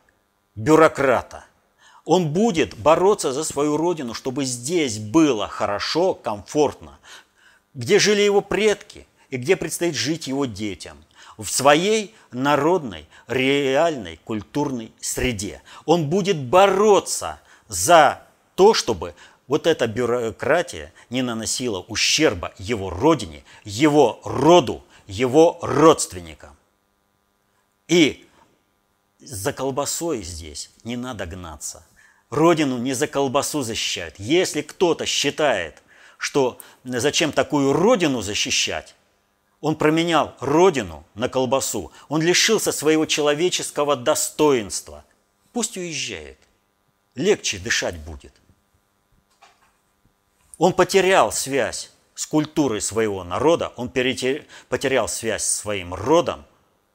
бюрократа. 0.55 1.45
Он 2.05 2.29
будет 2.29 2.75
бороться 2.77 3.33
за 3.33 3.43
свою 3.43 3.77
родину, 3.77 4.13
чтобы 4.13 4.45
здесь 4.45 4.97
было 4.97 5.47
хорошо, 5.47 6.13
комфортно, 6.13 6.97
где 7.73 7.99
жили 7.99 8.21
его 8.21 8.41
предки 8.41 9.05
и 9.29 9.37
где 9.37 9.55
предстоит 9.55 9.95
жить 9.95 10.27
его 10.27 10.45
детям 10.45 10.97
в 11.37 11.47
своей 11.47 12.15
народной, 12.31 13.07
реальной, 13.27 14.19
культурной 14.23 14.91
среде. 14.99 15.61
Он 15.85 16.09
будет 16.09 16.37
бороться 16.37 17.39
за 17.69 18.23
то, 18.55 18.73
чтобы 18.73 19.15
вот 19.47 19.65
эта 19.65 19.87
бюрократия 19.87 20.91
не 21.09 21.21
наносила 21.21 21.79
ущерба 21.79 22.53
его 22.57 22.89
родине, 22.89 23.45
его 23.63 24.19
роду, 24.25 24.83
его 25.07 25.57
родственникам. 25.61 26.57
И 27.87 28.27
за 29.19 29.53
колбасой 29.53 30.21
здесь 30.23 30.69
не 30.83 30.97
надо 30.97 31.25
гнаться. 31.25 31.85
Родину 32.29 32.77
не 32.77 32.93
за 32.93 33.07
колбасу 33.07 33.61
защищают. 33.61 34.15
Если 34.19 34.61
кто-то 34.61 35.05
считает, 35.05 35.81
что 36.17 36.59
зачем 36.83 37.31
такую 37.31 37.73
родину 37.73 38.21
защищать, 38.21 38.95
он 39.61 39.75
променял 39.75 40.35
родину 40.39 41.05
на 41.15 41.27
колбасу. 41.27 41.91
Он 42.07 42.21
лишился 42.21 42.71
своего 42.71 43.05
человеческого 43.05 43.95
достоинства. 43.95 45.03
Пусть 45.53 45.75
уезжает 45.75 46.37
легче 47.19 47.59
дышать 47.59 47.97
будет. 47.97 48.33
Он 50.57 50.73
потерял 50.73 51.31
связь 51.31 51.91
с 52.15 52.25
культурой 52.25 52.81
своего 52.81 53.23
народа, 53.23 53.69
он 53.77 53.89
потерял 53.89 55.07
связь 55.07 55.43
с 55.43 55.55
своим 55.55 55.93
родом, 55.93 56.45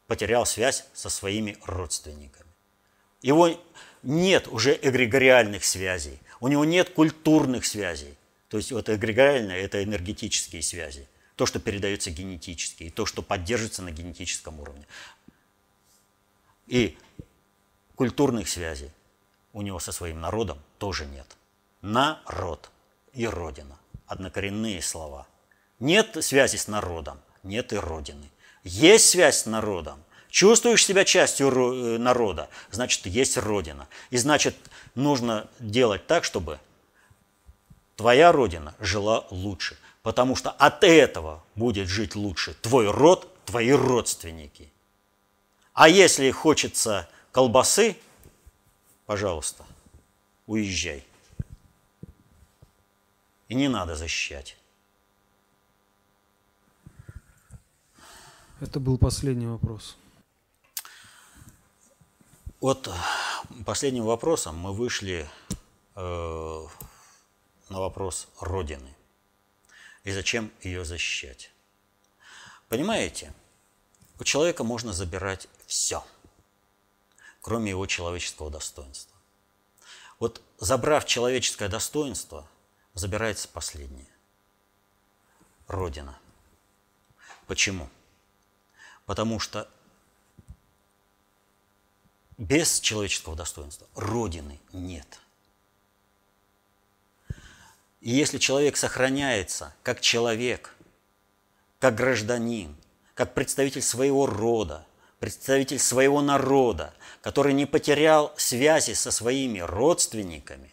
потерял 0.06 0.44
связь 0.44 0.84
со 0.92 1.08
своими 1.08 1.56
родственниками. 1.64 2.50
Его 3.22 3.58
нет 4.02 4.48
уже 4.48 4.78
эгрегориальных 4.80 5.64
связей, 5.64 6.20
у 6.40 6.48
него 6.48 6.64
нет 6.64 6.90
культурных 6.90 7.64
связей. 7.64 8.14
То 8.48 8.58
есть 8.58 8.70
вот 8.70 8.90
эгрегориальные– 8.90 9.62
это 9.62 9.82
энергетические 9.82 10.62
связи, 10.62 11.08
то, 11.36 11.46
что 11.46 11.58
передается 11.58 12.10
генетически, 12.10 12.84
и 12.84 12.90
то, 12.90 13.06
что 13.06 13.22
поддерживается 13.22 13.82
на 13.82 13.90
генетическом 13.90 14.60
уровне. 14.60 14.86
И 16.66 16.98
культурных 17.94 18.48
связей 18.48 18.90
у 19.54 19.62
него 19.62 19.78
со 19.78 19.92
своим 19.92 20.20
народом 20.20 20.58
тоже 20.78 21.06
нет. 21.06 21.26
Народ 21.80 22.70
и 23.14 23.26
Родина– 23.26 23.78
однокоренные 24.06 24.82
слова. 24.82 25.26
Нет 25.78 26.22
связи 26.22 26.56
с 26.56 26.68
народом, 26.68 27.20
нет 27.42 27.72
и 27.72 27.76
Родины. 27.76 28.30
Есть 28.64 29.10
связь 29.10 29.38
с 29.38 29.46
народом, 29.46 30.02
чувствуешь 30.28 30.84
себя 30.84 31.04
частью 31.04 31.48
э, 31.48 31.98
народа, 31.98 32.48
значит, 32.70 33.06
есть 33.06 33.36
Родина. 33.36 33.88
И 34.10 34.16
значит, 34.16 34.56
нужно 34.94 35.48
делать 35.60 36.06
так, 36.06 36.24
чтобы 36.24 36.58
твоя 37.96 38.32
Родина 38.32 38.74
жила 38.80 39.26
лучше. 39.30 39.78
Потому 40.02 40.36
что 40.36 40.50
от 40.50 40.84
этого 40.84 41.42
будет 41.54 41.88
жить 41.88 42.14
лучше 42.14 42.54
твой 42.54 42.90
род, 42.90 43.28
твои 43.46 43.70
родственники. 43.70 44.70
А 45.72 45.88
если 45.88 46.30
хочется 46.30 47.08
колбасы, 47.32 47.96
пожалуйста, 49.06 49.64
уезжай. 50.46 51.04
И 53.48 53.54
не 53.54 53.68
надо 53.68 53.94
защищать. 53.96 54.56
Это 58.60 58.80
был 58.80 58.98
последний 58.98 59.46
вопрос. 59.46 59.96
Вот 62.60 62.90
последним 63.66 64.04
вопросом 64.04 64.56
мы 64.56 64.72
вышли 64.72 65.28
э, 65.96 66.66
на 67.68 67.80
вопрос 67.80 68.28
Родины. 68.40 68.94
И 70.04 70.12
зачем 70.12 70.50
ее 70.62 70.84
защищать? 70.84 71.50
Понимаете, 72.68 73.34
у 74.18 74.24
человека 74.24 74.64
можно 74.64 74.92
забирать 74.92 75.48
все, 75.66 76.04
кроме 77.44 77.72
его 77.72 77.84
человеческого 77.84 78.50
достоинства. 78.50 79.14
Вот 80.18 80.40
забрав 80.56 81.04
человеческое 81.04 81.68
достоинство, 81.68 82.48
забирается 82.94 83.48
последнее. 83.48 84.08
Родина. 85.66 86.18
Почему? 87.46 87.90
Потому 89.04 89.40
что 89.40 89.68
без 92.38 92.80
человеческого 92.80 93.36
достоинства 93.36 93.86
Родины 93.94 94.58
нет. 94.72 95.20
И 98.00 98.10
если 98.10 98.38
человек 98.38 98.78
сохраняется 98.78 99.74
как 99.82 100.00
человек, 100.00 100.74
как 101.78 101.94
гражданин, 101.94 102.74
как 103.14 103.34
представитель 103.34 103.82
своего 103.82 104.24
рода, 104.24 104.86
представитель 105.24 105.78
своего 105.78 106.20
народа, 106.20 106.92
который 107.22 107.54
не 107.54 107.64
потерял 107.64 108.34
связи 108.36 108.92
со 108.92 109.10
своими 109.10 109.60
родственниками, 109.60 110.70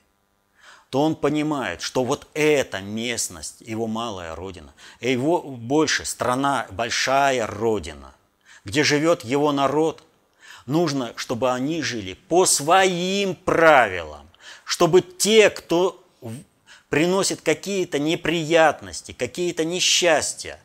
то 0.90 1.04
он 1.04 1.16
понимает, 1.16 1.82
что 1.82 2.04
вот 2.04 2.28
эта 2.34 2.82
местность, 2.82 3.62
его 3.62 3.88
малая 3.88 4.36
родина, 4.36 4.74
его 5.00 5.42
больше 5.42 6.04
страна, 6.04 6.68
большая 6.70 7.48
родина, 7.48 8.14
где 8.66 8.84
живет 8.84 9.24
его 9.24 9.54
народ, 9.54 10.04
нужно, 10.66 11.14
чтобы 11.16 11.50
они 11.54 11.82
жили 11.82 12.16
по 12.16 12.46
своим 12.46 13.36
правилам, 13.36 14.30
чтобы 14.66 15.00
те, 15.00 15.50
кто 15.50 16.06
приносит 16.90 17.40
какие-то 17.40 18.00
неприятности, 18.00 19.14
какие-то 19.14 19.64
несчастья 19.64 20.60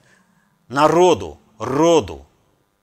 народу, 0.67 1.39
роду, 1.61 2.27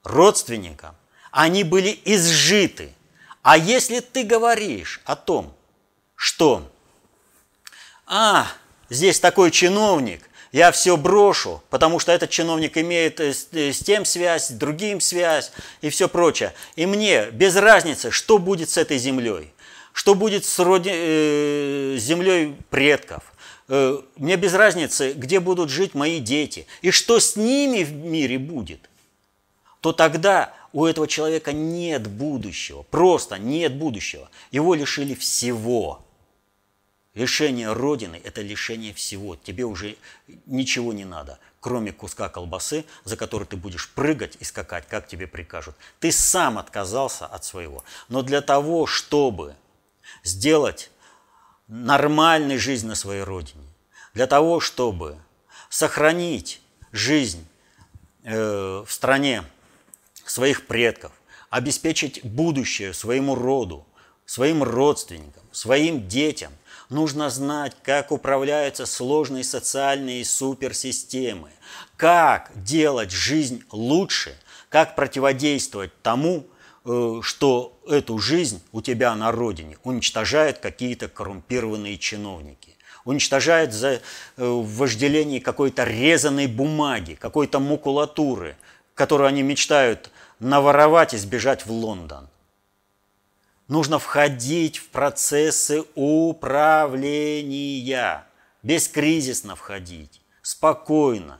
родственникам, 0.04 0.95
они 1.32 1.64
были 1.64 1.99
изжиты. 2.06 2.93
А 3.41 3.58
если 3.58 3.99
ты 3.99 4.24
говоришь 4.24 5.01
о 5.06 5.16
том, 5.16 5.54
что 6.16 6.70
а, 8.06 8.47
здесь 8.89 9.20
такой 9.20 9.51
чиновник, 9.51 10.22
я 10.54 10.72
все 10.72 10.95
брошу, 10.97 11.64
потому 11.72 11.97
что 11.99 12.12
этот 12.12 12.30
чиновник 12.30 12.78
имеет 12.78 13.20
э, 13.20 13.34
э, 13.54 13.74
с, 13.74 13.80
тем 13.80 14.06
связь, 14.06 14.47
с 14.47 14.51
другим 14.51 15.01
связь 15.01 15.51
и 15.82 15.89
все 15.89 16.08
прочее. 16.08 16.54
И 16.76 16.86
мне 16.86 17.32
без 17.32 17.56
разницы, 17.56 18.12
что 18.12 18.38
будет 18.38 18.70
с 18.70 18.78
этой 18.78 18.99
землей, 18.99 19.51
что 19.93 20.14
будет 20.14 20.45
с 20.45 20.60
роди, 20.60 20.91
э, 20.93 21.97
землей 21.97 22.56
предков. 22.70 23.24
Э, 23.68 23.99
мне 24.18 24.36
без 24.36 24.54
разницы, 24.54 25.14
где 25.14 25.39
будут 25.39 25.72
жить 25.72 25.95
мои 25.95 26.20
дети 26.20 26.68
и 26.84 26.91
что 26.91 27.20
с 27.20 27.36
ними 27.36 27.84
в 27.84 27.91
мире 27.91 28.38
будет. 28.38 28.91
То 29.84 29.92
тогда 29.92 30.54
у 30.72 30.86
этого 30.86 31.10
человека 31.10 31.52
нет 31.52 32.08
будущего, 32.08 32.84
просто 32.84 33.38
нет 33.38 33.76
будущего. 33.76 34.30
Его 34.50 34.76
лишили 34.76 35.14
всего. 35.14 36.06
Лишение 37.14 37.74
Родины– 37.74 38.22
это 38.24 38.42
лишение 38.42 38.94
всего. 38.94 39.36
Тебе 39.36 39.66
уже 39.66 39.98
ничего 40.46 40.94
не 40.94 41.04
надо, 41.04 41.38
кроме 41.60 41.92
куска 41.92 42.30
колбасы, 42.30 42.86
за 43.04 43.18
который 43.18 43.46
ты 43.46 43.58
будешь 43.58 43.90
прыгать 43.90 44.38
и 44.40 44.46
скакать, 44.46 44.88
как 44.88 45.06
тебе 45.06 45.28
прикажут. 45.28 45.76
Ты 46.00 46.14
сам 46.14 46.58
отказался 46.58 47.26
от 47.26 47.44
своего. 47.44 47.84
Но 48.08 48.22
для 48.22 48.40
того, 48.40 48.88
чтобы 48.88 49.54
сделать 50.24 50.92
нормальную 51.68 52.58
жизнь 52.58 52.88
на 52.88 52.96
своей 52.96 53.24
Родине, 53.24 53.68
для 54.14 54.28
того, 54.28 54.62
чтобы 54.62 55.18
сохранить 55.70 56.62
жизнь 56.94 57.46
э, 58.24 58.86
в 58.88 58.90
стране 58.90 59.44
своих 60.26 60.67
предков, 60.67 61.11
обеспечить 61.49 62.24
будущее 62.24 62.93
своему 62.93 63.36
роду, 63.36 63.86
своим 64.26 64.63
родственникам, 64.63 65.43
своим 65.51 66.07
детям, 66.07 66.53
Нужно 66.93 67.32
знать, 67.32 67.76
как 67.82 68.11
управляются 68.11 68.86
сложные 68.86 69.43
социальные 69.43 70.24
суперсистемы, 70.26 71.49
как 71.97 72.51
делать 72.55 73.09
жизнь 73.09 73.63
лучше, 73.71 74.38
как 74.69 74.95
противодействовать 74.95 75.91
тому, 76.03 76.45
э, 76.86 77.19
что 77.24 77.80
эту 77.88 78.19
жизнь 78.19 78.61
у 78.71 78.82
тебя 78.82 79.15
на 79.15 79.32
родине 79.32 79.78
уничтожают 79.84 80.59
какие-то 80.59 81.07
коррумпированные 81.07 81.97
чиновники, 81.97 82.78
уничтожают 83.05 83.74
за 83.74 83.93
э, 83.93 83.99
вожделение 84.38 85.41
какой-то 85.41 85.86
резаной 85.86 86.45
бумаги, 86.45 87.15
какой-то 87.15 87.59
макулатуры, 87.59 88.55
которую 88.93 89.28
они 89.28 89.41
мечтают 89.41 90.11
наворовать 90.44 91.14
и 91.14 91.18
сбежать 91.18 91.66
в 91.66 91.72
Лондон. 91.72 92.30
Нужно 93.68 93.98
входить 93.98 94.78
в 94.78 94.89
процессы 94.89 95.84
управления, 95.96 97.08
бескризисно 98.62 99.56
входить, 99.56 100.22
спокойно, 100.41 101.39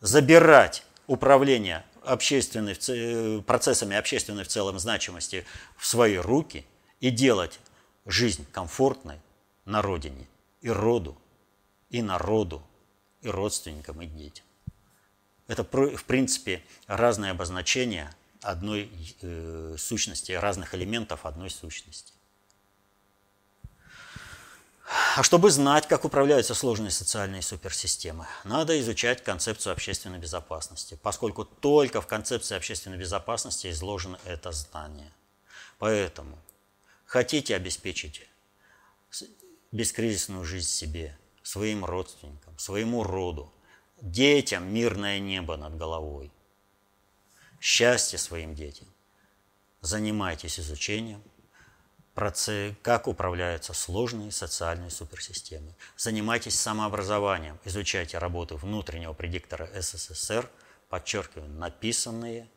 забирать 0.00 0.82
управление 1.06 1.84
общественной, 2.04 2.74
э, 2.88 3.42
процессами 3.42 3.94
общественной 3.96 4.44
в 4.44 4.48
целом 4.48 4.78
значимости 4.78 5.44
в 5.76 5.86
свои 5.86 6.16
руки 6.16 6.64
и 7.00 7.10
делать 7.10 7.60
жизнь 8.06 8.46
комфортной 8.50 9.20
на 9.66 9.82
родине 9.82 10.26
и 10.62 10.70
роду, 10.70 11.18
и 11.90 12.00
народу, 12.00 12.62
и 13.20 13.28
родственникам, 13.28 14.00
и 14.00 14.06
детям. 14.06 14.46
Это, 15.48 15.64
в 15.64 16.04
принципе, 16.04 16.64
разные 16.86 17.32
обозначения– 17.32 18.10
одной 18.42 18.90
э, 19.22 19.76
сущности, 19.78 20.32
разных 20.32 20.74
элементов 20.74 21.24
одной 21.24 21.50
сущности. 21.50 22.12
А 25.16 25.22
чтобы 25.22 25.50
знать, 25.50 25.88
как 25.88 26.04
управляются 26.04 26.54
сложные 26.54 26.90
социальные 26.90 27.42
суперсистемы, 27.42 28.26
надо 28.44 28.78
изучать 28.80 29.22
концепцию 29.22 29.72
общественной 29.72 30.18
безопасности, 30.18 30.98
поскольку 31.02 31.44
только 31.44 32.00
в 32.00 32.06
концепции 32.06 32.56
общественной 32.56 32.98
безопасности 32.98 33.70
изложено 33.70 34.18
это 34.24 34.52
знание. 34.52 35.12
Поэтому 35.78 36.38
хотите 37.06 37.56
обеспечить 37.56 38.28
бескризисную 39.70 40.44
жизнь 40.44 40.68
себе, 40.68 41.16
своим 41.42 41.84
родственникам, 41.84 42.58
своему 42.58 43.02
роду, 43.02 43.52
детям 44.00 44.72
мирное 44.74 45.20
небо 45.20 45.56
над 45.56 45.76
головой– 45.76 46.30
счастье 47.62 48.18
своим 48.18 48.54
детям. 48.54 48.88
Занимайтесь 49.80 50.60
изучением 50.60 51.22
как 52.82 53.08
управляются 53.08 53.72
сложные 53.72 54.32
социальные 54.32 54.90
суперсистемы. 54.90 55.74
Занимайтесь 55.96 56.60
самообразованием, 56.60 57.58
изучайте 57.64 58.18
работы 58.18 58.54
внутреннего 58.54 59.14
предиктора 59.14 59.66
СССР, 59.80 60.50
подчеркиваю, 60.90 61.48
написанные 61.48 62.50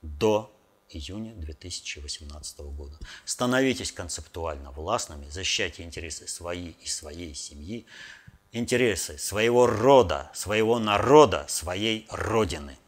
до 0.00 0.50
июня 0.88 1.34
2018 1.34 2.60
года. 2.60 2.98
Становитесь 3.26 3.92
концептуально 3.92 4.70
властными, 4.70 5.28
защищайте 5.28 5.82
интересы 5.82 6.26
свои 6.26 6.70
и 6.70 6.86
своей 6.86 7.34
семьи, 7.34 7.84
интересы 8.50 9.18
своего 9.18 9.66
рода, 9.66 10.30
своего 10.32 10.78
народа, 10.78 11.44
своей 11.48 12.06
родины. 12.10 12.78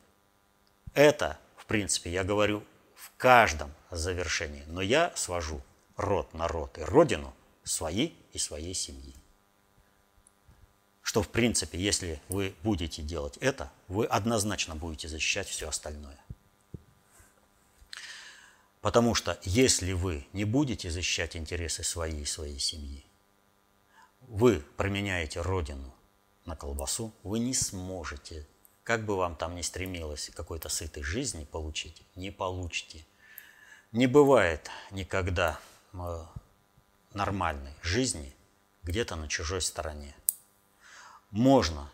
Это, 0.94 1.38
принципе, 1.74 2.12
я 2.12 2.22
говорю 2.22 2.62
в 2.94 3.10
каждом 3.16 3.74
завершении, 3.90 4.62
но 4.68 4.80
я 4.80 5.10
свожу 5.16 5.60
род, 5.96 6.32
народ 6.32 6.78
и 6.78 6.82
родину 6.82 7.34
свои 7.64 8.12
и 8.32 8.38
своей 8.38 8.74
семьи. 8.74 9.12
Что, 11.02 11.20
в 11.20 11.28
принципе, 11.28 11.76
если 11.76 12.22
вы 12.28 12.54
будете 12.62 13.02
делать 13.02 13.38
это, 13.38 13.72
вы 13.88 14.06
однозначно 14.06 14.76
будете 14.76 15.08
защищать 15.08 15.48
все 15.48 15.68
остальное. 15.68 16.16
Потому 18.80 19.16
что 19.16 19.36
если 19.42 19.94
вы 19.94 20.28
не 20.32 20.44
будете 20.44 20.92
защищать 20.92 21.34
интересы 21.34 21.82
своей 21.82 22.22
и 22.22 22.24
своей 22.24 22.60
семьи, 22.60 23.04
вы 24.20 24.60
променяете 24.76 25.40
родину 25.40 25.92
на 26.44 26.54
колбасу, 26.54 27.12
вы 27.24 27.40
не 27.40 27.52
сможете, 27.52 28.46
как 28.84 29.06
бы 29.06 29.16
вам 29.16 29.34
там 29.34 29.56
ни 29.56 29.62
стремилось 29.62 30.30
какой-то 30.34 30.68
сытой 30.68 31.02
жизни 31.02 31.44
получить, 31.44 32.02
не 32.14 32.30
получите. 32.30 33.04
Не 33.92 34.06
бывает 34.06 34.70
никогда 34.90 35.58
э, 35.94 36.24
нормальной 37.14 37.72
жизни 37.82 38.34
где-то 38.82 39.16
на 39.16 39.28
чужой 39.28 39.62
стороне. 39.62 40.14
Можно 41.30 41.90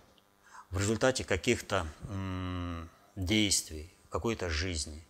в 0.70 0.78
результате 0.78 1.24
каких-то 1.24 1.86
действий, 3.16 3.94
какой-то 4.08 4.50
жизни 4.50 5.06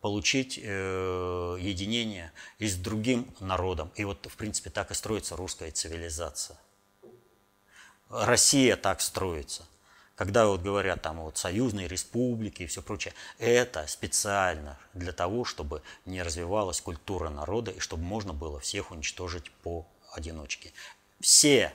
получить 0.00 0.58
э, 0.62 1.56
единение 1.60 2.32
и 2.58 2.68
с 2.68 2.76
другим 2.76 3.34
народом. 3.40 3.90
И 3.96 4.04
вот, 4.04 4.26
в 4.26 4.36
принципе, 4.36 4.70
так 4.70 4.90
и 4.90 4.94
строится 4.94 5.36
русская 5.36 5.70
цивилизация. 5.70 6.58
Россия 8.08 8.76
так 8.76 9.00
строится. 9.00 9.66
Когда 10.16 10.46
вот 10.46 10.62
говорят 10.62 11.02
там 11.02 11.20
вот 11.20 11.36
союзные 11.36 11.88
республики 11.88 12.62
и 12.62 12.66
все 12.66 12.80
прочее, 12.80 13.12
это 13.38 13.86
специально 13.86 14.78
для 14.94 15.12
того, 15.12 15.44
чтобы 15.44 15.82
не 16.06 16.22
развивалась 16.22 16.80
культура 16.80 17.28
народа 17.28 17.70
и 17.70 17.80
чтобы 17.80 18.02
можно 18.02 18.32
было 18.32 18.58
всех 18.58 18.90
уничтожить 18.90 19.50
по 19.62 19.86
одиночке. 20.12 20.72
Все 21.20 21.74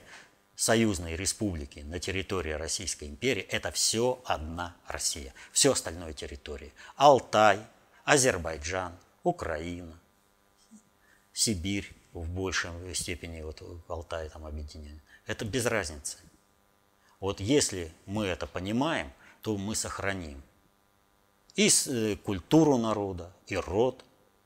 союзные 0.56 1.16
республики 1.16 1.80
на 1.82 2.00
территории 2.00 2.54
Российской 2.54 3.06
империи– 3.06 3.44
это 3.50 3.72
все 3.72 4.20
одна 4.26 4.76
Россия. 4.88 5.36
Все 5.52 5.74
остальное 5.74 6.14
территории. 6.14 6.74
Алтай, 6.96 7.60
Азербайджан, 8.06 8.98
Украина, 9.22 10.00
Сибирь 11.32 11.96
в 12.12 12.28
большей 12.28 12.72
степени, 12.96 13.42
вот 13.44 13.62
Алтай 13.88 14.30
там 14.30 14.48
объединен. 14.48 15.00
Это 15.28 15.46
без 15.46 15.68
разницы. 15.68 16.18
Вот 17.22 17.40
если 17.40 17.94
мы 18.06 18.26
это 18.26 18.48
понимаем, 18.48 19.14
то 19.42 19.56
мы 19.58 19.76
сохраним 19.76 20.44
и 21.56 21.70
э, 21.70 22.16
культуру 22.16 22.78
народа, 22.78 23.32
и 23.48 23.56
род, 23.56 24.04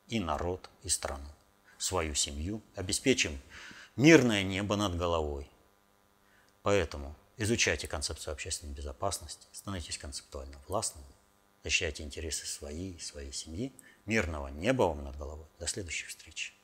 и 0.07 0.19
народ, 0.19 0.69
и 0.83 0.89
страну, 0.89 1.29
свою 1.77 2.15
семью, 2.15 2.61
обеспечим 2.75 3.39
мирное 3.95 4.43
небо 4.43 4.75
над 4.75 4.97
головой. 4.97 5.49
Поэтому 6.63 7.15
изучайте 7.37 7.87
концепцию 7.87 8.33
общественной 8.33 8.73
безопасности, 8.73 9.47
становитесь 9.51 9.97
концептуально 9.97 10.57
властными, 10.67 11.07
защищайте 11.63 12.03
интересы 12.03 12.45
своей 12.45 12.93
и 12.93 12.99
своей 12.99 13.31
семьи. 13.31 13.71
Мирного 14.05 14.49
неба 14.49 14.83
вам 14.83 15.03
над 15.03 15.17
головой. 15.17 15.47
До 15.59 15.65
следующих 15.65 16.09
встреч. 16.09 16.54